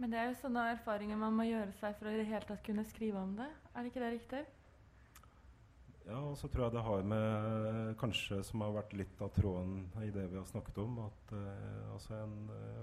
Men 0.00 0.10
det 0.10 0.18
er 0.18 0.30
jo 0.30 0.38
sånne 0.40 0.62
erfaringer 0.72 1.18
man 1.20 1.36
må 1.36 1.44
gjøre 1.46 1.70
seg 1.78 1.94
for 1.98 2.08
å 2.08 2.14
i 2.14 2.18
det 2.18 2.26
hele 2.26 2.46
tatt 2.48 2.64
kunne 2.66 2.82
skrive 2.88 3.20
om 3.20 3.36
det. 3.38 3.46
Er 3.74 3.84
det 3.84 3.92
ikke 3.92 4.02
det 4.02 4.14
riktig? 4.16 4.40
Ja, 6.04 6.18
og 6.18 6.34
så 6.36 6.50
tror 6.52 6.66
jeg 6.66 6.74
det 6.74 6.82
har 6.84 7.06
med 7.08 7.94
Kanskje 8.00 8.42
som 8.44 8.64
har 8.64 8.74
vært 8.74 8.96
litt 8.98 9.22
av 9.24 9.30
tråden 9.32 9.86
i 10.04 10.10
det 10.12 10.26
vi 10.32 10.36
har 10.36 10.48
snakket 10.48 10.80
om, 10.82 10.98
at 11.06 11.32
uh, 11.32 11.94
altså 11.94 12.18
en, 12.18 12.34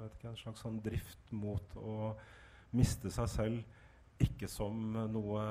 ikke, 0.07 0.31
en, 0.31 0.39
slags 0.39 0.63
sånn 0.63 0.79
drift 0.81 1.35
mot 1.35 1.77
å 1.77 2.15
miste 2.77 3.11
seg 3.13 3.29
selv. 3.29 3.77
Ikke 4.21 4.49
som 4.49 4.93
noe 5.09 5.43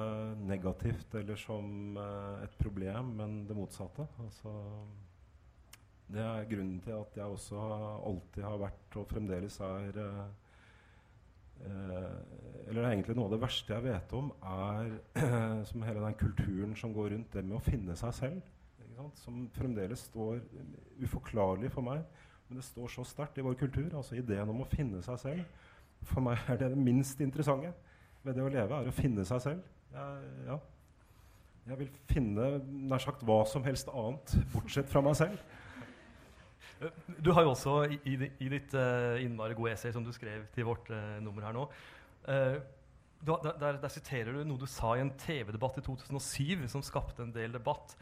negativt 0.47 1.15
eller 1.19 1.39
som 1.39 1.99
uh, 1.99 2.41
et 2.43 2.57
problem, 2.59 3.15
men 3.21 3.39
det 3.47 3.59
motsatte. 3.59 4.07
Altså, 4.25 4.55
det 6.11 6.23
er 6.27 6.49
grunnen 6.51 6.79
til 6.85 6.97
at 6.97 7.17
jeg 7.17 7.35
også 7.37 7.65
alltid 8.11 8.47
har 8.47 8.63
vært, 8.63 8.97
og 8.99 9.11
fremdeles 9.11 9.59
er 9.63 9.99
uh, 10.01 10.25
Eh, 11.61 12.71
eller 12.71 12.87
egentlig 12.89 13.17
noe 13.19 13.29
av 13.29 13.35
det 13.35 13.43
verste 13.43 13.75
jeg 13.75 13.85
vet 13.85 14.15
om, 14.17 14.31
er 14.47 14.95
som 15.69 15.85
hele 15.85 16.05
den 16.05 16.17
kulturen 16.21 16.73
som 16.79 16.95
går 16.97 17.13
rundt 17.15 17.37
det 17.37 17.45
med 17.45 17.59
å 17.59 17.65
finne 17.65 17.97
seg 17.99 18.17
selv. 18.17 18.57
Som 19.17 19.47
fremdeles 19.57 20.03
står 20.11 20.43
uforklarlig 21.01 21.71
for 21.73 21.85
meg, 21.87 22.03
men 22.49 22.59
det 22.61 22.67
står 22.67 22.91
så 22.93 23.05
sterkt 23.09 23.39
i 23.41 23.45
vår 23.45 23.57
kultur. 23.61 23.89
Altså 23.97 24.19
ideen 24.19 24.53
om 24.53 24.61
å 24.61 24.69
finne 24.69 25.01
seg 25.05 25.21
selv. 25.23 25.71
For 26.09 26.25
meg 26.25 26.41
er 26.49 26.61
det 26.61 26.73
det 26.75 26.81
minst 26.81 27.21
interessante 27.25 27.73
ved 28.25 28.37
det 28.37 28.45
å 28.45 28.53
leve, 28.53 28.77
er 28.77 28.91
å 28.91 28.97
finne 28.97 29.25
seg 29.29 29.41
selv. 29.45 29.65
Jeg, 29.91 30.29
ja. 30.47 30.59
jeg 31.73 31.81
vil 31.81 31.91
finne 32.13 32.51
nær 32.93 33.03
sagt 33.03 33.25
hva 33.27 33.41
som 33.49 33.65
helst 33.65 33.89
annet 33.89 34.37
bortsett 34.53 34.93
fra 34.93 35.03
meg 35.05 35.17
selv. 35.19 35.41
Du 37.21 37.33
har 37.37 37.45
jo 37.45 37.53
også 37.53 37.75
i, 37.93 38.15
i 38.41 38.49
ditt 38.49 38.73
uh, 38.73 39.21
innmari 39.21 39.57
gode 39.59 39.75
essay 39.75 39.93
som 39.93 40.05
du 40.05 40.13
skrev 40.17 40.47
til 40.55 40.65
vårt 40.69 40.89
uh, 40.93 41.19
nummer 41.21 41.45
her 41.45 41.57
nå 41.57 41.67
uh, 41.69 42.57
du, 43.21 43.35
der, 43.45 43.77
der, 43.83 43.93
siterer 43.93 44.33
du 44.33 44.45
noe 44.49 44.61
du 44.61 44.65
sa 44.71 44.95
i 44.97 45.03
en 45.05 45.13
TV-debatt 45.21 45.77
i 45.77 45.85
2007 45.85 46.65
som 46.73 46.81
skapte 46.85 47.21
en 47.27 47.35
del 47.35 47.53
debatt. 47.53 47.93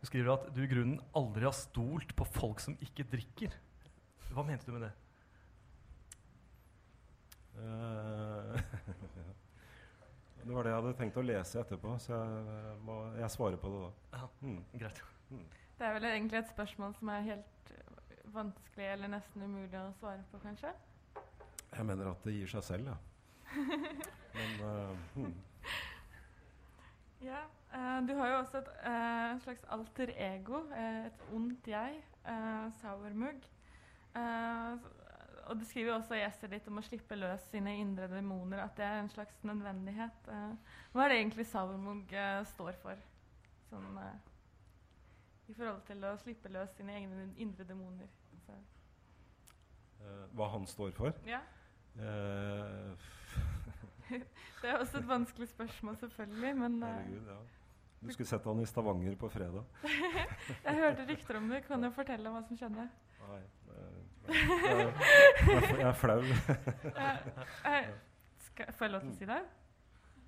Du 0.00 0.08
skriver 0.08 0.32
at 0.32 0.46
du 0.56 0.62
i 0.64 0.70
grunnen 0.70 0.96
aldri 1.18 1.44
har 1.44 1.52
stolt 1.52 2.14
på 2.16 2.24
folk 2.24 2.62
som 2.64 2.78
ikke 2.80 3.04
drikker. 3.12 3.52
Hva 4.32 4.46
mente 4.48 4.64
du 4.64 4.72
med 4.72 4.86
det? 4.86 4.92
det 10.42 10.54
var 10.56 10.64
det 10.64 10.72
jeg 10.72 10.78
hadde 10.80 10.96
tenkt 10.98 11.20
å 11.20 11.26
lese 11.26 11.60
etterpå, 11.60 11.98
så 12.00 12.16
jeg, 12.16 12.78
må, 12.88 12.96
jeg 13.20 13.34
svarer 13.36 13.60
på 13.60 13.68
det 13.74 13.82
da. 13.84 13.90
Ja, 14.16 14.24
mm. 14.40 14.60
greit. 14.80 15.02
Mm. 15.28 15.44
Det 15.76 15.84
er 15.88 15.92
vel 15.98 16.08
egentlig 16.14 16.40
et 16.40 16.50
spørsmål 16.54 16.96
som 16.96 17.12
er 17.12 17.28
helt 17.28 17.74
vanskelig 18.34 18.88
eller 18.94 19.12
nesten 19.12 19.44
umulig 19.44 19.78
å 19.78 19.92
svare 20.00 20.24
på, 20.30 20.40
kanskje? 20.42 20.72
Jeg 21.72 21.88
mener 21.88 22.12
at 22.12 22.24
det 22.26 22.34
gir 22.36 22.50
seg 22.52 22.64
selv, 22.66 22.92
ja. 22.92 22.96
Men 24.36 24.54
uh, 24.64 24.96
hmm. 25.16 25.34
Ja. 27.22 27.42
Uh, 27.72 27.98
du 28.08 28.14
har 28.18 28.28
jo 28.28 28.38
også 28.42 28.60
et 28.60 28.72
uh, 28.84 29.40
slags 29.44 29.68
alter 29.72 30.12
ego, 30.16 30.64
et 30.76 31.22
ondt 31.32 31.68
jeg, 31.68 32.02
Sauermugg. 32.78 33.40
og 35.46 35.56
du 35.58 35.64
skriver 35.66 35.96
også 35.96 36.14
i 36.14 36.20
esset 36.22 36.52
ditt 36.52 36.68
om 36.70 36.78
å 36.78 36.84
slippe 36.86 37.16
løs 37.18 37.48
sine 37.50 37.72
indre 37.80 38.06
demoner, 38.12 38.60
at 38.62 38.76
det 38.78 38.84
er 38.86 39.00
en 39.00 39.10
slags 39.10 39.40
nødvendighet. 39.42 40.28
hva 40.92 41.02
er 41.02 41.10
det 41.10 41.16
egentlig 41.18 41.46
Sauermugg 41.50 42.14
står 42.52 42.78
for? 42.84 43.02
Sånn, 43.72 43.98
i 45.48 45.54
forhold 45.56 45.82
til 45.88 46.04
å 46.06 46.14
slippe 46.22 46.52
løs 46.52 46.76
sine 46.76 46.94
egne 47.00 47.26
indre 47.42 47.66
demoner. 47.66 48.06
Uh, 48.50 50.36
hva 50.36 50.48
han 50.52 50.66
står 50.66 50.90
for? 50.96 51.12
Ja. 51.26 51.38
Uh, 51.96 52.92
det 54.62 54.70
er 54.70 54.78
også 54.78 54.98
et 54.98 55.08
vanskelig 55.08 55.48
spørsmål, 55.48 55.96
selvfølgelig. 55.96 56.56
Men, 56.56 56.82
uh, 56.82 56.88
Herregud, 56.88 57.26
ja. 57.28 57.36
Du 58.02 58.10
skulle 58.10 58.26
sett 58.26 58.44
han 58.44 58.60
i 58.60 58.66
Stavanger 58.66 59.14
på 59.16 59.28
fredag. 59.30 59.64
jeg 60.64 60.74
hørte 60.74 61.06
rykter 61.08 61.36
om 61.38 61.48
det. 61.48 61.64
Kan 61.68 61.84
jo 61.84 61.90
fortelle 61.94 62.30
hva 62.34 62.42
som 62.48 62.56
skjedde? 62.58 62.88
Nei, 63.22 63.42
jeg, 64.28 64.36
jeg, 65.46 65.62
jeg 65.78 65.86
er 65.86 65.92
flau. 66.00 66.22
får 68.78 68.84
jeg 68.84 68.90
lov 68.90 69.00
til 69.04 69.12
å 69.12 69.14
si 69.20 69.26
det? 69.30 69.42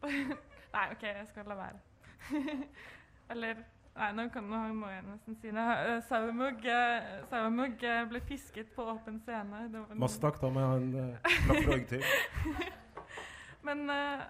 Nei, 0.05 0.85
OK, 0.93 1.03
jeg 1.03 1.27
skal 1.33 1.45
la 1.51 1.57
være. 1.59 1.79
Eller 3.35 3.55
Nei, 3.95 4.09
nå, 4.11 4.25
kan, 4.35 4.47
nå, 4.51 4.61
må 4.75 4.89
jeg 4.91 5.03
nesten 5.07 5.37
si 5.39 5.51
det. 5.55 5.65
Uh, 5.87 6.01
Sauemugg 7.31 7.85
uh, 7.87 7.99
ble 8.11 8.21
fisket 8.27 8.73
på 8.75 8.87
åpen 8.91 9.21
scene. 9.23 9.69
Masse 9.95 10.19
takk, 10.23 10.41
da 10.43 10.51
må 10.51 10.65
jeg 10.65 10.71
ha 10.73 10.79
en 10.81 11.69
uh, 11.69 11.77
til. 11.93 12.03
Men 13.67 13.85
uh, 13.87 14.25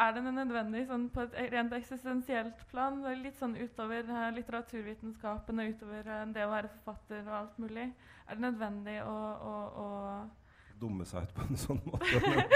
er 0.00 0.14
det 0.16 0.22
nødvendig 0.24 0.86
sånn, 0.88 1.10
på 1.12 1.26
et 1.26 1.36
rent 1.52 1.74
eksistensielt 1.76 2.62
plan, 2.70 3.02
litt 3.20 3.36
sånn 3.36 3.52
utover 3.60 4.08
uh, 4.08 4.30
litteraturvitenskapen 4.32 5.60
og 5.60 5.74
utover 5.74 6.08
det 6.32 6.46
å 6.46 6.54
være 6.54 6.72
forfatter 6.78 7.20
og 7.26 7.34
alt 7.42 7.60
mulig, 7.60 7.90
er 8.24 8.38
det 8.38 8.46
nødvendig 8.46 8.96
å, 9.04 9.18
å, 9.52 9.58
å 9.82 9.90
Dumme 10.80 11.04
seg 11.06 11.28
ut 11.28 11.34
på 11.36 11.44
en 11.44 11.60
sånn 11.60 11.82
måte? 11.84 12.08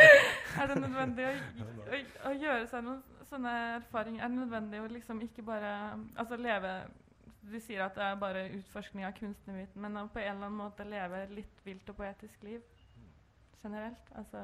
er 0.63 0.73
det 0.73 0.81
nødvendig 0.81 1.29
å, 1.29 1.37
å, 1.85 2.01
å 2.31 2.33
gjøre 2.35 2.65
seg 2.73 2.89
noen 2.89 3.05
sånne 3.31 3.53
erfaringer 3.81 4.25
er 4.25 4.33
nødvendig 4.33 4.81
å 4.83 4.89
liksom 4.91 5.21
ikke 5.27 5.45
bare 5.47 5.73
altså 6.17 6.39
leve 6.41 6.77
Du 7.47 7.59
sier 7.63 7.85
at 7.85 7.95
det 7.95 8.03
er 8.03 8.17
bare 8.19 8.49
utforskning 8.57 9.05
av 9.07 9.13
kunstnerviten, 9.15 9.79
men 9.83 10.01
å 10.01 10.09
på 10.11 10.19
en 10.19 10.33
eller 10.33 10.49
annen 10.49 10.59
måte 10.59 10.87
leve 10.89 11.21
litt 11.31 11.61
vilt 11.63 11.93
og 11.93 12.01
poetisk 12.01 12.43
liv 12.43 12.65
generelt. 13.63 14.11
Altså. 14.19 14.43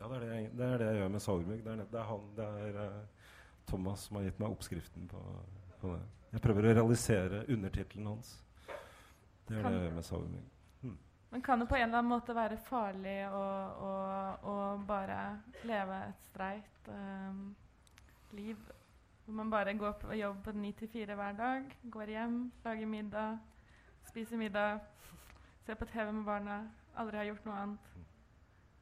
Ja, 0.00 0.08
det 0.08 0.16
er 0.16 0.20
det, 0.20 0.28
jeg, 0.34 0.50
det 0.58 0.66
er 0.66 0.78
det, 0.78 0.86
jeg 0.86 1.00
gjør 1.00 1.08
med 1.08 1.20
Sauermugg. 1.20 1.64
Det, 1.64 1.76
det, 1.92 2.00
er 2.00 2.08
han, 2.08 2.28
det 2.36 2.46
er 2.46 2.78
uh, 2.78 3.28
Thomas 3.68 4.06
som 4.06 4.16
har 4.16 4.28
gitt 4.28 4.40
meg 4.40 4.54
oppskriften 4.54 5.08
på, 5.10 5.22
på, 5.80 5.92
det. 5.92 6.00
Jeg 6.32 6.44
prøver 6.44 6.68
å 6.68 6.74
realisere 6.76 7.44
undertittelen 7.48 8.10
hans. 8.12 8.34
Det 9.48 9.56
er 9.56 9.62
kan, 9.64 9.72
det 9.72 9.78
jeg 9.78 9.86
gjør 9.86 9.96
med 9.96 10.08
Sauermugg. 10.08 10.50
Hmm. 10.82 10.98
Men 11.30 11.44
kan 11.44 11.60
det 11.60 11.68
på 11.70 11.78
en 11.78 11.86
eller 11.88 12.00
annen 12.00 12.12
måte 12.12 12.36
være 12.36 12.60
farlig 12.68 13.16
å, 13.28 13.46
å, 13.88 13.94
å 14.52 14.58
bare 14.88 15.22
leve 15.68 16.02
et 16.10 16.28
streit 16.30 16.92
um, 16.92 17.48
liv 18.32 18.56
hvor 19.24 19.34
man 19.34 19.50
bare 19.50 19.74
går 19.76 19.92
på 20.00 20.14
jobb 20.16 20.44
på 20.44 20.52
ni 20.56 20.72
til 20.72 20.88
fire 20.88 21.14
hver 21.14 21.32
dag, 21.36 21.64
går 21.90 22.14
hjem, 22.14 22.52
lager 22.64 22.86
middag, 22.86 23.38
spiser 24.08 24.36
middag, 24.36 24.78
ser 25.66 25.74
på 25.74 25.84
TV 25.84 26.12
med 26.12 26.24
barna, 26.24 26.62
aldri 26.96 27.16
har 27.16 27.28
gjort 27.28 27.44
noe 27.44 27.58
annet. 27.62 27.92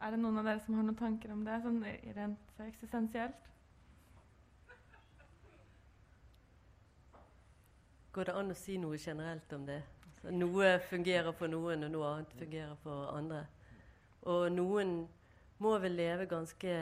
Er 0.00 0.10
det 0.14 0.20
noen 0.20 0.38
av 0.38 0.46
dere 0.46 0.62
som 0.62 0.78
har 0.78 0.86
noen 0.86 1.00
tanker 1.00 1.32
om 1.34 1.42
det, 1.44 1.58
sånn 1.64 1.82
rent 2.14 2.62
eksistensielt? 2.68 3.46
går 8.16 8.24
det 8.24 8.32
an 8.40 8.48
å 8.48 8.54
si 8.56 8.78
noe 8.80 8.96
generelt 8.96 9.50
om 9.52 9.66
det. 9.68 9.82
Så 10.22 10.32
noe 10.32 10.70
fungerer 10.88 11.34
for 11.36 11.52
noen, 11.52 11.84
og 11.84 11.90
noe 11.92 12.12
annet 12.14 12.30
fungerer 12.38 12.78
for 12.80 13.10
andre. 13.12 13.42
Og 14.32 14.46
noen 14.54 14.94
må 15.60 15.74
vel 15.82 15.98
leve 15.98 16.24
ganske 16.30 16.72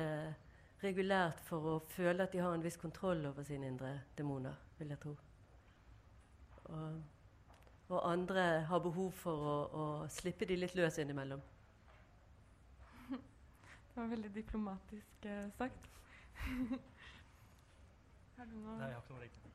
regulært 0.85 1.41
for 1.49 1.71
å 1.71 1.75
føle 1.95 2.25
at 2.25 2.33
de 2.33 2.43
har 2.43 2.55
en 2.55 2.65
viss 2.65 2.77
kontroll 2.81 3.25
over 3.27 3.47
sine 3.47 3.69
indre 3.71 3.91
demoner, 4.19 4.55
vil 4.79 4.93
jeg 4.93 5.01
tro. 5.03 5.15
Og, 6.65 7.03
og 7.89 7.99
andre 8.11 8.45
har 8.69 8.85
behov 8.85 9.13
for 9.21 9.49
å, 9.51 9.57
å 9.69 9.85
slippe 10.13 10.49
de 10.49 10.57
litt 10.61 10.77
løs 10.79 10.99
innimellom. 11.03 11.43
Det 13.11 13.97
var 13.97 14.11
veldig 14.13 14.33
diplomatisk 14.35 15.29
eh, 15.31 15.49
sagt. 15.59 15.91
Har 18.37 18.47
du 18.51 18.57
noe 18.59 18.79
Nei, 18.81 18.89
jeg 18.91 18.97
har 18.97 19.03
ikke 19.03 19.15
noe 19.15 19.23
riktig. 19.23 19.51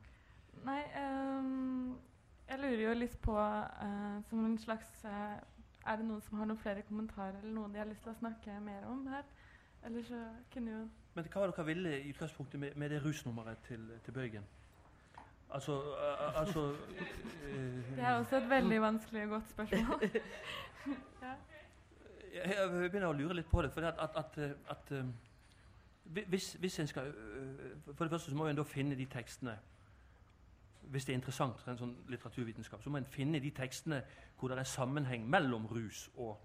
Nei, 0.64 0.80
um, 1.00 1.98
jeg 2.48 2.60
lurer 2.60 2.82
jo 2.82 2.94
litt 2.96 3.18
på 3.22 3.34
uh, 3.36 4.16
som 4.28 4.44
en 4.44 4.56
slags 4.58 5.04
uh, 5.04 5.36
Er 5.84 6.00
det 6.00 6.06
noen 6.08 6.22
som 6.24 6.40
har 6.40 6.48
noen 6.48 6.60
flere 6.60 6.82
kommentarer 6.88 7.38
eller 7.38 7.54
noen 7.54 7.74
de 7.74 7.80
har 7.80 7.88
lyst 7.88 8.02
til 8.04 8.12
å 8.12 8.18
snakke 8.18 8.56
mer 8.64 8.88
om 8.88 9.04
her? 9.12 9.28
Eller 9.86 10.04
så 10.04 10.18
kunne 10.52 10.74
jo 10.74 10.80
Men 11.14 11.26
hva 11.26 11.40
var 11.42 11.52
dere 11.52 11.66
ville 11.66 11.92
i 11.98 12.10
utgangspunktet 12.12 12.60
med, 12.60 12.74
med 12.76 12.90
det 12.90 13.04
rusnummeret 13.04 13.58
til, 13.66 13.90
til 14.04 14.12
Bøygen? 14.12 14.44
Altså, 15.50 15.80
uh, 15.80 16.40
altså 16.40 16.60
uh, 16.70 17.96
Det 17.96 17.98
er 17.98 18.14
også 18.14 18.36
et 18.36 18.50
veldig 18.50 18.80
vanskelig 18.82 19.22
og 19.22 19.28
godt 19.28 19.50
spørsmål. 19.50 20.02
ja. 21.22 21.32
jeg, 22.34 22.70
begynner 22.70 23.08
å 23.08 23.16
lure 23.18 23.34
litt 23.34 23.50
på 23.50 23.62
det. 23.62 23.72
For 23.74 23.80
at, 23.80 23.98
at, 24.16 24.38
at, 24.70 24.92
hvis, 26.04 26.52
hvis 26.52 26.78
en 26.78 26.86
skal 26.86 27.12
For 27.96 28.04
det 28.04 28.10
første 28.10 28.30
så 28.30 28.36
må 28.36 28.46
en 28.46 28.56
da 28.56 28.62
finne 28.62 28.94
de 28.98 29.06
tekstene 29.10 29.56
Hvis 30.82 31.04
det 31.04 31.12
er 31.12 31.18
interessant 31.18 31.58
for 31.60 31.70
en 31.70 31.78
sånn 31.78 31.96
litteraturvitenskap, 32.10 32.82
så 32.82 32.90
må 32.90 32.98
en 32.98 33.06
finne 33.06 33.38
de 33.42 33.50
tekstene 33.54 34.00
hvor 34.38 34.50
det 34.50 34.58
er 34.58 34.66
sammenheng 34.66 35.26
mellom 35.30 35.66
rus 35.66 36.08
og, 36.16 36.38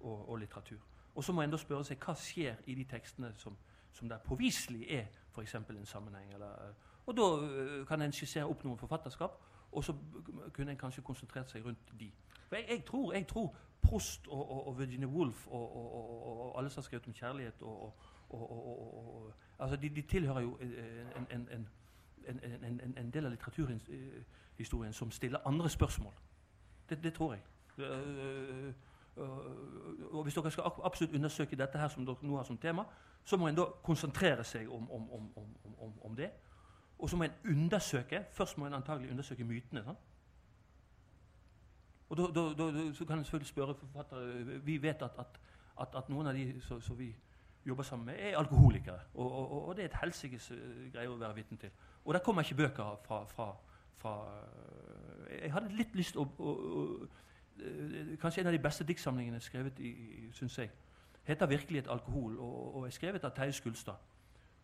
og, 0.00 0.28
og 0.30 0.38
litteratur. 0.38 0.80
Og 1.14 1.24
så 1.24 1.32
må 1.32 1.42
en 1.42 1.50
da 1.52 1.58
spørre 1.60 1.84
seg 1.86 2.00
hva 2.02 2.14
skjer 2.18 2.62
i 2.66 2.74
de 2.74 2.86
tekstene 2.90 3.30
som, 3.38 3.54
som 3.94 4.08
det 4.08 4.20
påviselig 4.26 4.86
er 4.90 5.06
f.eks. 5.34 5.54
en 5.54 5.86
sammenheng. 5.86 6.34
Eller, 6.34 6.74
og 7.06 7.16
da 7.16 7.22
uh, 7.22 7.86
kan 7.86 8.02
en 8.02 8.12
skissere 8.12 8.46
opp 8.46 8.64
noen 8.64 8.78
forfatterskap, 8.78 9.40
og 9.72 9.84
så 9.84 9.94
kunne 10.52 10.72
en 10.72 10.78
kanskje 10.78 11.02
konsentrert 11.02 11.50
seg 11.50 11.64
rundt 11.64 11.94
de. 12.00 12.10
For 12.48 12.56
jeg, 12.56 12.66
jeg, 12.68 12.84
tror, 12.84 13.12
jeg 13.12 13.26
tror 13.26 13.54
Prost 13.84 14.28
og, 14.28 14.50
og, 14.50 14.66
og 14.68 14.78
Virginia 14.78 15.06
Woolf 15.06 15.46
og, 15.46 15.76
og, 15.76 16.58
alle 16.58 16.70
som 16.70 16.80
har 16.80 16.82
skrevet 16.82 17.06
om 17.06 17.12
kjærlighet 17.12 17.54
altså 19.58 19.76
de, 19.76 19.88
de, 19.88 20.02
tilhører 20.02 20.40
jo 20.40 20.56
en, 20.56 21.26
en, 21.30 21.68
en, 22.26 22.94
en 22.96 23.10
del 23.10 23.26
av 23.26 23.30
litteraturhistorien 23.30 24.92
som 24.92 25.10
stiller 25.10 25.38
andre 25.46 25.68
spørsmål. 25.70 26.12
Det, 26.88 27.02
det 27.02 27.14
tror 27.14 27.34
jeg. 27.34 27.42
Og 29.16 30.22
Hvis 30.22 30.34
dere 30.34 30.50
skal 30.50 30.64
absolutt 30.84 31.14
undersøke 31.14 31.56
dette 31.56 31.78
her 31.78 31.88
som 31.88 32.06
dere 32.06 32.26
nå 32.26 32.36
har 32.36 32.44
som 32.44 32.58
tema, 32.58 32.84
så 33.24 33.36
må 33.36 33.48
en 33.48 33.56
da 33.56 33.66
konsentrere 33.82 34.44
seg 34.44 34.70
om, 34.72 34.90
om, 34.90 35.28
om, 35.78 35.92
om 36.02 36.16
det. 36.16 36.30
Og 36.98 37.10
så 37.10 37.16
må 37.16 37.24
en 37.24 37.38
undersøke 37.44 38.24
Først 38.32 38.58
må 38.58 38.66
en 38.66 38.74
antagelig 38.74 39.10
undersøke 39.10 39.44
mytene. 39.44 39.82
Sånn. 39.84 39.96
Og 42.08 42.16
da, 42.18 42.26
da, 42.34 42.44
da, 42.58 42.92
så 42.94 43.04
kan 43.04 43.18
en 43.18 43.24
selvfølgelig 43.24 43.48
spørre 43.48 43.74
forfattere 43.74 44.60
Vi 44.64 44.82
vet 44.82 45.02
at, 45.02 45.18
at, 45.18 45.40
at, 45.80 45.96
at 45.96 46.08
noen 46.08 46.26
av 46.30 46.34
de 46.34 46.60
som 46.62 46.98
vi 46.98 47.14
jobber 47.66 47.82
sammen 47.82 48.06
med, 48.06 48.18
er 48.20 48.36
alkoholikere. 48.38 48.98
Og, 49.14 49.32
og, 49.32 49.68
og 49.68 49.76
det 49.76 49.84
er 49.84 49.88
et 49.88 50.00
helsikes 50.02 50.50
uh, 50.52 50.58
greie 50.92 51.08
å 51.08 51.16
være 51.16 51.34
vitne 51.38 51.56
til. 51.58 51.70
Og 52.04 52.14
der 52.14 52.20
kommer 52.20 52.44
ikke 52.44 52.58
bøker 52.60 52.98
fra, 53.06 53.22
fra, 53.24 53.46
fra 53.96 54.14
uh, 54.28 55.30
Jeg 55.32 55.52
hadde 55.52 55.72
litt 55.72 55.94
lyst 55.96 56.20
å, 56.20 56.26
å, 56.38 56.52
å 56.52 56.84
Kanskje 58.20 58.40
en 58.40 58.46
av 58.46 58.52
de 58.52 58.58
beste 58.58 58.84
diktsamlingene 58.84 59.40
skrevet 59.40 59.78
i, 59.80 60.28
syns 60.32 60.58
jeg, 60.58 60.70
heter 61.24 61.46
'Virkelighet 61.46 61.88
alkohol' 61.88 62.38
og, 62.38 62.74
og 62.74 62.86
er 62.86 62.90
skrevet 62.90 63.24
av 63.24 63.30
Terje 63.30 63.52
Skulstad. 63.52 63.94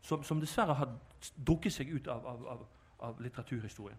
Som, 0.00 0.22
som, 0.24 0.40
dessverre 0.40 0.74
har 0.74 0.98
drukket 1.46 1.72
seg 1.72 1.94
ut 1.94 2.08
av, 2.08 2.26
av, 2.26 2.46
av, 2.46 2.66
av 2.98 3.20
litteraturhistorien. 3.20 3.98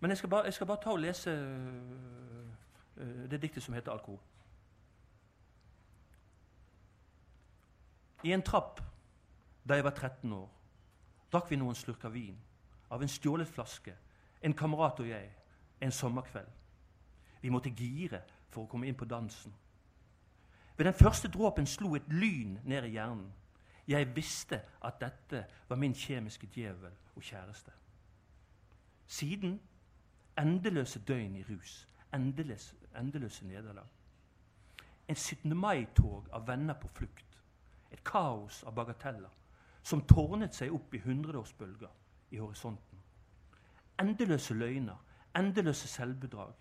Men 0.00 0.10
jeg 0.10 0.18
skal, 0.18 0.28
bare, 0.28 0.44
jeg 0.44 0.54
skal 0.54 0.66
bare, 0.66 0.80
ta 0.82 0.90
og 0.90 0.98
lese 0.98 1.30
det 3.30 3.42
diktet 3.42 3.62
som 3.62 3.74
heter 3.74 3.92
'Alkohol'. 3.92 4.20
I 8.24 8.32
en 8.32 8.42
trapp 8.42 8.80
da 9.68 9.74
jeg 9.74 9.84
var 9.84 9.90
13 9.90 10.32
år, 10.32 10.48
drakk 11.32 11.50
vi 11.50 11.56
noen 11.56 11.74
slurker 11.74 12.08
vin 12.08 12.38
av 12.90 13.02
en 13.02 13.08
stjålet 13.08 13.48
flaske, 13.48 13.94
en 14.42 14.54
kamerat 14.54 15.00
og 15.00 15.08
jeg, 15.08 15.30
en 15.80 15.92
sommerkveld. 15.92 16.48
Vi 17.40 17.50
måtte 17.50 17.70
gire 17.70 18.22
for 18.48 18.64
å 18.64 18.70
komme 18.70 18.88
inn 18.88 18.96
på 18.98 19.08
dansen. 19.08 19.54
Ved 20.76 20.86
den 20.86 20.94
første 20.94 21.28
dråpen 21.28 21.66
slo 21.66 21.94
et 21.96 22.08
lyn 22.12 22.58
ned 22.64 22.84
i 22.86 22.94
hjernen. 22.94 23.32
Jeg 23.88 24.16
visste 24.16 24.60
at 24.84 25.00
dette 25.00 25.46
var 25.68 25.76
min 25.76 25.94
kjemiske 25.94 26.46
djevel 26.54 26.92
og 27.16 27.22
kjæreste. 27.22 27.72
Siden 29.06 29.60
endeløse 30.38 31.00
døgn 31.08 31.36
i 31.36 31.44
rus, 31.48 31.88
endeløse, 32.14 32.76
endeløse 32.98 33.46
nederlag. 33.46 33.86
En 35.08 35.16
17. 35.16 35.56
mai-tog 35.56 36.28
av 36.32 36.46
venner 36.46 36.74
på 36.74 36.88
flukt. 36.88 37.38
Et 37.90 38.04
kaos 38.04 38.62
av 38.62 38.74
bagateller 38.76 39.32
som 39.82 40.04
tårnet 40.04 40.54
seg 40.54 40.72
opp 40.74 40.94
i 40.94 41.00
hundreårsbølger 41.00 41.90
i 42.30 42.38
horisonten. 42.38 42.98
Endeløse 43.98 44.54
løgner, 44.54 44.98
endeløse 45.36 45.88
selvbedrag, 45.88 46.52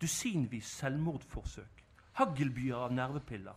dusinvis 0.00 0.66
selvmordforsøk, 0.80 1.84
haglbyer 2.12 2.76
av 2.76 2.92
nervepiller, 2.92 3.54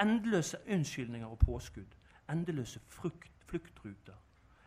endeløse 0.00 0.58
unnskyldninger 0.68 1.26
og 1.26 1.38
påskudd, 1.38 1.94
endeløse 2.30 2.80
frukt, 2.88 3.30
fluktruter, 3.46 4.16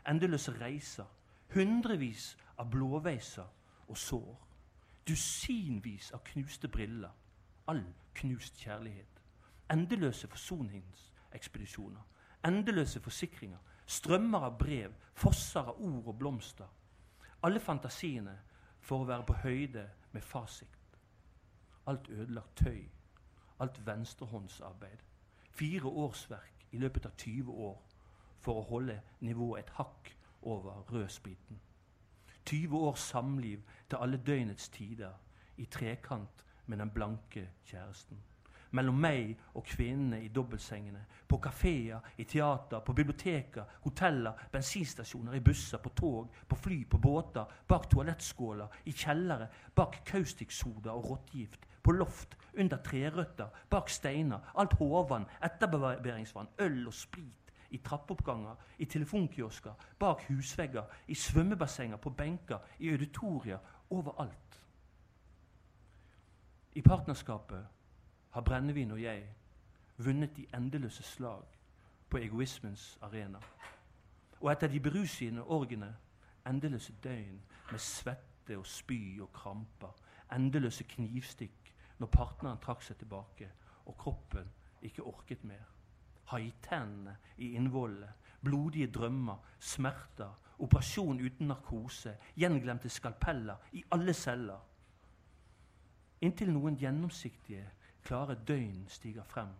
endeløse 0.09 0.53
reiser, 0.61 1.07
hundrevis 1.53 2.37
av 2.57 2.69
blåveiser 2.71 3.47
og 3.87 3.97
sår, 3.97 4.47
dusinvis 5.07 6.11
av 6.11 6.23
knuste 6.27 6.67
briller, 6.67 7.11
all 7.67 7.83
knust 8.15 8.59
kjærlighet, 8.59 9.21
endeløse 9.71 10.27
forsoningsekspedisjoner, 10.27 12.03
endeløse 12.45 12.99
forsikringer, 12.99 13.57
strømmer 13.85 14.39
av 14.39 14.57
brev, 14.57 14.93
fosser 15.13 15.59
av 15.71 15.79
ord 15.81 16.07
og 16.07 16.17
blomster. 16.19 16.67
Alle 17.43 17.59
fantasiene 17.59 18.37
for 18.79 19.03
å 19.03 19.07
være 19.07 19.27
på 19.27 19.39
høyde 19.43 19.87
med 20.11 20.21
fasit. 20.21 20.82
Alt 21.87 22.09
ødelagt 22.09 22.55
tøy, 22.55 22.83
alt 23.59 23.85
venstrehåndsarbeid. 23.85 24.97
Fire 25.51 25.85
årsverk 25.85 26.67
i 26.71 26.77
løpet 26.77 27.05
av 27.05 27.11
20 27.17 27.51
år 27.51 27.83
for 28.39 28.59
å 28.59 28.67
holde 28.69 29.01
nivået 29.19 29.59
et 29.59 29.73
hakk 29.77 30.13
over 30.41 30.83
rødspriten. 30.91 31.59
20 32.45 32.77
års 32.77 32.99
samliv 32.99 33.63
til 33.89 33.97
alle 34.01 34.17
døgnets 34.17 34.69
tider 34.69 35.13
i 35.57 35.65
trekant 35.65 36.45
med 36.65 36.77
den 36.77 36.91
blanke 36.91 37.49
kjæresten 37.65 38.23
mellom 38.73 38.97
meg 38.97 39.33
og 39.53 39.65
kvinnene 39.69 40.23
i 40.23 40.29
dobbeltsengene. 40.33 41.03
På 41.29 41.37
kafeer, 41.41 41.99
i 42.17 42.23
teater, 42.23 42.79
på 42.79 42.93
biblioteker, 42.93 43.77
hoteller, 43.85 44.47
bensinstasjoner, 44.51 45.37
i 45.37 45.43
busser, 45.45 45.77
på 45.77 45.89
tog, 45.89 46.33
på 46.49 46.55
fly, 46.55 46.79
på 46.89 46.97
båter, 46.97 47.45
bak 47.67 47.89
toalettskåler, 47.91 48.81
i 48.85 48.91
kjellere, 48.91 49.47
bak 49.75 50.01
kaustiksoda 50.05 50.93
og 50.93 51.09
rottegift, 51.11 51.67
på 51.83 51.91
loft, 51.91 52.37
under 52.57 52.77
trerøtter, 52.77 53.47
bak 53.69 53.89
steiner, 53.89 54.39
alt 54.55 54.73
hårvann, 54.73 55.25
etterbarberingsvann, 55.43 56.47
øl 56.59 56.87
og 56.87 56.93
sprit. 56.93 57.53
I 57.69 57.77
trappeoppganger, 57.77 58.55
i 58.77 58.85
telefonkiosker, 58.85 59.73
bak 59.99 60.23
husvegger, 60.27 60.83
i 61.07 61.13
svømmebassenger, 61.13 61.97
på 61.97 62.09
benker, 62.09 62.59
i 62.79 62.91
auditorier, 62.91 63.57
overalt. 63.89 64.61
I 66.75 66.81
partnerskapet 66.81 67.65
har 68.29 68.41
brennevin 68.41 68.91
og 68.91 69.01
jeg 69.01 69.23
vunnet 69.97 70.37
de 70.37 70.45
endeløse 70.53 71.03
slag 71.03 71.43
på 72.09 72.17
egoismens 72.17 72.97
arena. 73.01 73.39
Og 74.41 74.51
etter 74.51 74.67
de 74.67 74.79
berusende 74.79 75.43
orgene 75.43 75.95
endeløse 76.47 76.93
døgn 77.03 77.41
med 77.71 77.79
svette 77.79 78.57
og 78.57 78.65
spy 78.65 79.21
og 79.21 79.33
kramper, 79.33 79.93
endeløse 80.33 80.83
knivstikk 80.83 81.62
når 81.99 82.11
partneren 82.11 82.61
trakk 82.61 82.83
seg 82.83 82.97
tilbake 82.99 83.49
og 83.85 83.97
kroppen 83.97 84.49
ikke 84.81 85.03
orket 85.03 85.43
mer. 85.43 85.65
Haitennene 86.31 87.17
i 87.37 87.53
innvollet, 87.57 88.09
blodige 88.43 88.87
drømmer, 88.91 89.37
smerter, 89.59 90.31
operasjon 90.57 91.21
uten 91.21 91.47
narkose, 91.47 92.15
gjenglemte 92.35 92.89
skalpeller 92.89 93.69
i 93.71 93.83
alle 93.91 94.13
celler. 94.13 94.59
Inntil 96.23 96.53
noen 96.53 96.77
gjennomsiktige 96.79 97.65
klare 98.03 98.35
døgn 98.47 98.85
stiger 98.87 99.23
frem, 99.23 99.51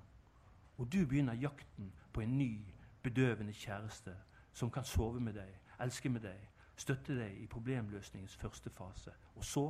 og 0.78 0.88
du 0.92 1.06
begynner 1.06 1.34
jakten 1.34 1.92
på 2.14 2.22
en 2.22 2.38
ny, 2.38 2.60
bedøvende 3.04 3.54
kjæreste 3.54 4.16
som 4.54 4.72
kan 4.72 4.86
sove 4.86 5.20
med 5.20 5.34
deg, 5.34 5.50
elske 5.84 6.10
med 6.10 6.24
deg, 6.24 6.40
støtte 6.78 7.16
deg 7.18 7.38
i 7.42 7.48
problemløsningens 7.48 8.36
første 8.36 8.70
fase. 8.70 9.12
Og 9.36 9.46
så 9.46 9.66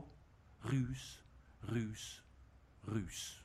rus, 0.66 1.24
rus, 1.72 2.23
rus. 2.88 3.44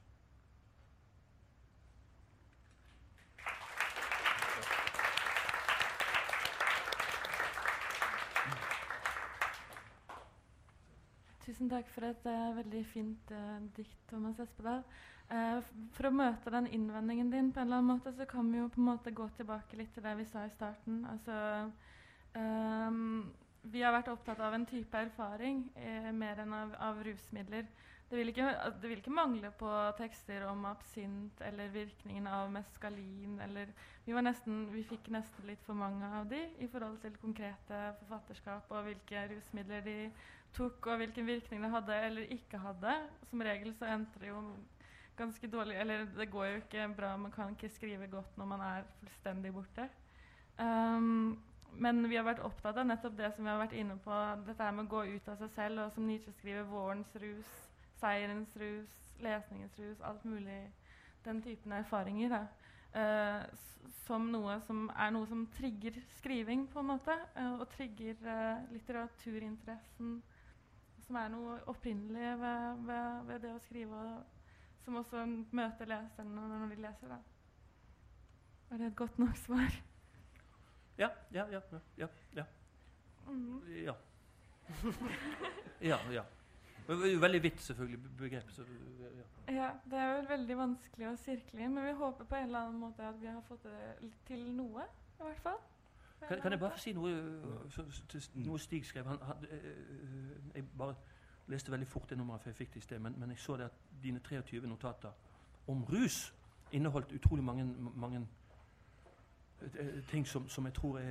Tusen 11.48 11.70
takk 11.70 11.86
for 11.88 12.04
et 12.04 12.26
uh, 12.28 12.56
veldig 12.58 12.80
fint 12.90 13.30
uh, 13.32 13.54
dikt, 13.76 13.96
Thomas 14.10 14.36
Espedal. 14.42 14.82
Uh, 15.30 15.62
for 15.96 16.08
å 16.08 16.12
møte 16.12 16.52
den 16.52 16.68
innvendingen 16.76 17.30
din 17.32 17.48
på 17.52 17.62
en 17.62 17.70
eller 17.70 17.80
annen 17.80 17.94
måte, 17.94 18.12
så 18.12 18.26
kan 18.28 18.50
vi 18.52 18.60
jo 18.60 18.68
på 18.74 18.82
en 18.82 18.88
måte 18.90 19.14
gå 19.16 19.24
tilbake 19.38 19.78
litt 19.80 19.94
til 19.96 20.04
det 20.04 20.12
vi 20.18 20.26
sa 20.28 20.44
i 20.44 20.52
starten. 20.52 21.00
Altså, 21.08 21.38
um, 22.36 23.30
vi 23.64 23.80
har 23.80 23.96
vært 23.96 24.12
opptatt 24.12 24.42
av 24.44 24.58
en 24.58 24.68
type 24.68 25.00
erfaring 25.00 25.64
mer 26.16 26.44
enn 26.44 26.52
av, 26.56 26.76
av 26.84 27.00
rusmidler. 27.04 27.64
Det 28.08 28.16
vil, 28.16 28.30
ikke, 28.32 28.46
det 28.80 28.88
vil, 28.88 29.00
ikke, 29.02 29.12
mangle 29.12 29.50
på 29.60 29.68
tekster 29.98 30.46
om 30.48 30.62
absint 30.64 31.42
eller 31.44 31.68
virkningen 31.68 32.26
av 32.32 32.48
meskalin. 32.52 33.34
Eller 33.44 33.68
vi, 34.06 34.14
nesten, 34.24 34.62
vi, 34.72 34.84
fikk 34.88 35.10
nesten 35.12 35.44
litt 35.44 35.60
for 35.66 35.76
mange 35.76 36.08
av 36.16 36.30
de 36.30 36.40
i 36.64 36.68
forhold 36.72 36.96
til 37.02 37.18
konkrete 37.20 37.82
forfatterskap 38.00 38.72
og 38.72 38.88
hvilke 38.88 39.26
rusmidler 39.34 39.84
de 39.84 39.98
tok, 40.56 40.88
og 40.88 41.02
hvilken 41.02 41.28
virkning 41.28 41.66
det 41.66 41.72
hadde 41.74 42.00
eller 42.06 42.32
ikke 42.38 42.62
hadde. 42.64 42.96
Som 43.28 43.44
regel 43.44 43.76
så 43.76 43.92
endte 43.92 44.24
det 44.24 44.32
jo 44.32 44.40
ganske 45.18 45.50
dårlig 45.50 45.76
Eller 45.76 46.06
det 46.16 46.30
går 46.30 46.46
jo 46.46 46.58
ikke 46.62 46.88
bra, 46.96 47.16
man 47.16 47.34
kan 47.34 47.52
ikke 47.52 47.68
skrive 47.74 48.06
godt 48.08 48.36
når 48.40 48.52
man 48.56 48.60
er 48.60 48.90
fullstendig 49.02 49.52
borte. 49.52 49.90
Um, 50.56 51.36
men 51.76 52.08
vi 52.08 52.16
har 52.16 52.24
vært 52.24 52.40
opptatt 52.40 52.78
av 52.80 52.86
nettopp 52.88 53.18
det 53.18 53.34
som 53.34 53.44
vi 53.44 53.50
har 53.52 53.60
vært 53.60 53.76
inne 53.76 53.98
på, 54.00 54.14
dette 54.46 54.72
med 54.72 54.86
å 54.86 54.92
gå 54.96 55.04
ut 55.12 55.28
av 55.28 55.42
seg 55.42 55.50
selv, 55.54 55.82
og 55.84 55.92
som 55.92 56.06
Nietzsche 56.08 56.32
skriver, 56.32 56.64
vårens 56.70 57.12
rus 57.20 57.67
seierens 58.00 58.56
rus, 58.56 58.94
lesningens 59.22 59.78
rus, 59.78 60.00
alt 60.00 60.24
mulig. 60.24 60.72
Den 61.24 61.42
typen 61.42 61.72
erfaringer. 61.72 62.34
Da. 62.34 62.46
Uh, 62.94 63.88
som 64.06 64.30
noe 64.32 64.56
som 64.66 64.86
er 64.96 65.12
noe 65.12 65.28
som 65.28 65.44
trigger 65.58 65.98
skriving, 66.18 66.66
på 66.72 66.80
en 66.80 66.90
måte. 66.94 67.16
Uh, 67.36 67.58
og 67.60 67.68
trigger 67.74 68.18
uh, 68.24 68.64
litteraturinteressen. 68.72 70.18
Som 71.06 71.16
er 71.16 71.32
noe 71.32 71.58
opprinnelig 71.70 72.34
ved, 72.40 72.84
ved, 72.88 73.26
ved, 73.28 73.42
det 73.44 73.52
å 73.54 73.62
skrive. 73.66 74.04
Og, 74.12 74.34
som 74.84 75.02
også 75.02 75.26
møter 75.52 75.90
leserne 75.90 76.48
når 76.48 76.72
de 76.72 76.80
leser. 76.86 77.12
Da. 77.12 77.20
Er 78.70 78.80
det 78.80 78.90
et 78.92 78.96
godt 78.96 79.18
nok 79.20 79.36
svar? 79.36 79.80
Ja. 80.98 81.10
Ja. 81.32 81.46
Ja. 81.52 81.60
Ja. 81.96 82.08
Ja. 82.36 82.44
Mm. 83.28 83.60
ja. 83.84 83.94
ja, 85.90 85.98
ja. 86.12 86.24
Veldig 86.88 87.42
vidt, 87.42 87.60
selvfølgelig, 87.60 87.98
begrep. 88.18 88.50
Så, 88.50 88.62
ja. 89.46 89.54
ja. 89.54 89.70
Det 89.90 89.98
er 89.98 90.14
vel 90.16 90.28
veldig 90.28 90.56
vanskelig 90.56 91.08
å 91.10 91.16
sirkle 91.20 91.60
inn, 91.60 91.74
men 91.74 91.84
vi 91.84 91.92
håper 91.98 92.24
på 92.24 92.38
en 92.38 92.46
eller 92.48 92.62
annen 92.64 92.80
måte 92.80 93.04
at 93.04 93.18
vi 93.20 93.28
har 93.28 93.42
fått 93.48 93.66
det 93.68 94.12
til 94.26 94.46
noe. 94.56 94.86
i 95.18 95.22
hvert 95.22 95.42
fall. 95.44 95.58
Kan, 96.28 96.40
kan, 96.40 96.52
jeg 96.52 96.60
bare 96.60 96.78
si 96.78 96.92
noe, 96.96 97.12
så, 97.70 97.84
noe 98.34 98.58
Stig 98.58 98.86
skrev? 98.86 99.06
Han, 99.06 99.20
han, 99.22 99.44
øh, 99.50 100.54
jeg 100.54 100.64
bare 100.78 100.94
leste 101.48 101.72
veldig 101.72 101.86
fort 101.86 102.10
det 102.10 102.18
nummeret, 102.18 102.42
for 102.42 102.50
jeg 102.50 102.56
fikk 102.56 102.74
det 102.74 102.80
i 102.82 102.86
sted, 102.86 102.98
men, 102.98 103.14
men, 103.18 103.30
jeg 103.30 103.38
så 103.38 103.56
det 103.56 103.68
at 103.68 103.76
dine 104.02 104.20
23 104.24 104.66
notater 104.66 105.12
om 105.68 105.84
rus 105.84 106.34
inneholdt 106.72 107.12
utrolig 107.12 107.44
mange, 107.44 107.64
mange 107.96 108.26
ting 110.10 110.26
som, 110.26 110.48
som, 110.48 110.64
jeg 110.64 110.74
tror 110.74 110.98
er, 110.98 111.04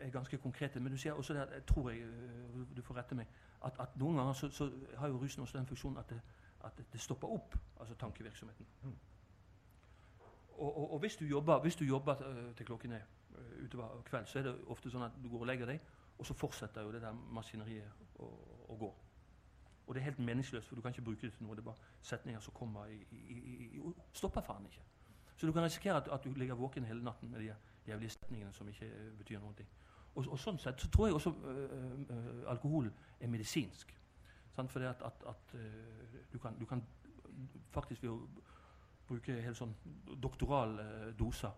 er, 0.00 0.10
ganske 0.10 0.38
konkrete. 0.38 0.80
Men 0.80 0.92
du 0.92 0.98
sier 0.98 1.12
også 1.12 1.34
det 1.34 1.40
at 1.40 1.52
jeg 1.54 1.66
tror 1.66 1.90
jeg, 1.90 2.00
eh, 2.00 2.76
du 2.76 2.82
får 2.82 2.96
rette 2.96 3.14
meg, 3.14 3.26
at, 3.64 3.72
at 3.80 3.96
noen 3.96 4.16
ganger 4.16 4.32
så, 4.32 4.50
så, 4.50 4.70
har 4.96 5.08
jo 5.08 5.18
rusen 5.18 5.42
også 5.42 5.58
den 5.58 5.66
funksjonen 5.66 5.98
at 5.98 6.10
det, 6.10 6.20
at 6.64 6.82
det 6.92 7.00
stopper 7.00 7.28
opp 7.28 7.56
altså 7.80 7.94
tankevirksomheten. 7.94 8.66
Mm. 8.82 8.96
Og, 10.52 10.76
og, 10.76 10.92
og, 10.92 10.98
hvis 10.98 11.16
du 11.16 11.24
jobber, 11.24 11.60
hvis 11.60 11.76
du 11.76 11.84
jobber 11.84 12.14
til 12.56 12.66
klokken 12.66 12.92
er 12.92 13.00
utover 13.64 14.02
kveld, 14.02 14.26
så 14.26 14.38
er 14.38 14.42
det 14.42 14.56
ofte 14.66 14.90
sånn 14.90 15.06
at 15.06 15.16
du 15.22 15.28
går 15.28 15.40
og 15.40 15.46
legger 15.46 15.70
deg, 15.70 15.80
og 16.18 16.26
så 16.26 16.34
fortsetter 16.34 16.84
jo 16.84 16.92
det 16.92 17.00
der 17.02 17.16
maskineriet 17.32 18.18
å, 18.20 18.28
å 18.68 18.76
gå. 18.76 18.90
Og 19.86 19.94
det 19.94 20.00
er 20.00 20.04
helt 20.04 20.18
meningsløst, 20.18 20.68
for 20.68 20.76
du 20.76 20.82
kan 20.82 20.92
ikke 20.92 21.02
bruke 21.02 21.26
det 21.26 21.32
til 21.34 21.46
noe. 21.46 21.56
Det 21.56 21.64
er 21.64 21.70
bare 21.70 21.88
setninger 22.02 22.40
som 22.40 22.54
kommer 22.54 22.86
i, 22.86 23.00
i, 23.10 23.38
i, 23.38 23.54
i 23.78 23.80
Stopper 24.12 24.44
faen 24.46 24.68
ikke. 24.68 24.84
Så 25.40 25.48
du 25.48 25.54
kan 25.56 25.64
risikere 25.64 25.96
at, 25.96 26.08
at 26.12 26.24
du 26.24 26.34
ligger 26.36 26.58
våken 26.58 26.84
hele 26.84 27.00
natten 27.04 27.30
med 27.32 27.40
de 27.40 27.54
jævlige 27.88 28.12
setningene 28.12 28.52
som 28.52 28.68
ikke 28.68 28.90
uh, 28.92 29.06
betyr 29.18 29.40
noen 29.40 29.56
ting. 29.56 29.70
Og, 30.10 30.26
og, 30.26 30.36
sånn 30.42 30.58
sett 30.60 30.82
så 30.82 30.90
tror 30.92 31.08
jeg 31.08 31.16
også 31.16 31.32
uh, 31.32 32.50
alkohol 32.52 32.90
er 33.20 33.32
medisinsk. 33.32 33.94
Sant? 34.52 34.72
Fordi 34.72 34.90
at, 34.90 35.02
at, 35.06 35.24
at 35.30 35.54
du 36.32 36.38
kan, 36.42 36.58
du, 36.60 36.66
kan, 36.68 36.82
faktisk 37.72 38.02
ved 38.02 38.10
å 38.12 38.18
bruke 39.08 39.38
helt 39.40 39.56
sånn 39.56 39.72
doktorale 40.20 41.14
doser 41.18 41.54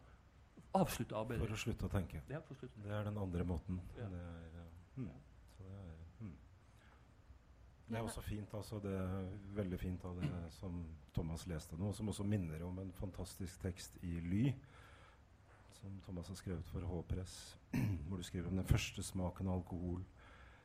avslutte 0.79 1.17
arbeidet. 1.17 1.49
For 1.49 1.57
å 1.57 1.63
slutte 1.65 1.89
å 1.89 1.93
tenke. 1.93 2.23
Ja, 2.31 2.41
slutte. 2.47 2.85
Det 2.85 2.95
er 2.95 3.09
den 3.09 3.19
andre 3.21 3.45
måten. 3.49 3.81
Ja. 3.99 4.09
Det 4.13 4.21
er, 4.21 4.47
ja. 4.61 4.67
Hmm. 4.97 5.11
Det 7.93 7.99
er 7.99 8.03
også 8.03 8.21
fint. 8.25 8.55
altså 8.55 8.79
Det 8.81 8.93
er 8.97 9.27
veldig 9.55 9.79
fint 9.81 10.05
av 10.05 10.17
det 10.17 10.31
som 10.51 10.79
Thomas 11.15 11.47
leste 11.47 11.77
nå, 11.77 11.91
som 11.93 12.09
også 12.09 12.25
minner 12.25 12.63
om 12.65 12.79
en 12.81 12.93
fantastisk 12.97 13.61
tekst 13.61 13.99
i 14.03 14.15
Ly, 14.21 14.55
som 15.77 16.01
Thomas 16.07 16.29
har 16.29 16.39
skrevet 16.41 16.65
for 16.73 16.81
H-press, 16.89 17.59
hvor 18.09 18.17
du 18.17 18.23
skriver 18.23 18.49
om 18.49 18.57
den 18.57 18.65
første 18.65 19.03
smaken 19.03 19.49
av 19.49 19.61
alkohol, 19.61 20.01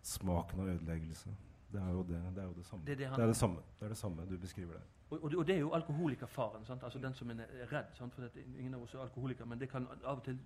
smaken 0.01 0.63
av 0.63 0.71
ødeleggelse. 0.77 1.35
Det 1.71 1.81
er 1.81 1.91
jo 1.91 2.03
det, 2.07 2.23
det, 2.35 2.43
er 2.43 2.47
jo 2.47 2.53
det 2.53 2.65
samme. 2.65 2.85
Det 2.85 2.91
er 2.91 2.95
det, 2.95 3.09
det, 3.17 3.23
er 3.23 3.27
det 3.27 3.35
samme. 3.35 3.67
det 3.79 3.85
er 3.85 3.89
det 3.89 3.97
samme 3.97 4.29
du 4.29 4.37
beskriver 4.37 4.73
der. 4.73 4.87
Og, 5.09 5.23
og, 5.23 5.31
og, 5.37 5.47
det 5.47 5.55
er 5.55 5.59
jo 5.59 5.71
alkoholikerfaren. 5.73 6.65
Sant? 6.65 6.83
Altså 6.83 6.99
den 6.99 7.13
som 7.13 7.29
er 7.29 7.43
redd. 7.71 7.91
Sant? 7.93 8.13
For 8.13 8.23
ingen 8.59 8.73
av 8.73 8.81
oss 8.81 8.93
er 8.93 9.03
alkoholiker, 9.03 9.45
men 9.45 9.59
det 9.59 9.69
kan 9.69 9.87
av 10.03 10.17
og 10.17 10.23
til 10.23 10.39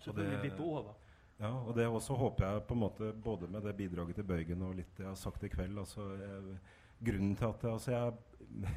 selvfølgelig 0.00 0.42
vippe 0.42 0.62
over. 0.62 0.92
Ja, 1.38 1.52
og 1.54 1.76
det 1.78 1.86
også 1.86 2.16
håper 2.18 2.48
jeg 2.48 2.62
på 2.66 2.74
en 2.74 2.82
måte 2.82 3.12
både 3.14 3.46
med 3.46 3.62
det 3.62 3.76
bidraget 3.78 4.18
til 4.18 4.26
Bøygen 4.26 4.62
og 4.66 4.74
litt 4.74 4.90
det 4.96 5.04
jeg 5.04 5.12
har 5.12 5.18
sagt 5.20 5.44
i 5.46 5.50
kveld 5.52 5.78
altså 5.78 6.08
jeg, 6.18 6.56
Grunnen 6.98 7.36
til 7.38 7.46
at 7.46 7.66
altså 7.70 7.92
jeg 7.92 8.72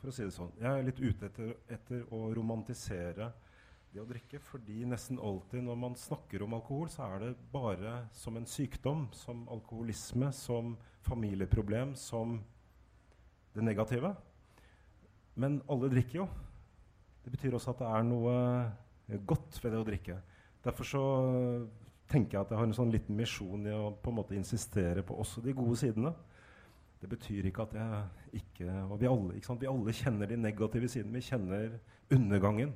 For 0.00 0.10
å 0.10 0.14
si 0.14 0.24
det 0.26 0.34
sånn 0.34 0.56
Jeg 0.58 0.72
er 0.72 0.88
litt 0.88 0.98
ute 0.98 1.28
etter, 1.28 1.52
etter, 1.70 2.02
å 2.10 2.32
romantisere 2.34 3.30
det 3.92 4.02
å 4.02 4.08
drikke. 4.08 4.40
Fordi 4.42 4.82
nesten 4.88 5.20
alltid 5.22 5.64
når 5.64 5.78
man 5.80 5.94
snakker 5.96 6.42
om 6.44 6.56
alkohol, 6.58 6.90
så 6.92 7.06
er 7.06 7.22
det 7.22 7.30
bare 7.52 7.94
som 8.12 8.36
en 8.36 8.46
sykdom. 8.48 9.06
Som 9.16 9.46
alkoholisme, 9.48 10.28
som 10.36 10.74
familieproblem, 11.06 11.94
som 11.96 12.36
det 13.54 13.64
negative. 13.64 14.12
Men 15.38 15.60
alle 15.70 15.90
drikker 15.92 16.20
jo. 16.20 16.26
Det 17.24 17.32
betyr 17.32 17.56
også 17.56 17.72
at 17.72 17.80
det 17.82 17.88
er 17.94 18.04
noe 18.10 18.36
godt 19.28 19.56
ved 19.62 19.72
det 19.72 19.80
å 19.80 19.88
drikke. 19.88 20.18
Derfor 20.64 20.88
så 20.88 21.02
tenker 22.08 22.38
jeg 22.38 22.46
at 22.46 22.52
jeg 22.52 22.60
har 22.60 22.68
en 22.68 22.76
sånn 22.76 22.92
liten 22.92 23.16
misjon 23.18 23.66
i 23.68 23.74
å 23.74 23.92
på 24.02 24.12
en 24.12 24.18
måte 24.18 24.36
insistere 24.38 25.04
på 25.06 25.16
også 25.20 25.42
de 25.44 25.54
gode 25.56 25.76
sidene. 25.80 26.12
Det 26.98 27.10
betyr 27.10 27.46
ikke 27.46 27.66
at 27.68 27.76
jeg 27.78 28.40
ikke 28.40 28.72
Og 28.88 28.96
vi 28.98 29.06
alle, 29.06 29.36
ikke 29.38 29.54
vi 29.60 29.68
alle 29.70 29.94
kjenner 29.94 30.30
de 30.30 30.36
negative 30.40 30.88
sidene. 30.90 31.14
Vi 31.14 31.28
kjenner 31.28 31.78
undergangen. 32.10 32.72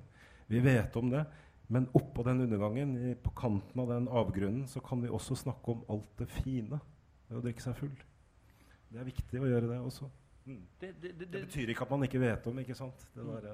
Vi 0.47 0.61
vet 0.62 0.97
om 0.97 1.11
det. 1.11 1.24
Men 1.72 1.89
oppå 1.97 2.22
den 2.26 2.45
undergangen, 2.45 2.95
i, 3.01 3.14
på 3.14 3.33
kanten 3.37 3.80
av 3.80 3.89
den 3.89 4.09
avgrunnen, 4.09 4.66
så 4.68 4.83
kan 4.85 5.01
vi 5.03 5.09
også 5.09 5.39
snakke 5.41 5.72
om 5.72 5.85
alt 5.91 6.11
det 6.18 6.28
fine 6.28 6.78
ved 7.28 7.39
å 7.39 7.45
drikke 7.45 7.64
seg 7.64 7.78
full. 7.78 7.95
Det 8.93 9.01
er 9.01 9.09
viktig 9.09 9.41
å 9.41 9.49
gjøre 9.49 9.70
det 9.70 9.78
også. 9.80 10.09
Mm. 10.45 10.59
Det, 10.80 10.91
det, 11.01 11.12
det, 11.18 11.28
det, 11.33 11.45
betyr 11.47 11.72
ikke 11.72 11.87
at 11.87 11.95
man 11.95 12.05
ikke 12.05 12.20
vet 12.20 12.49
om, 12.51 12.59
ikke 12.61 12.76
sant? 12.76 13.07
Der, 13.16 13.47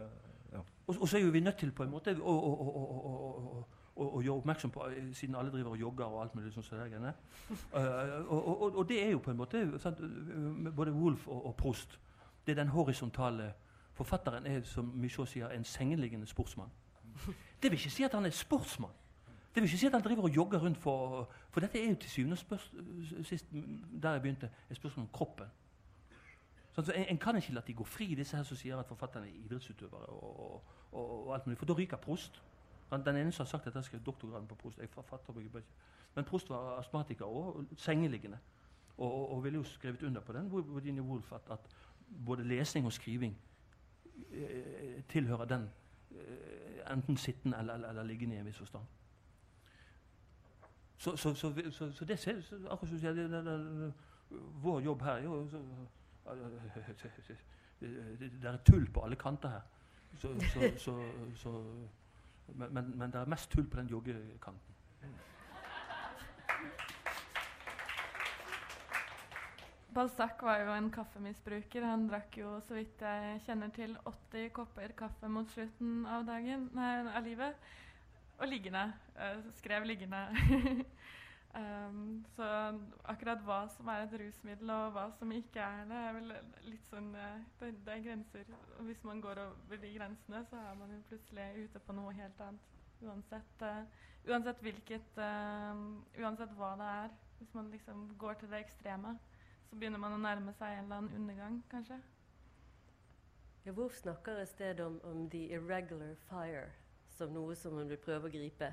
ja. 0.50 0.62
og, 0.62 0.96
og, 0.96 1.04
så 1.04 1.18
er 1.18 1.26
jo 1.26 1.34
vi 1.34 1.44
nødt 1.44 1.60
til 1.60 1.70
på 1.76 1.84
en 1.84 1.92
måte 1.92 2.16
å, 2.18 2.34
å, 2.34 2.72
å, 2.72 3.62
og, 3.98 4.14
og 4.14 4.22
gjøre 4.22 4.36
oppmerksom 4.36 4.70
på, 4.70 4.86
eh, 4.86 5.14
siden 5.14 5.34
alle 5.34 5.50
driver 5.50 5.70
og 5.70 5.80
jogger 5.80 6.04
og 6.04 6.22
alt 6.22 6.34
mulig 6.34 6.52
sånt. 6.52 6.66
Så 6.66 6.76
uh, 6.76 8.32
og, 8.32 8.62
og, 8.62 8.76
og, 8.76 8.88
det 8.88 9.04
er 9.04 9.10
jo 9.10 9.18
på 9.18 9.30
en 9.30 9.36
måte 9.36 9.78
sant, 9.78 9.98
både 10.76 10.92
Wolf 10.92 11.28
og, 11.28 11.46
og, 11.46 11.54
Prost. 11.54 12.00
Det 12.46 12.52
er 12.52 12.62
den 12.62 12.68
horisontale 12.68 13.52
Forfatteren 13.98 14.46
er, 14.46 14.62
som 14.62 14.92
Michaud 14.94 15.26
sier, 15.26 15.48
en 15.50 15.64
sengeliggende 15.64 16.26
sportsmann. 16.26 16.70
Det 17.62 17.70
vil 17.70 17.72
ikke 17.72 17.90
si 17.90 18.04
at 18.06 18.14
han 18.14 18.26
er 18.26 18.30
sportsmann. 18.30 18.92
Det 19.54 19.62
vil 19.62 19.64
ikke 19.64 19.78
si 19.78 19.86
at 19.86 19.92
han 19.92 20.02
driver 20.02 20.22
og 20.22 20.36
jogger 20.36 20.58
rundt 20.58 20.78
for 20.78 21.30
For 21.50 21.60
dette 21.60 21.82
er 21.82 21.88
jo 21.88 21.94
til 21.94 22.10
syvende 22.10 22.36
og 22.50 23.26
sist, 23.26 23.46
der 24.02 24.10
jeg 24.10 24.22
begynte, 24.22 24.50
et 24.70 24.76
spørsmål 24.76 25.06
om 25.06 25.10
kroppen. 25.12 25.46
Så 26.72 26.92
en, 26.92 27.04
en, 27.08 27.18
kan 27.18 27.36
ikke 27.36 27.52
la 27.52 27.60
de 27.66 27.74
gå 27.74 27.84
fri, 27.84 28.14
disse 28.14 28.36
her 28.36 28.44
som 28.46 28.56
sier 28.56 28.78
at 28.78 28.86
forfatterne 28.86 29.26
er 29.26 29.44
idrettsutøvere. 29.44 30.06
Og, 30.06 30.64
og, 30.92 31.26
og 31.26 31.34
alt 31.34 31.46
mulig, 31.46 31.58
For 31.58 31.66
da 31.66 31.72
ryker 31.72 31.96
Prost. 31.96 32.42
Den 32.90 33.16
eneste 33.16 33.36
som 33.36 33.44
har 33.44 33.48
sagt 33.48 33.66
at 33.66 33.74
jeg 33.74 33.84
skrev 33.84 34.00
doktorgraden 34.00 34.46
på 34.48 34.54
Prost. 34.54 34.78
Jeg 34.78 34.88
fatter 34.88 35.40
ikke. 35.40 35.62
Men 36.14 36.24
Prost 36.24 36.50
var 36.50 36.78
astmatiker 36.78 37.24
og 37.24 37.64
sengeliggende. 37.76 38.38
Og, 38.98 39.12
og, 39.14 39.32
og, 39.32 39.44
ville 39.44 39.56
jo 39.56 39.64
skrevet 39.64 40.02
under 40.02 40.20
på 40.20 40.32
den, 40.32 40.74
Virginia 40.74 41.02
Woolf, 41.02 41.32
at, 41.32 41.40
at 41.50 41.58
både 42.26 42.44
lesing 42.44 42.86
og 42.86 42.92
skriving 42.92 43.38
eh, 44.32 45.02
tilhører 45.08 45.44
den 45.44 45.70
eh, 46.10 46.92
enten 46.92 47.16
sittende 47.16 47.58
eller, 47.58 47.74
eller, 47.74 47.88
eller 47.88 48.02
liggende 48.02 48.36
i 48.36 48.38
en 48.38 48.46
viss 48.46 48.58
forstand. 48.58 48.84
Så, 50.96 51.16
så, 51.16 51.34
så, 51.34 51.92
så, 51.92 52.04
det 52.04 52.18
ser 52.18 52.42
akkurat 52.70 52.88
som 52.88 52.98
det, 52.98 53.30
det, 53.30 53.92
Vår 54.62 54.80
jobb 54.80 55.02
her 55.02 55.12
er 55.12 55.22
jo 55.22 55.48
det, 57.80 58.44
er 58.44 58.56
tull 58.56 58.90
på 58.92 59.04
alle 59.04 59.16
kanter 59.16 59.48
her. 59.48 59.60
Så, 60.16 60.28
men, 62.54 62.92
men, 62.98 63.12
det 63.12 63.20
er 63.20 63.30
mest 63.30 63.50
tull 63.52 63.66
på 63.68 63.80
den 63.80 63.90
joggekanten. 63.92 64.74
Balzac 69.94 70.42
var 70.42 70.60
jo 70.62 70.74
en 70.76 70.90
kaffemisbruker. 70.94 71.82
Han 71.82 72.06
drakk 72.10 72.36
jo, 72.38 72.52
så 72.62 72.76
vidt 72.76 73.00
jeg 73.02 73.40
kjenner 73.46 73.72
til, 73.74 73.96
80 74.06 74.52
kopper 74.54 74.94
kaffe 74.98 75.30
mot 75.32 75.48
slutten 75.50 76.04
av 76.06 76.26
dagen, 76.28 76.68
nei, 76.76 76.92
av 77.08 77.24
livet. 77.26 77.70
Og 78.38 78.46
liggende. 78.46 78.84
Uh, 79.18 79.40
skrev 79.58 79.88
liggende. 79.88 80.22
um, 81.54 82.24
så 82.36 82.48
akkurat 83.04 83.42
hva 83.46 83.60
som 83.72 83.88
er 83.92 84.04
et 84.04 84.16
rusmiddel, 84.22 84.72
og 84.74 84.92
hva 84.96 85.06
som 85.18 85.32
ikke 85.32 85.62
er 85.62 85.86
det, 85.90 86.00
er 86.08 86.18
vel 86.18 86.34
litt 86.66 86.90
sånn 86.90 87.08
uh, 87.14 87.38
det, 87.60 87.72
det, 87.86 87.94
er 87.94 88.04
grenser. 88.08 88.52
Og 88.78 88.90
hvis 88.90 89.04
man 89.06 89.22
går 89.24 89.42
over 89.44 89.80
de 89.82 89.94
grensene, 89.94 90.42
så 90.50 90.60
er 90.60 90.76
man 90.80 90.92
jo 90.94 91.00
plutselig 91.12 91.48
ute 91.64 91.82
på 91.86 91.96
noe 91.96 92.12
helt 92.18 92.44
annet. 92.48 92.74
Uansett, 92.98 93.62
uh, 93.62 94.06
uansett 94.26 94.62
hvilket 94.64 95.20
Uansett 96.18 96.54
hva 96.58 96.74
det 96.80 96.92
er. 97.04 97.16
Hvis 97.38 97.54
man 97.54 97.70
liksom 97.70 98.08
går 98.18 98.40
til 98.40 98.50
det 98.50 98.64
ekstreme, 98.64 99.14
så 99.70 99.76
begynner 99.76 100.00
man 100.02 100.16
å 100.16 100.22
nærme 100.22 100.54
seg 100.58 100.74
en 100.74 100.88
eller 100.88 101.02
annen 101.02 101.20
undergang, 101.20 101.60
kanskje. 101.70 102.00
Ja, 103.62 103.72
Wolf 103.76 103.94
snakker 104.00 104.40
et 104.40 104.50
sted 104.50 104.80
om, 104.80 104.98
om 105.04 105.28
the 105.30 105.44
irregular 105.54 106.16
fire 106.26 106.66
som 107.18 107.34
noe 107.34 107.56
som 107.58 107.74
man 107.74 107.88
vil 107.90 107.98
prøve 108.00 108.28
å 108.28 108.32
gripe, 108.32 108.70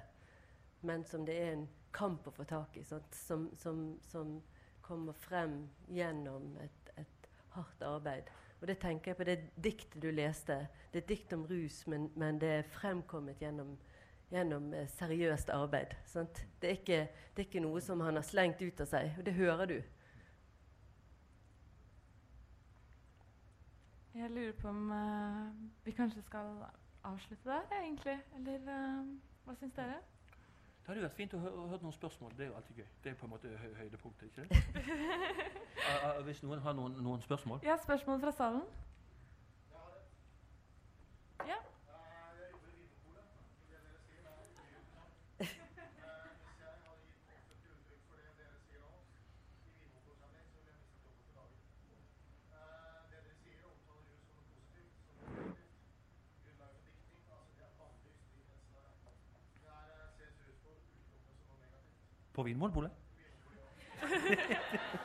men 0.85 1.03
som 1.09 1.25
det 1.25 1.35
er 1.41 1.51
en 1.55 1.65
kamp 1.95 2.27
å 2.27 2.33
få 2.35 2.45
tak 2.47 2.77
i. 2.77 2.83
Som, 2.83 3.49
som, 3.55 3.87
som, 4.11 4.41
kommer 4.85 5.13
frem 5.17 5.63
gjennom 5.89 6.57
et, 6.61 6.89
et, 7.01 7.29
hardt 7.55 7.81
arbeid. 7.81 8.27
Og 8.59 8.67
det 8.69 8.75
tenker 8.83 9.11
jeg 9.11 9.17
på 9.17 9.25
det 9.25 9.35
diktet 9.57 9.97
du 10.03 10.11
leste. 10.13 10.59
Det 10.91 10.99
er 10.99 11.03
et 11.03 11.09
dikt 11.09 11.33
om 11.33 11.45
rus, 11.49 11.79
men, 11.89 12.09
men 12.13 12.37
det 12.37 12.51
er 12.59 12.69
fremkommet 12.69 13.41
gjennom, 13.41 13.71
gjennom 14.29 14.67
eh, 14.77 14.85
seriøst 14.99 15.49
arbeid. 15.55 15.95
Det 16.13 16.69
er, 16.69 16.77
ikke, 16.77 16.99
det, 17.07 17.39
er 17.39 17.47
ikke, 17.47 17.63
noe 17.65 17.81
som 17.81 18.03
han 18.05 18.19
har 18.19 18.27
slengt 18.27 18.61
ut 18.61 18.85
av 18.85 18.91
seg, 18.91 19.15
og 19.17 19.25
det 19.25 19.33
hører 19.39 19.71
du. 19.71 19.77
Jeg 24.15 24.31
lurer 24.31 24.53
på 24.61 24.69
om 24.69 24.91
uh, 24.93 25.49
vi 25.83 25.95
kanskje 25.97 26.21
skal 26.27 26.53
avslutte 27.03 27.49
der, 27.49 27.65
egentlig. 27.81 28.19
Eller 28.37 28.69
uh, 28.69 29.15
hva 29.47 29.57
syns 29.57 29.73
dere? 29.75 29.97
Det 30.85 30.93
hadde 30.93 31.01
vært 31.01 31.15
fint 31.17 31.31
å 31.33 31.37
høre 31.41 31.77
noen 31.81 31.93
spørsmål. 31.95 32.33
Det 32.37 32.43
er 32.45 32.49
jo 32.51 32.55
alltid 32.59 32.77
gøy. 32.77 32.89
Det 33.03 33.09
er 33.09 33.15
på 33.17 33.25
en 33.25 33.31
måte 33.31 33.49
hø 33.57 33.69
høydepunktet, 33.79 34.27
ikke 34.27 34.43
det? 34.45 34.83
uh, 35.81 36.19
hvis 36.27 36.43
noen 36.45 36.59
har 36.61 36.75
noen, 36.77 36.99
noen, 37.01 37.23
spørsmål? 37.25 37.63
Ja, 37.65 37.73
spørsmål 37.81 38.19
fra 38.21 38.33
salen? 38.37 38.61
Ja. 41.49 41.57
Povin 62.35 62.57
Mólpula. 62.57 62.91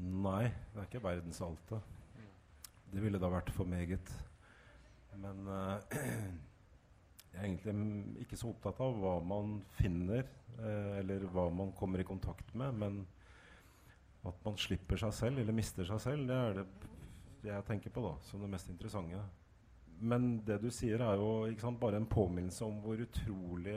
På 0.00 0.36
er 0.40 0.86
ikke 0.86 1.02
verdens 1.04 1.40
alte. 1.44 1.80
Det 2.90 3.02
ville 3.02 3.20
da 3.20 3.28
vært 3.30 3.50
for 3.52 3.68
meget. 3.68 4.12
Men 5.20 5.42
uh, 5.46 5.76
jeg 7.32 7.36
er 7.36 7.44
egentlig 7.44 8.22
ikke 8.24 8.38
så 8.38 8.50
opptatt 8.50 8.80
av 8.80 8.96
hva 8.96 9.18
man 9.22 9.58
finner, 9.76 10.24
uh, 10.58 10.96
eller 11.00 11.26
hva 11.34 11.48
man 11.52 11.74
kommer 11.76 12.00
i 12.00 12.08
kontakt 12.08 12.54
med. 12.54 12.80
Men 12.80 13.02
at 14.26 14.40
man 14.44 14.56
slipper 14.60 15.00
seg 15.00 15.12
selv, 15.16 15.42
eller 15.42 15.56
mister 15.56 15.86
seg 15.88 16.00
selv, 16.02 16.26
det 16.28 16.40
er 16.40 16.64
det 17.40 17.52
jeg 17.54 17.68
tenker 17.68 17.92
på 17.92 18.02
da, 18.04 18.16
som 18.24 18.42
det 18.42 18.50
mest 18.52 18.72
interessante. 18.72 19.20
Men 20.00 20.32
det 20.48 20.62
du 20.62 20.70
sier, 20.72 21.00
er 21.04 21.20
jo 21.20 21.44
sant, 21.60 21.80
bare 21.80 22.00
en 22.00 22.08
påminnelse 22.08 22.64
om 22.64 22.80
hvor 22.80 23.00
utrolig 23.04 23.76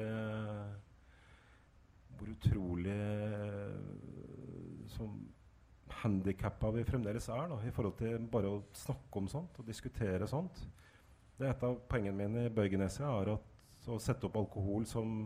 Hvor 2.13 2.29
utrolig 2.31 2.99
som 4.93 5.15
handikappa 6.03 6.71
vi 6.75 6.83
fremdeles 6.87 7.29
er 7.31 7.47
da, 7.51 7.57
i 7.63 7.71
forhold 7.73 7.95
til 7.99 8.27
bare 8.31 8.51
å 8.51 8.61
snakke 8.75 9.21
om 9.21 9.29
sånt 9.31 9.59
og 9.59 9.67
diskutere 9.67 10.27
sånt. 10.29 10.59
Det 11.37 11.47
er 11.47 11.55
Et 11.55 11.63
av 11.65 11.79
poengene 11.89 12.17
mine 12.17 12.45
i 12.47 12.53
Bøygenesia 12.53 13.09
er 13.21 13.33
at, 13.37 13.49
å 13.87 13.99
sette 13.99 14.27
opp 14.27 14.37
alkohol 14.39 14.85
som 14.87 15.25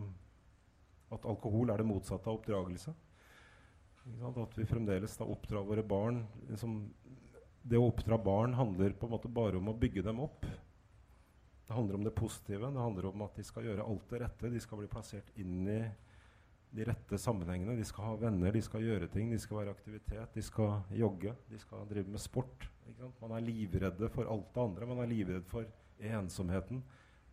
at 1.14 1.26
alkohol 1.28 1.70
er 1.70 1.80
det 1.80 1.88
motsatte 1.88 2.28
av 2.28 2.38
oppdragelse. 2.38 2.94
At 4.28 4.56
vi 4.56 4.66
fremdeles 4.68 5.16
da 5.20 5.26
oppdrar 5.28 5.66
våre 5.68 5.84
barn 5.84 6.22
liksom, 6.48 6.80
Det 7.68 7.76
å 7.76 7.90
oppdra 7.90 8.16
barn 8.16 8.54
handler 8.56 8.94
på 8.96 9.06
en 9.06 9.12
måte 9.12 9.28
bare 9.28 9.58
om 9.58 9.68
å 9.68 9.76
bygge 9.76 10.02
dem 10.06 10.22
opp. 10.24 10.46
Det 11.68 11.74
handler 11.76 11.98
om 11.98 12.04
det 12.06 12.14
positive. 12.16 12.70
Det 12.72 12.80
handler 12.80 13.08
om 13.10 13.24
at 13.26 13.34
de 13.36 13.44
skal 13.44 13.66
gjøre 13.66 13.84
alt 13.84 14.06
det 14.08 14.20
rette. 14.22 14.48
De 14.48 14.60
skal 14.62 14.80
bli 14.80 14.88
plassert 14.88 15.28
inn 15.36 15.66
i 15.68 15.82
de 16.70 16.84
rette 16.84 17.18
sammenhengene. 17.18 17.76
De 17.78 17.86
skal 17.86 18.10
ha 18.10 18.16
venner, 18.20 18.52
de 18.52 18.62
skal 18.64 18.84
gjøre 18.84 19.08
ting, 19.12 19.30
de 19.32 19.40
skal 19.40 19.62
være 19.62 19.74
aktivitet, 19.76 20.34
de 20.34 20.44
skal 20.44 20.98
jogge, 20.98 21.34
de 21.50 21.60
skal 21.60 21.86
drive 21.90 22.12
med 22.12 22.22
sport. 22.22 22.68
Man 23.20 23.34
er 23.36 23.44
livredde 23.44 24.08
for 24.12 24.28
alt 24.30 24.50
det 24.54 24.64
andre. 24.64 24.88
Man 24.88 25.02
er 25.04 25.12
livredd 25.12 25.46
for 25.48 25.68
ensomheten. 25.98 26.82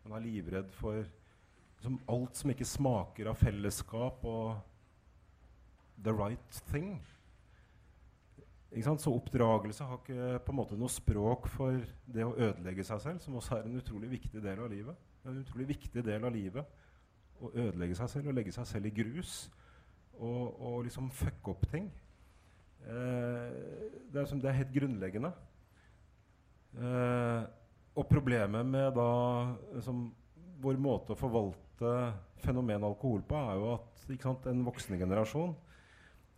Man 0.04 0.16
er 0.18 0.24
livredd 0.24 0.70
for 0.76 1.02
liksom, 1.02 2.00
alt 2.12 2.38
som 2.38 2.52
ikke 2.52 2.68
smaker 2.68 3.30
av 3.32 3.38
fellesskap 3.40 4.24
og 4.24 4.56
the 6.02 6.14
right 6.14 6.62
thing. 6.70 6.96
Så 8.76 9.12
oppdragelse 9.12 9.84
har 9.88 10.00
ikke 10.02 10.40
på 10.44 10.52
en 10.52 10.58
måte 10.58 10.76
noe 10.76 10.92
språk 10.92 11.46
for 11.48 11.78
det 12.12 12.24
å 12.26 12.34
ødelegge 12.34 12.84
seg 12.84 13.00
selv, 13.00 13.22
som 13.24 13.38
også 13.38 13.56
er 13.56 13.68
en 13.68 13.78
utrolig 13.78 14.10
viktig 14.18 14.42
del 14.44 14.60
av 14.60 14.68
livet. 14.72 15.06
En 15.26 15.38
utrolig 15.40 15.70
viktig 15.70 16.04
del 16.04 16.26
av 16.26 16.34
livet 16.34 16.82
å 17.42 17.52
ødelegge 17.52 17.96
seg 17.98 18.10
selv 18.12 18.30
og 18.30 18.36
legge 18.38 18.54
seg 18.54 18.68
selv 18.68 18.88
i 18.88 18.94
grus 18.96 19.36
og, 20.16 20.56
og 20.56 20.76
liksom 20.86 21.10
fucke 21.12 21.52
opp 21.52 21.66
ting. 21.72 21.90
Eh, 22.86 23.56
det, 24.08 24.20
er 24.20 24.28
som, 24.28 24.40
det, 24.40 24.50
er 24.50 24.60
helt 24.62 24.74
grunnleggende. 24.74 25.32
Eh, 26.76 27.42
og 27.96 28.08
problemet 28.08 28.68
med 28.68 28.96
da 28.96 29.10
liksom, 29.74 30.06
vår 30.62 30.80
måte 30.80 31.14
å 31.14 31.20
forvalte 31.20 31.92
fenomenet 32.44 32.86
alkohol 32.88 33.24
på, 33.26 33.36
er 33.36 33.60
jo 33.60 33.72
at 33.74 34.04
sant, 34.22 34.48
en 34.48 34.64
voksne 34.66 34.98
generasjon 35.00 35.54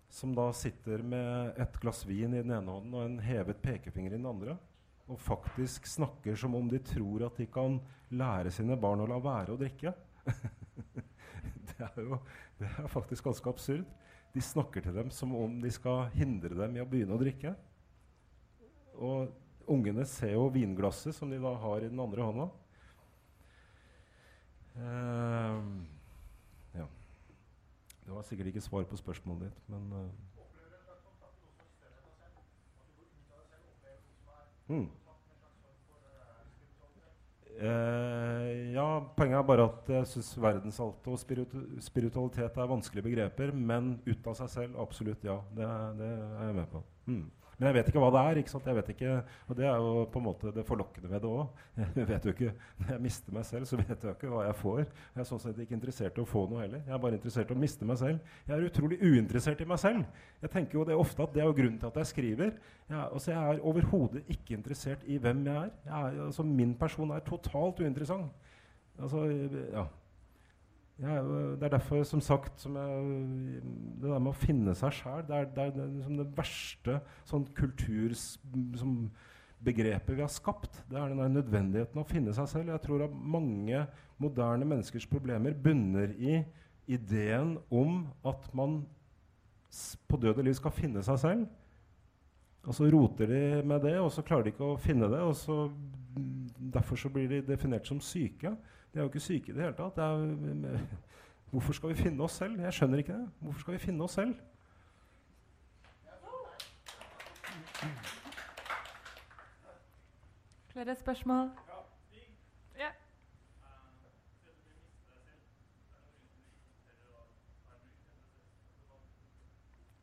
som 0.08 0.32
da 0.32 0.48
sitter 0.56 1.02
med 1.04 1.58
et 1.60 1.74
glass 1.82 2.00
vin 2.08 2.32
i 2.32 2.40
den 2.40 2.54
ene 2.54 2.72
hånden 2.72 2.94
og 2.96 3.04
en 3.04 3.18
hevet 3.20 3.60
pekefinger 3.60 4.14
i 4.14 4.16
den 4.16 4.28
andre, 4.30 4.54
og 5.08 5.20
faktisk 5.20 5.88
snakker 5.88 6.36
som 6.36 6.54
om 6.56 6.68
de 6.70 6.80
tror 6.84 7.26
at 7.26 7.36
de 7.40 7.44
kan 7.52 7.76
lære 8.08 8.52
sine 8.54 8.76
barn 8.80 9.04
å 9.04 9.08
la 9.08 9.18
være 9.20 9.52
å 9.52 9.60
drikke 9.60 9.92
det 11.68 11.88
er 11.88 11.98
jo 12.02 12.20
det 12.58 12.66
er 12.66 12.90
faktisk 12.90 13.24
ganske 13.24 13.50
absurd. 13.50 13.84
De 14.34 14.42
snakker 14.42 14.82
til 14.84 14.94
dem 14.94 15.10
som 15.14 15.34
om 15.36 15.60
de 15.62 15.70
skal 15.72 16.08
hindre 16.14 16.56
dem 16.58 16.76
i 16.76 16.82
å 16.82 16.88
begynne 16.88 17.14
å 17.14 17.20
drikke. 17.20 17.54
Og 18.98 19.30
ungene 19.70 20.04
ser 20.08 20.34
jo 20.34 20.48
vinglasset 20.52 21.14
som 21.14 21.30
de 21.30 21.38
da 21.42 21.54
har 21.62 21.84
i 21.84 21.90
den 21.90 22.00
andre 22.02 22.26
hånda. 22.26 22.48
Uh, 24.78 25.62
ja. 26.74 26.86
Det 28.04 28.14
var 28.14 28.26
sikkert 28.26 28.52
ikke 28.52 28.62
svar 28.62 28.86
på 28.90 28.98
spørsmålet 28.98 29.48
ditt, 29.48 29.62
men 29.70 29.92
uh. 29.94 30.06
mm. 34.68 34.88
Uh, 37.58 38.70
ja, 38.70 38.86
poenget 39.16 39.40
er 39.40 39.46
bare 39.48 39.64
at 39.66 39.88
jeg 39.90 40.06
syns 40.12 40.28
verdensalt 40.38 41.08
og 41.10 41.18
spiritu 41.18 41.64
spiritualitet 41.82 42.54
er 42.54 42.70
vanskelige 42.70 43.08
begreper. 43.08 43.50
Men 43.52 43.96
ut 44.06 44.30
av 44.30 44.38
seg 44.38 44.52
selv, 44.52 44.78
absolutt 44.78 45.26
ja. 45.26 45.40
Det, 45.56 45.66
det 45.98 46.12
er 46.14 46.46
jeg 46.46 46.58
med 46.60 46.70
på. 46.70 46.84
Mm. 47.10 47.24
Men 47.58 47.68
jeg 47.68 47.74
vet 47.74 47.88
ikke 47.90 48.02
hva 48.02 48.08
det 48.14 48.20
er. 48.22 48.38
ikke 48.38 48.52
sant? 48.52 48.66
Jeg 48.70 48.78
vet 48.78 48.90
ikke, 48.92 49.14
og 49.48 49.56
Det 49.58 49.66
er 49.66 49.80
jo 49.82 50.04
på 50.12 50.20
en 50.20 50.26
måte 50.28 50.52
det 50.54 50.64
forlokkende 50.66 51.10
ved 51.10 51.24
det 51.24 51.30
òg. 51.30 51.62
Jeg 51.98 52.08
vet 52.08 52.24
jo 52.28 52.34
ikke, 52.34 52.52
Når 52.78 52.92
jeg 52.92 53.02
mister 53.02 53.34
meg 53.34 53.44
selv, 53.48 53.66
så 53.66 53.76
vet 53.80 54.04
jeg 54.04 54.14
ikke 54.14 54.30
hva 54.30 54.44
jeg 54.46 54.56
får. 54.60 54.78
Jeg 54.84 55.22
er 55.22 55.26
sånn 55.26 55.42
sett 55.42 55.58
ikke 55.62 55.74
interessert 55.74 56.18
i 56.18 56.22
å 56.22 56.28
få 56.28 56.44
noe 56.50 56.62
heller. 56.62 56.82
Jeg 56.86 56.94
er 56.94 57.02
bare 57.02 57.18
interessert 57.18 57.50
i 57.50 57.56
å 57.56 57.58
miste 57.58 57.88
meg 57.88 57.98
selv. 57.98 58.32
Jeg 58.46 58.54
er 58.56 58.66
utrolig 58.68 58.98
uinteressert 59.02 59.62
i 59.62 59.68
meg 59.68 59.80
selv. 59.82 60.24
Jeg 60.42 60.52
tenker 60.54 60.78
jo 60.78 60.86
det 60.86 60.98
ofte 60.98 61.26
at 61.26 61.34
det 61.34 61.42
er 61.42 61.50
jo 61.50 61.56
grunnen 61.58 61.78
til 61.82 61.90
at 61.90 62.00
jeg 62.02 62.10
skriver. 62.12 62.52
Jeg, 62.88 62.98
altså 63.00 63.32
jeg 63.32 63.54
er 63.54 63.64
overhodet 63.72 64.22
ikke 64.36 64.54
interessert 64.58 65.06
i 65.06 65.18
hvem 65.22 65.42
jeg 65.50 65.56
er. 65.56 65.72
Jeg 65.88 65.96
er 65.98 66.26
altså 66.28 66.46
min 66.46 66.74
person 66.78 67.10
er 67.14 67.26
totalt 67.26 67.82
uinteressant. 67.82 68.30
Altså, 68.98 69.24
ja. 69.72 69.84
Ja, 70.98 71.20
det 71.22 71.62
er 71.62 71.76
derfor, 71.76 72.00
som 72.02 72.18
sagt, 72.20 72.60
som 72.60 72.74
jeg, 72.74 73.60
det 74.02 74.10
der 74.10 74.18
med 74.18 74.32
å 74.32 74.40
finne 74.40 74.74
seg 74.74 74.92
sjæl 74.96 75.22
det, 75.28 75.54
det, 75.54 75.62
er, 75.68 75.72
liksom 75.92 76.16
det 76.18 76.34
verste 76.34 77.00
sånn 77.28 77.44
kulturbegrepet 77.54 80.16
vi 80.16 80.24
har 80.24 80.32
skapt. 80.34 80.82
Det 80.90 80.98
er 80.98 81.08
den 81.12 81.22
der 81.22 81.28
nødvendigheten 81.36 82.02
å 82.02 82.08
finne 82.08 82.34
seg 82.34 82.48
selv. 82.50 82.72
Jeg 82.74 82.82
tror 82.82 83.06
at 83.06 83.14
mange 83.14 83.86
moderne 84.18 84.66
menneskers 84.66 85.06
problemer 85.06 85.54
bunner 85.54 86.10
i 86.18 86.42
ideen 86.90 87.62
om 87.70 88.10
at 88.26 88.50
man 88.56 88.82
på 90.08 90.16
død 90.18 90.38
og 90.40 90.44
liv 90.48 90.56
skal 90.58 90.72
finne 90.74 91.02
seg 91.06 91.18
selv. 91.22 91.46
Og 92.66 92.74
så 92.74 92.90
roter 92.90 93.26
de 93.30 93.62
med 93.62 93.86
det, 93.86 93.94
og 94.02 94.10
så 94.12 94.22
klarer 94.26 94.44
de 94.48 94.52
ikke 94.52 94.72
å 94.72 94.82
finne 94.82 95.06
det. 95.12 95.20
og 95.22 95.36
så, 95.38 95.70
Derfor 96.58 96.98
så 96.98 97.08
blir 97.12 97.28
de 97.30 97.46
definert 97.46 97.86
som 97.86 98.00
syke. 98.02 98.50
De 98.92 98.98
er 98.98 99.02
jo 99.02 99.08
ikke 99.08 99.20
syke 99.20 99.48
i 99.48 99.54
det 99.54 99.62
hele 99.62 99.74
tatt. 99.76 99.98
Er, 99.98 100.78
hvorfor 101.50 101.72
skal 101.72 101.88
vi 101.88 101.94
finne 101.94 102.22
oss 102.24 102.32
selv? 102.32 102.60
Jeg 102.60 102.72
skjønner 102.72 102.98
ikke 102.98 103.12
det. 103.12 103.30
Hvorfor 103.40 103.60
skal 103.60 103.72
vi 103.72 103.78
finne 103.78 104.04
oss 104.04 104.12
selv? 104.12 104.34
Flere 110.68 110.94
spørsmål? 110.94 111.50
Ja. 112.78 112.88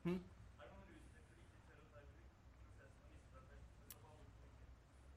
Hmm? 0.03 0.19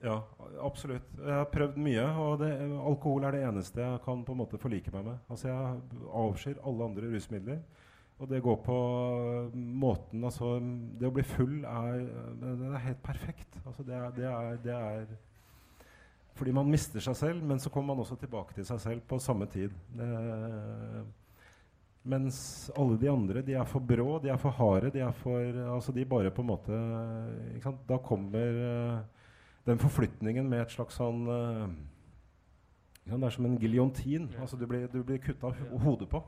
Ja, 0.02 0.20
absolutt. 0.64 1.10
Jeg 1.18 1.34
har 1.34 1.50
prøvd 1.52 1.76
mye, 1.82 2.04
og 2.22 2.38
det, 2.42 2.52
alkohol 2.90 3.26
er 3.26 3.36
det 3.36 3.42
eneste 3.48 3.82
jeg 3.82 4.00
kan 4.04 4.24
på 4.26 4.34
en 4.34 4.40
måte 4.42 4.60
forlike 4.60 4.92
meg 4.94 5.06
med. 5.10 5.20
Altså 5.30 5.50
Jeg 5.50 6.00
avskyr 6.22 6.62
alle 6.66 6.88
andre 6.90 7.12
rusmidler. 7.14 7.60
Og 8.18 8.26
det 8.26 8.42
går 8.42 8.56
på 8.66 8.76
måten 9.54 10.24
altså, 10.26 10.56
Det 10.98 11.06
å 11.06 11.14
bli 11.14 11.22
full 11.22 11.60
er, 11.62 12.00
det 12.40 12.70
er 12.72 12.86
helt 12.88 13.02
perfekt. 13.04 13.60
Altså 13.64 13.86
det 13.86 13.94
er, 13.94 14.10
det, 14.16 14.26
er, 14.26 14.58
det 14.64 14.74
er, 14.74 15.06
Fordi 16.38 16.54
man 16.56 16.70
mister 16.70 17.02
seg 17.04 17.16
selv, 17.18 17.46
men 17.46 17.62
så 17.62 17.70
kommer 17.70 17.94
man 17.94 18.02
også 18.02 18.18
tilbake 18.18 18.56
til 18.56 18.66
seg 18.66 18.82
selv 18.82 19.06
på 19.06 19.20
samme 19.22 19.46
tid. 19.50 19.70
mens 22.08 22.70
alle 22.76 22.96
de 22.98 23.08
andre 23.10 23.42
de 23.44 23.54
er 23.54 23.64
for 23.68 23.84
brå, 23.84 24.18
de 24.22 24.30
er 24.32 24.40
for 24.40 24.50
harde. 24.50 24.90
De 24.90 25.02
er 25.04 25.12
for, 25.12 25.62
altså 25.74 25.92
de 25.92 26.04
bare 26.04 26.30
på 26.30 26.42
en 26.42 26.50
måte 26.50 26.82
Da 27.88 27.98
kommer 28.02 29.04
den 29.68 29.80
forflytningen 29.80 30.48
med 30.48 30.64
et 30.64 30.72
slags 30.72 30.96
sånn 30.96 31.26
uh, 31.28 31.68
Det 33.04 33.16
er 33.16 33.34
som 33.34 33.48
en 33.48 33.58
giljotin. 33.60 34.30
Altså 34.40 34.56
du 34.56 34.66
blir, 34.68 34.88
du 34.92 35.02
blir 35.04 35.20
kutta 35.22 35.52
hodet 35.84 36.08
på. 36.12 36.22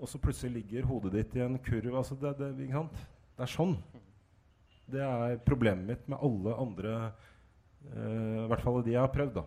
Og 0.00 0.08
så 0.08 0.20
plutselig 0.20 0.62
ligger 0.62 0.88
hodet 0.88 1.12
ditt 1.16 1.36
i 1.36 1.44
en 1.44 1.58
kurv. 1.60 1.94
Altså 2.00 2.16
det, 2.20 2.34
det, 2.38 2.50
det, 2.60 2.70
er 2.72 3.50
sånn. 3.50 3.76
Det 4.90 5.02
er 5.04 5.40
problemet 5.46 5.86
mitt 5.88 6.08
med 6.08 6.20
alle 6.24 6.56
andre 6.60 6.94
uh, 7.94 8.44
I 8.44 8.48
hvert 8.50 8.64
fall 8.64 8.80
de 8.84 8.96
jeg 8.96 9.04
har 9.04 9.12
prøvd. 9.12 9.40
da 9.40 9.46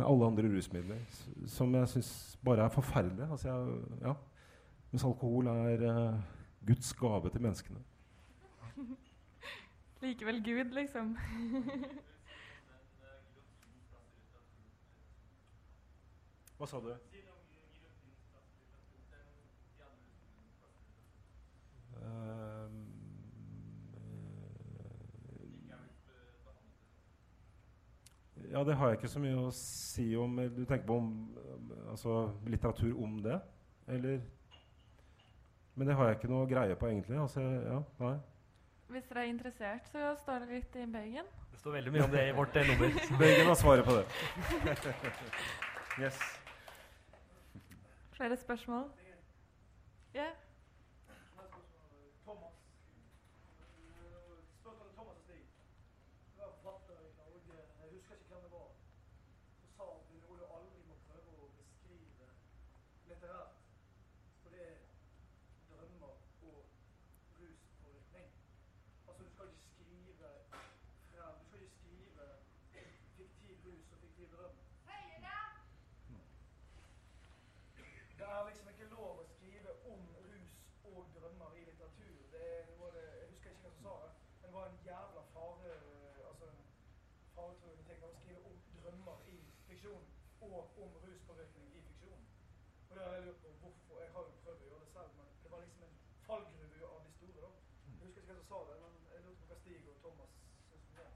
Med 0.00 0.08
alle 0.08 0.32
andre 0.32 0.52
rusmidler. 0.56 1.00
Som 1.48 1.76
jeg 1.76 1.92
syns 1.94 2.12
bare 2.44 2.66
er 2.66 2.74
forferdelige. 2.74 3.28
Altså 3.30 3.52
jeg, 3.52 3.80
ja. 4.04 4.16
Mens 4.90 5.06
alkohol 5.06 5.48
er 5.52 5.86
uh, 5.86 6.20
Guds 6.66 6.92
gave 7.00 7.32
til 7.32 7.44
menneskene. 7.44 7.80
Likevel 10.02 10.44
Gud, 10.44 10.72
liksom. 10.76 11.16
Hva 16.60 16.66
sa 16.68 16.76
du? 16.84 16.90
Ehm, 22.04 22.74
ja, 28.50 28.64
det 28.64 28.74
har 28.76 28.88
jeg 28.88 28.98
ikke 28.98 29.08
så 29.08 29.22
mye 29.24 29.38
å 29.40 29.46
si 29.56 30.04
om. 30.20 30.36
Du 30.36 30.66
tenker 30.66 30.84
på 30.84 30.98
om, 31.00 31.08
altså, 31.94 32.26
litteratur 32.44 32.92
om 32.92 33.16
det? 33.24 33.38
Eller 33.88 34.20
Men 35.74 35.88
det 35.88 35.96
har 35.96 36.10
jeg 36.10 36.18
ikke 36.18 36.28
noe 36.28 36.50
greie 36.50 36.76
på, 36.76 36.90
egentlig. 36.92 37.16
Altså, 37.22 37.40
ja, 37.40 37.78
nei. 38.02 38.18
Hvis 38.90 39.08
dere 39.08 39.24
er 39.24 39.32
interessert, 39.32 39.88
så 39.88 40.12
står 40.26 40.44
det 40.44 40.58
litt 40.58 40.76
i 40.76 40.84
bøygen. 40.92 41.32
Det 41.54 41.62
står 41.62 41.78
veldig 41.78 41.96
mye 41.96 42.04
om 42.04 42.12
det 42.18 42.28
i 42.28 42.36
vårt 42.36 42.60
nummer. 42.68 43.00
Bøygen 43.16 43.48
har 43.48 43.58
svaret 43.64 43.88
på 43.88 43.96
det. 43.96 44.04
yes. 46.04 46.20
Flere 48.20 48.36
spørsmål? 48.36 48.90
Ja? 50.14 50.26
Fiksjon 89.80 90.04
og 90.40 90.78
om 90.82 90.90
ruspåvirkning 91.04 91.66
i 91.76 91.80
fiksjon. 91.88 92.22
Og 92.88 92.96
det 92.96 93.02
har 93.04 93.12
jeg 93.14 93.24
lurt 93.26 93.36
på 93.42 93.48
hvorfor. 93.60 94.00
Jeg 94.02 94.10
har 94.14 94.22
jo 94.28 94.32
prøvd 94.44 94.60
å 94.60 94.68
gjøre 94.68 94.84
det 94.84 94.90
selv, 94.94 95.10
men 95.18 95.26
det 95.42 95.50
var 95.52 95.60
liksom 95.64 95.84
en 95.86 95.96
fallgruve 96.26 96.86
av 96.94 97.00
de 97.04 97.12
store. 97.16 97.40
da. 97.44 97.50
Jeg 97.86 98.04
husker 98.04 98.20
ikke 98.20 98.32
hvem 98.32 98.42
som 98.42 98.48
sa 98.50 98.58
det, 98.68 98.76
men 98.82 98.92
jeg 99.12 99.22
lurte 99.24 99.40
på 99.40 99.48
hva 99.48 99.58
Stig 99.60 99.88
og 99.92 99.96
Thomas 100.04 100.32
syns 100.68 100.84
om 100.88 100.98
det. 100.98 101.06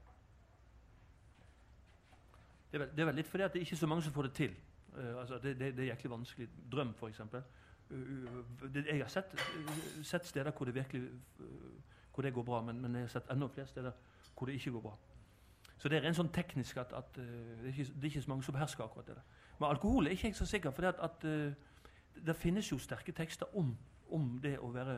Det 2.71 2.79
er, 2.79 2.83
vel, 2.85 2.89
det 2.95 3.05
er 3.05 3.09
vel 3.11 3.19
litt 3.21 3.31
fordi 3.33 3.47
at 3.47 3.53
det 3.53 3.61
er 3.61 3.67
ikke 3.69 3.83
så 3.83 3.91
mange 3.91 4.07
som 4.07 4.17
får 4.17 4.29
det 4.29 4.35
til. 4.41 4.55
Uh, 4.95 5.13
altså 5.21 5.39
det, 5.43 5.57
det, 5.59 5.71
det 5.77 5.83
er 5.85 5.91
jæklig 5.93 6.11
vanskelig. 6.15 6.49
Drøm, 6.71 6.93
f.eks. 6.97 7.19
Uh, 7.25 8.77
jeg 8.81 9.01
har 9.01 9.13
sett, 9.13 9.33
uh, 9.33 10.03
sett 10.03 10.25
steder 10.25 10.51
hvor 10.51 10.65
det 10.65 10.75
virkelig 10.75 11.09
uh, 11.39 11.73
hvor 12.15 12.23
det 12.23 12.33
går 12.33 12.43
bra, 12.47 12.61
men, 12.61 12.79
men, 12.81 12.95
jeg 12.95 13.09
har 13.09 13.17
sett 13.19 13.29
enda 13.29 13.47
flere 13.51 13.67
steder 13.67 13.91
hvor 14.37 14.47
det 14.47 14.57
ikke 14.57 14.71
går 14.71 14.89
bra. 14.89 14.97
Så 15.77 15.89
det 15.89 15.97
er 15.97 16.07
en 16.07 16.15
sånn 16.17 16.31
teknisk 16.33 16.77
at, 16.77 16.93
at 16.95 17.17
det, 17.17 17.25
er 17.25 17.71
ikke, 17.71 17.83
det, 17.83 18.03
er 18.03 18.11
ikke, 18.11 18.21
så 18.21 18.31
mange 18.31 18.45
som 18.47 18.55
behersker 18.55 18.83
akkurat 18.83 19.07
det. 19.07 19.17
Men 19.59 19.69
alkohol 19.69 20.07
er 20.07 20.15
ikke 20.15 20.31
jeg 20.31 20.37
så 20.37 20.47
sikker 20.47 20.71
for 20.71 20.87
at, 20.87 21.01
at 21.03 21.25
det 22.25 22.35
finnes 22.35 22.71
jo 22.71 22.79
sterke 22.79 23.11
tekster 23.11 23.57
om, 23.57 23.73
om 24.15 24.29
det 24.43 24.55
å 24.59 24.71
være 24.71 24.95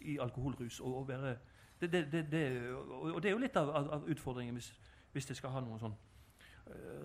i 0.00 0.18
alkoholrus. 0.20 0.80
og 0.80 0.96
og 1.00 1.08
være 1.08 1.36
det, 1.80 1.92
det, 2.12 2.72
og 2.76 3.22
det 3.22 3.28
er 3.28 3.32
jo 3.32 3.40
litt 3.40 3.56
av, 3.56 3.70
av 3.70 4.08
utfordringen 4.08 4.54
hvis, 4.54 4.72
hvis 5.12 5.26
det 5.26 5.36
skal 5.36 5.50
ha 5.50 5.60
noen 5.64 5.80
sånn 5.80 5.96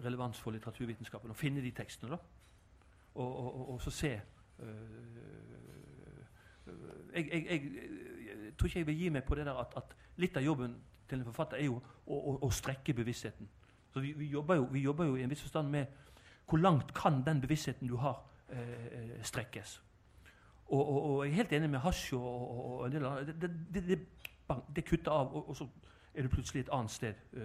relevans 0.03 0.39
for 0.39 0.51
litteraturvitenskapen, 0.51 1.31
å 1.31 1.37
finne 1.37 1.63
de 1.63 1.71
tekstene. 1.71 2.11
da 2.11 2.19
og, 3.15 3.37
og, 3.45 3.69
og 3.73 3.81
så 3.81 3.91
se 3.91 4.21
uh, 4.59 4.65
jeg, 7.13 7.29
jeg, 7.31 7.45
jeg, 7.49 7.71
jeg, 8.27 8.53
tror 8.57 8.67
ikke 8.67 8.79
jeg 8.79 8.87
vil 8.87 8.97
gi 8.99 9.09
meg 9.09 9.23
på 9.23 9.35
det 9.35 9.45
der 9.45 9.59
at, 9.61 9.77
at 9.77 9.95
litt 10.19 10.37
av 10.37 10.43
jobben 10.43 10.75
til 11.10 11.20
en 11.20 11.26
forfatter 11.26 11.58
er 11.58 11.70
jo 11.70 11.80
å, 12.06 12.18
å, 12.18 12.36
å 12.45 12.49
strekke 12.51 12.93
bevisstheten. 12.93 13.49
Så 13.93 14.03
vi, 14.03 14.12
vi, 14.18 14.30
jobber 14.34 14.56
jo, 14.60 14.68
vi, 14.72 14.84
jobber 14.84 15.06
jo, 15.06 15.16
i 15.16 15.24
en 15.24 15.32
viss 15.32 15.41
forstand 15.45 15.70
med 15.72 15.86
hvor 16.49 16.62
langt 16.62 16.93
kan 16.93 17.24
den 17.26 17.41
bevisstheten 17.41 17.88
du 17.89 17.95
har, 17.97 18.20
eh, 18.49 19.16
strekkes. 19.24 19.82
Og, 20.68 20.82
og, 20.82 21.03
og, 21.03 21.26
jeg 21.26 21.32
er 21.32 21.36
helt 21.36 21.53
enig 21.53 21.70
med 21.70 21.80
hasj 21.80 22.14
og, 22.18 22.86
en 22.86 22.91
del 22.91 23.06
andre. 23.06 23.26
det. 23.26 23.41
Det, 23.41 23.51
det, 23.74 23.84
det, 23.88 23.99
det 24.76 24.86
kutter 24.86 25.12
av, 25.12 25.36
og, 25.36 25.56
så 25.58 25.68
er 26.14 26.26
du 26.26 26.30
plutselig 26.30 26.66
et 26.66 26.74
annet 26.74 26.91
sted. 26.91 27.14
Uh, 27.34 27.41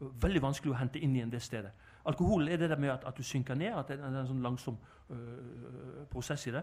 uh, 0.00 0.12
veldig 0.22 0.42
vanskelig 0.42 0.72
å 0.72 0.78
hente 0.80 0.98
inn 0.98 1.16
igjen 1.16 1.30
det 1.32 1.42
stedet. 1.42 1.70
Alkohol 2.08 2.48
er 2.48 2.56
det 2.56 2.70
der 2.70 2.78
med 2.80 2.90
at, 2.90 3.04
at 3.06 3.16
du 3.16 3.22
synker 3.22 3.54
ned, 3.54 3.74
at 3.76 3.88
det 3.88 3.98
er 3.98 4.06
en 4.08 4.26
sånn 4.26 4.42
langsom 4.42 4.78
øh, 5.12 6.06
prosess 6.10 6.46
i 6.48 6.54
det. 6.54 6.62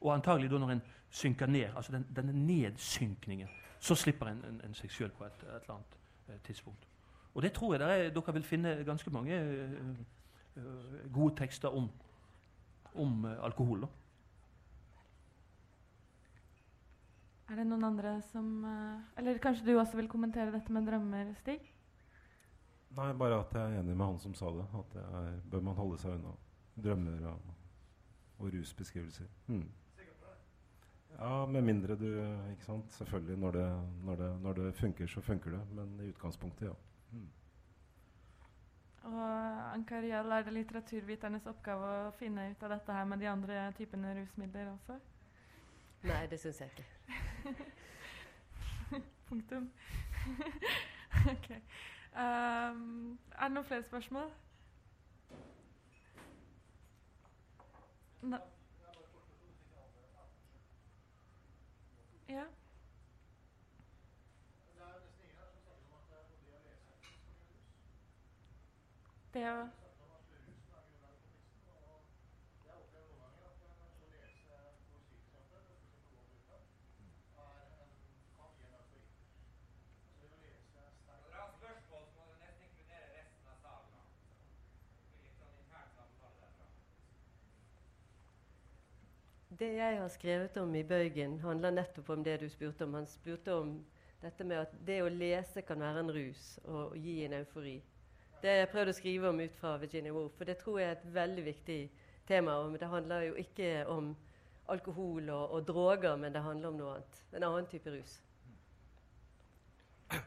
Og 0.00 0.10
antagelig 0.14 0.50
da 0.50 0.58
når 0.58 0.72
en 0.74 0.82
synker 1.10 1.46
ned, 1.46 1.68
altså 1.76 1.92
den, 1.92 2.06
denne 2.16 2.34
nedsynkningen, 2.34 3.48
så 3.82 3.94
slipper 3.98 4.30
en, 4.30 4.44
en, 4.46 4.60
en 4.62 4.74
seg 4.78 4.92
sjøl 4.94 5.10
på 5.16 5.26
et, 5.26 5.40
et, 5.42 5.64
eller 5.64 5.74
annet 5.74 5.96
eh, 6.28 6.38
tidspunkt. 6.46 6.86
Og 7.34 7.42
det 7.42 7.50
tror 7.56 7.74
jeg 7.74 7.82
er, 7.82 8.12
dere 8.14 8.34
vil 8.36 8.46
finne 8.46 8.76
ganske 8.86 9.10
mange 9.10 9.40
øh, 9.40 9.72
øh, 10.56 11.12
gode 11.12 11.34
tekster 11.36 11.68
om, 11.68 11.90
om 12.94 13.24
alkohol. 13.24 13.82
da. 13.82 13.90
Er 17.50 17.58
det 17.58 17.66
noen 17.66 17.84
andre 17.84 18.14
som 18.30 18.64
Eller 19.18 19.38
kanskje 19.38 19.66
du 19.66 19.78
også 19.78 19.96
vil 19.96 20.08
kommentere 20.08 20.52
dette 20.54 20.72
med 20.72 20.86
drømmer, 20.86 21.34
Stig? 21.40 21.58
Nei, 22.96 23.12
bare 23.12 23.40
at 23.40 23.54
jeg 23.56 23.62
er 23.62 23.80
enig 23.80 23.96
med 23.96 24.06
han 24.06 24.18
som 24.20 24.34
sa 24.34 24.52
det. 24.52 24.64
At 24.78 24.94
det 24.94 25.02
er, 25.02 25.28
bør 25.50 25.60
man 25.60 25.76
holde 25.76 25.98
seg 25.98 26.14
unna 26.14 26.32
drømmer 26.84 27.26
og, 27.32 27.54
og 28.38 28.54
rusbeskrivelser. 28.54 29.26
Mm. 29.46 29.66
Ja, 31.18 31.46
med 31.46 31.62
mindre 31.62 31.96
du 31.96 32.08
ikke 32.50 32.64
sant? 32.64 32.92
Selvfølgelig, 32.92 33.38
når 33.38 33.50
det, 33.50 33.68
når, 34.04 34.16
det, 34.16 34.40
når 34.42 34.52
det, 34.52 34.74
funker, 34.74 35.06
så 35.06 35.20
funker 35.20 35.50
det. 35.50 35.60
Men 35.70 36.00
i 36.00 36.08
utgangspunktet, 36.08 36.66
ja. 36.66 36.72
Mm. 37.12 37.28
Og 39.02 39.72
Ankarial, 39.74 40.30
er 40.30 40.42
det 40.42 40.52
litteraturviternes 40.52 41.46
oppgave 41.46 41.88
å 42.06 42.12
finne 42.18 42.50
ut 42.50 42.62
av 42.62 42.76
dette 42.76 42.92
her 42.96 43.04
med 43.04 43.18
de 43.18 43.28
andre 43.28 43.64
typene 43.78 44.14
rusmidler 44.20 44.70
også? 44.72 44.98
Nei, 46.02 46.26
det 46.30 46.38
syns 46.40 46.60
jeg 46.60 46.70
ikke. 46.70 47.54
Punktum. 49.28 49.70
ok. 51.34 51.50
Um, 52.12 53.18
er 53.38 53.48
det 53.48 53.54
noen 53.54 53.66
flere 53.66 53.82
spørsmål? 53.82 54.30
Ne 58.22 58.38
ja. 62.32 62.44
Det 69.32 69.70
Det 89.62 89.76
jeg 89.76 89.98
har 90.00 90.08
skrevet 90.10 90.56
om 90.58 90.72
i 90.74 90.82
Bøygen, 90.82 91.36
handler 91.38 91.70
nettopp 91.70 92.08
om 92.10 92.22
det 92.26 92.40
du 92.40 92.48
spurte 92.50 92.82
om. 92.82 92.94
Han 92.98 93.04
spurte 93.06 93.54
om 93.54 93.68
dette 94.18 94.42
med 94.44 94.58
at 94.58 94.72
det 94.88 94.96
å 95.04 95.12
lese 95.12 95.62
kan 95.62 95.78
være 95.78 96.02
en 96.02 96.10
rus 96.16 96.40
og, 96.64 96.96
gi 96.98 97.20
en 97.22 97.36
eufori. 97.36 97.76
Det 98.40 98.50
har 98.50 98.58
jeg 98.58 98.70
prøvd 98.72 98.90
å 98.90 98.96
skrive 98.96 99.30
om 99.30 99.38
ut 99.38 99.60
fra 99.60 99.76
Virginia 99.78 100.16
Woolf, 100.16 100.34
for 100.34 100.50
det 100.50 100.58
tror 100.58 100.80
jeg 100.80 100.88
er 100.88 100.96
et 100.96 101.06
veldig 101.14 101.46
viktig 101.46 101.78
tema. 102.26 102.58
Men 102.64 102.82
det 102.82 102.90
handler 102.90 103.28
jo 103.28 103.38
ikke 103.44 103.70
om 103.94 104.10
alkohol 104.74 105.30
og, 105.30 105.54
og 105.54 105.70
droger, 105.70 106.18
men 106.18 106.34
det 106.34 106.42
handler 106.42 106.72
om 106.72 106.82
noe 106.82 106.98
annet. 106.98 107.24
En 107.30 107.48
annen 107.52 107.70
type 107.70 107.94
rus. 107.94 108.18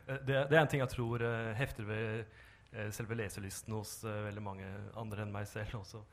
Det, 0.08 0.32
det 0.32 0.56
er 0.56 0.62
en 0.64 0.72
ting 0.72 0.86
jeg 0.86 0.96
tror 0.96 1.28
uh, 1.28 1.52
hefter 1.60 1.92
ved 1.92 2.24
uh, 2.72 2.88
selve 2.88 3.20
leselysten 3.20 3.76
hos 3.76 3.98
uh, 4.08 4.16
veldig 4.30 4.48
mange 4.48 4.76
andre 4.96 5.28
enn 5.28 5.36
meg 5.36 5.52
selv 5.52 5.82
også. 5.84 6.08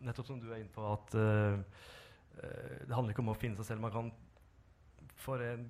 nettopp 0.00 0.26
som 0.32 0.40
du 0.40 0.48
er 0.54 0.62
inne 0.62 0.72
på 0.72 0.88
at 0.88 1.20
Eh, 1.20 1.99
det 2.36 2.94
handler 2.94 3.12
ikke 3.12 3.24
om 3.24 3.32
å 3.32 3.38
finne 3.38 3.58
seg 3.58 3.66
selv. 3.68 3.82
Man 3.84 3.92
kan 3.92 4.12
for 5.20 5.42
en 5.44 5.66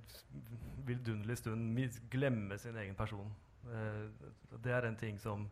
vidunderlig 0.87 1.39
stund 1.39 1.79
glemme 2.11 2.59
sin 2.59 2.77
egen 2.77 2.95
person. 2.95 3.33
Eh, 3.67 4.07
det 4.65 4.73
er 4.73 4.87
en 4.87 4.97
ting 4.97 5.19
som, 5.19 5.51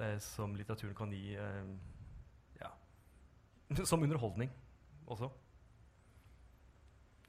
eh, 0.00 0.18
som 0.18 0.54
litteraturen 0.56 0.94
kan 0.94 1.12
gi 1.12 1.36
ja, 2.60 2.70
som 3.84 4.02
underholdning 4.02 4.50
også. 5.06 5.30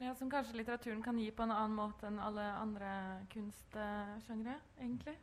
Ja, 0.00 0.14
Som 0.14 0.30
kanskje 0.30 0.56
litteraturen 0.56 1.02
kan 1.02 1.18
gi 1.18 1.30
på 1.30 1.42
en 1.42 1.52
annen 1.52 1.76
måte 1.76 2.06
enn 2.08 2.20
alle 2.24 2.40
andre 2.56 2.90
kunstsjangre, 3.34 4.54
egentlig. 4.78 5.16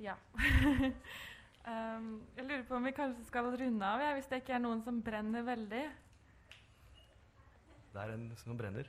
Ja. 0.00 0.18
Um, 1.68 2.22
jeg 2.36 2.44
lurer 2.46 2.62
på 2.68 2.74
om 2.74 2.84
vi 2.84 2.92
kanskje 2.96 3.24
skal 3.28 3.50
runde 3.52 3.86
av, 3.86 4.00
ja, 4.00 4.14
hvis 4.16 4.30
det 4.30 4.40
ikke 4.40 4.54
er 4.56 4.62
noen 4.64 4.80
som 4.86 5.02
brenner 5.04 5.44
veldig. 5.44 5.82
Det 7.92 8.00
er 8.00 8.14
en 8.14 8.30
som 8.40 8.56
brenner. 8.56 8.88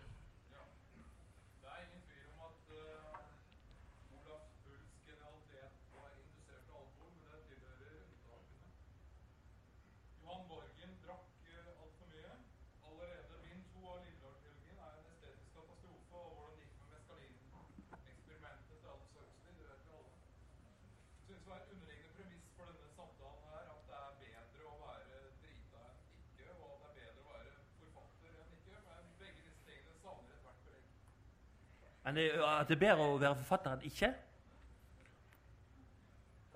Men 32.01 32.01
det, 32.01 32.01
at 32.18 32.68
det 32.68 32.76
er 32.76 32.82
bedre 32.82 33.07
å 33.07 33.20
være 33.22 33.38
forfatter 33.41 33.76
enn 33.76 33.86
ikke? 33.88 34.12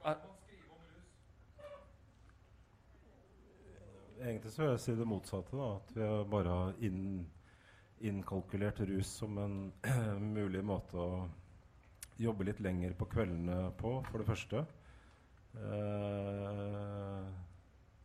At, 0.05 0.25
Egentlig 4.25 4.51
så 4.53 4.61
vil 4.61 4.71
jeg 4.71 4.81
si 4.81 4.93
det 4.97 5.05
motsatte. 5.07 5.57
da, 5.57 5.65
At 5.75 5.91
vi 5.95 6.05
bare 6.31 6.53
har 6.59 6.77
inn, 6.87 7.25
innkalkulert 7.99 8.79
rus 8.89 9.11
som 9.21 9.37
en 9.37 9.57
mulig 10.37 10.63
måte 10.65 10.97
å 10.97 11.25
jobbe 12.17 12.47
litt 12.47 12.61
lenger 12.63 12.95
på 12.95 13.09
kveldene 13.11 13.71
på, 13.77 13.97
for 14.09 14.23
det 14.23 14.27
første. 14.29 14.63
Eh, 15.55 17.27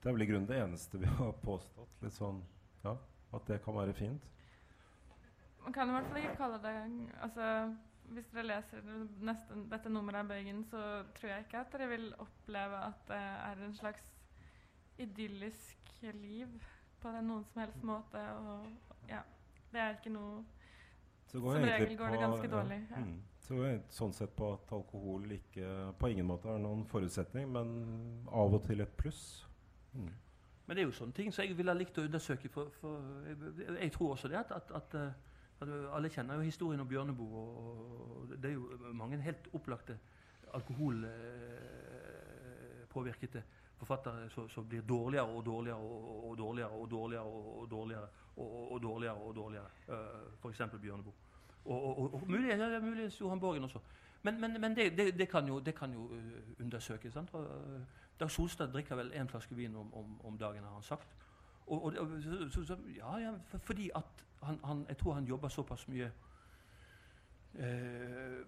det 0.01 0.09
er 0.09 0.17
vel 0.17 0.25
i 0.25 0.29
grunnen 0.31 0.49
det 0.51 0.59
eneste 0.61 0.99
vi 0.99 1.09
har 1.21 1.33
påstått. 1.45 1.95
litt 2.03 2.17
sånn, 2.17 2.43
ja, 2.85 2.97
At 3.33 3.47
det 3.47 3.61
kan 3.65 3.77
være 3.77 3.95
fint. 3.95 4.31
Man 5.65 5.73
kan 5.77 5.89
i 5.89 5.95
hvert 5.97 6.09
fall 6.09 6.23
ikke 6.23 6.37
kalle 6.39 6.59
det 6.65 6.75
altså, 7.23 7.47
Hvis 8.11 8.31
dere 8.35 8.47
leser 8.49 8.87
neste, 9.23 9.59
dette 9.71 9.93
nummeret 9.93 10.25
av 10.25 10.31
Bøygen, 10.33 10.65
så 10.67 10.81
tror 11.15 11.31
jeg 11.31 11.45
ikke 11.47 11.61
at 11.61 11.75
dere 11.75 11.89
vil 11.93 12.07
oppleve 12.19 12.81
at 12.89 13.03
det 13.09 13.21
er 13.21 13.65
en 13.67 13.75
slags 13.77 14.09
idyllisk 15.01 15.93
liv 16.03 16.49
på 17.01 17.13
den 17.15 17.29
noen 17.31 17.45
som 17.49 17.61
helst 17.63 17.85
måte. 17.87 18.23
Og 18.43 18.67
ja, 19.09 19.21
det 19.73 19.83
er 19.83 19.95
ikke 19.99 20.13
noe 20.15 20.41
Så 21.27 21.39
det 21.39 21.45
går 21.45 21.55
Som 21.55 21.69
regel 21.69 21.97
går 22.01 22.17
det 22.17 22.23
ganske 22.25 22.49
ja, 22.49 22.55
dårlig, 22.57 22.81
ja. 22.91 23.05
Mm. 23.05 23.21
Så 23.41 23.55
det 23.55 23.61
går 23.61 23.79
sånn 23.95 24.13
sett 24.15 24.35
på 24.37 24.51
at 24.57 24.73
alkohol 24.75 25.31
ikke 25.39 25.69
på 25.99 26.11
ingen 26.11 26.27
måte 26.27 26.51
er 26.51 26.59
noen 26.63 26.83
forutsetning, 26.91 27.49
men 27.51 27.71
av 28.27 28.59
og 28.59 28.67
til 28.67 28.83
et 28.83 28.93
pluss. 28.99 29.23
Mm. 29.95 30.11
Men 30.67 30.77
det 30.77 30.83
er 30.83 30.87
jo 30.87 30.95
sånne 30.95 31.17
ting 31.17 31.33
som 31.35 31.43
jeg 31.43 31.57
ville 31.59 31.75
likt 31.75 31.97
å 31.99 32.05
undersøke. 32.07 32.51
For, 32.55 32.71
for 32.79 33.27
jeg, 33.27 33.39
jeg 33.73 33.93
tror 33.97 34.13
også 34.15 34.29
det 34.31 34.39
at, 34.39 34.53
at, 34.55 34.71
at, 34.79 34.95
eh, 34.95 35.09
at 35.09 35.30
Alle 35.61 36.09
kjenner 36.09 36.35
jo 36.35 36.41
historien 36.41 36.81
om 36.81 36.89
Bjørneboe. 36.89 37.39
Og, 37.39 38.29
det 38.31 38.45
er 38.51 38.55
jo 38.55 38.69
mange 38.97 39.21
helt 39.21 39.49
opplagte 39.53 39.99
alkoholpåvirkede 40.55 43.43
forfattere 43.81 44.31
som, 44.31 44.69
blir 44.69 44.83
dårligere 44.83 45.27
og 45.27 45.47
dårligere 45.47 45.79
og, 45.79 46.39
dårligere 46.39 46.71
og 46.71 46.91
dårligere 46.91 47.25
og, 47.25 47.71
dårligere 47.71 48.09
og, 48.37 48.83
dårligere 48.83 49.15
og 49.15 49.35
dårligere. 49.35 49.67
Uh, 49.89 49.95
F.eks. 50.43 50.63
Bjørneboe. 50.83 51.13
Og, 51.65 52.23
muligens 52.29 53.21
Johan 53.21 53.41
Borgen 53.41 53.65
også. 53.65 53.79
Men, 54.23 54.77
det, 54.77 55.29
kan 55.29 55.49
jo, 55.49 55.63
uh, 56.05 56.21
undersøkes. 56.61 57.17
Dag 58.21 58.31
Solstad 58.31 58.73
drikker 58.73 58.97
vel 58.97 59.13
én 59.13 59.29
flaske 59.29 59.55
vin 59.55 59.77
om 59.77 60.39
dagen, 60.39 60.65
har 60.65 60.73
han 60.73 60.83
sagt. 60.83 61.09
Og, 61.71 61.85
og, 61.85 61.95
og 61.99 62.23
så, 62.51 62.65
så, 62.67 62.77
ja, 62.97 63.17
ja, 63.17 63.33
for, 63.47 63.59
fordi 63.59 63.91
at 63.95 64.25
han, 64.43 64.61
han, 64.65 64.85
jeg 64.89 64.97
tror 64.97 65.13
han 65.13 65.25
jobber 65.25 65.49
såpass 65.49 65.89
mye 65.89 66.09
eh, 67.55 68.41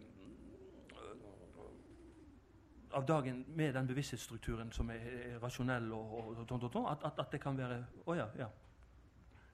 av 2.93 3.07
dagen 3.07 3.45
med 3.49 3.75
den 3.75 3.87
bevissthetsstrukturen 3.87 4.73
som 4.73 4.91
er, 4.91 5.07
er 5.35 5.39
rasjonell, 5.43 5.93
og, 5.93 6.39
og, 6.51 6.91
at, 6.91 7.05
at, 7.05 7.13
at 7.19 7.33
det 7.33 7.41
kan 7.41 7.59
være 7.59 7.85
Å 8.07 8.15
ja, 8.15 8.27
ja. 8.39 8.49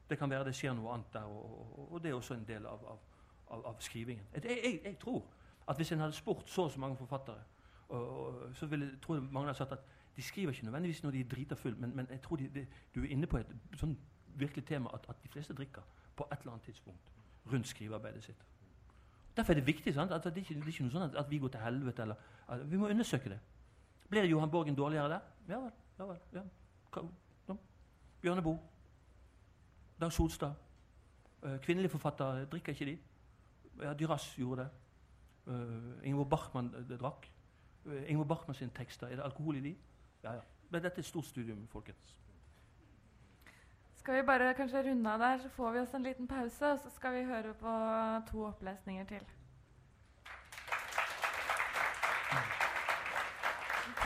Det 0.09 0.19
kan 0.19 0.31
være 0.31 0.49
det 0.49 0.57
skjer 0.57 0.73
noe 0.73 0.95
annet 0.95 1.13
der, 1.13 1.29
og, 1.29 2.01
det 2.03 2.11
er 2.11 2.17
også 2.17 2.35
en 2.35 2.47
del 2.49 2.67
av, 2.67 2.87
av, 2.89 3.05
av, 3.51 3.67
av 3.67 3.77
skrivingen. 3.85 4.25
Jeg, 4.35 4.45
jeg, 4.65 4.81
jeg 4.85 4.99
tror 4.99 5.23
at 5.69 5.77
hvis 5.77 5.93
en 5.93 6.01
hadde 6.01 6.17
spurt 6.17 6.49
så 6.49 6.65
og 6.65 6.73
så 6.73 6.81
mange 6.81 6.97
forfattere, 6.97 7.45
så 8.55 8.67
ville 8.67 8.87
jeg 8.87 9.23
mange 9.31 9.51
hadde 9.51 9.59
sagt 9.59 9.77
at 9.77 9.98
de 10.19 10.23
skriver 10.23 10.51
ikke 10.51 10.65
nødvendigvis 10.65 11.03
når 11.03 11.11
de 11.11 11.21
er 11.21 11.25
drita 11.25 11.55
full, 11.55 11.77
men, 11.77 11.97
men 11.97 12.07
jeg 12.11 12.23
tror 12.23 12.37
de, 12.37 12.49
de, 12.55 12.67
du 12.95 13.03
er 13.03 13.07
inne 13.15 13.27
på 13.31 13.39
et 13.39 13.53
sånn 13.79 13.93
virkelig 14.35 14.65
tema 14.67 14.91
at, 14.95 15.05
at, 15.09 15.21
de 15.23 15.29
fleste 15.31 15.55
drikker 15.55 15.85
på 16.17 16.27
et 16.33 16.41
eller 16.41 16.57
annet 16.57 16.65
tidspunkt 16.67 17.13
rundt 17.53 17.69
skrivearbeidet 17.69 18.25
sitt. 18.25 18.43
Derfor 19.37 19.53
er 19.53 19.61
det 19.61 19.67
viktig. 19.67 19.95
sant? 19.95 20.13
At 20.13 20.25
det, 20.25 20.33
er 20.33 20.37
ikke, 20.37 20.55
det 20.55 20.63
er 20.63 20.73
ikke 20.73 20.87
noe 20.89 20.95
sånn 20.97 21.05
at, 21.07 21.15
at 21.23 21.31
vi 21.31 21.39
går 21.39 21.53
til 21.55 21.61
helvete. 21.63 22.03
eller 22.03 22.15
at, 22.49 22.71
Vi 22.71 22.77
må 22.77 22.89
undersøke 22.89 23.31
det. 23.31 23.39
Blir 24.11 24.27
Johan 24.27 24.51
Borgen 24.51 24.75
dårligere 24.75 25.09
der? 25.09 25.21
Ja 25.49 25.61
vel. 25.63 25.73
ja 25.99 26.05
vel, 26.11 26.19
ja. 26.35 26.43
ja. 27.49 27.57
Bjørne 28.21 28.43
Boe. 28.43 28.59
Dag 30.01 30.13
Solstad. 30.13 30.59
Uh, 31.43 31.61
kvinnelige 31.63 31.95
forfattere 31.95 32.45
drikker 32.45 32.75
ikke 32.75 32.85
de. 32.85 32.99
Ja, 33.85 33.95
Dyras 33.95 34.35
gjorde 34.35 34.63
det. 34.63 34.71
Uh, 35.47 36.03
Ingeborg 36.03 36.31
Bachmann 36.31 36.75
uh, 36.75 36.99
drakk. 36.99 37.31
Uh, 37.87 38.03
Ingeborg 38.11 38.29
Bachmann 38.29 38.59
sine 38.59 38.75
tekster, 38.75 39.07
er 39.07 39.17
det 39.17 39.25
alkohol 39.25 39.57
i 39.57 39.61
de? 39.61 39.77
Ja, 40.23 40.33
ja. 40.33 40.41
Men 40.71 40.83
dette 40.83 41.01
er 41.01 41.07
et 41.07 41.07
stort 41.07 41.25
studium, 41.25 41.67
folkens. 41.69 42.15
Skal 43.97 44.21
vi 44.21 44.27
bare 44.27 44.55
kanskje 44.55 44.83
runde 44.91 45.11
av 45.11 45.19
der, 45.19 45.39
så 45.39 45.49
får 45.49 45.73
vi 45.73 45.81
oss 45.81 45.95
en 45.95 46.03
liten 46.03 46.29
pause, 46.29 46.73
og 46.73 46.79
så 46.81 46.91
skal 46.91 47.15
vi 47.15 47.25
høre 47.29 47.55
på 47.55 47.75
to 48.31 48.45
opplesninger 48.53 49.05
til. 49.05 49.27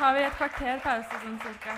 tar 0.02 0.14
vi 0.14 0.22
et 0.26 0.32
kvarter 0.34 0.80
pause 0.82 1.18
sånn 1.22 1.36
cirka. 1.44 1.74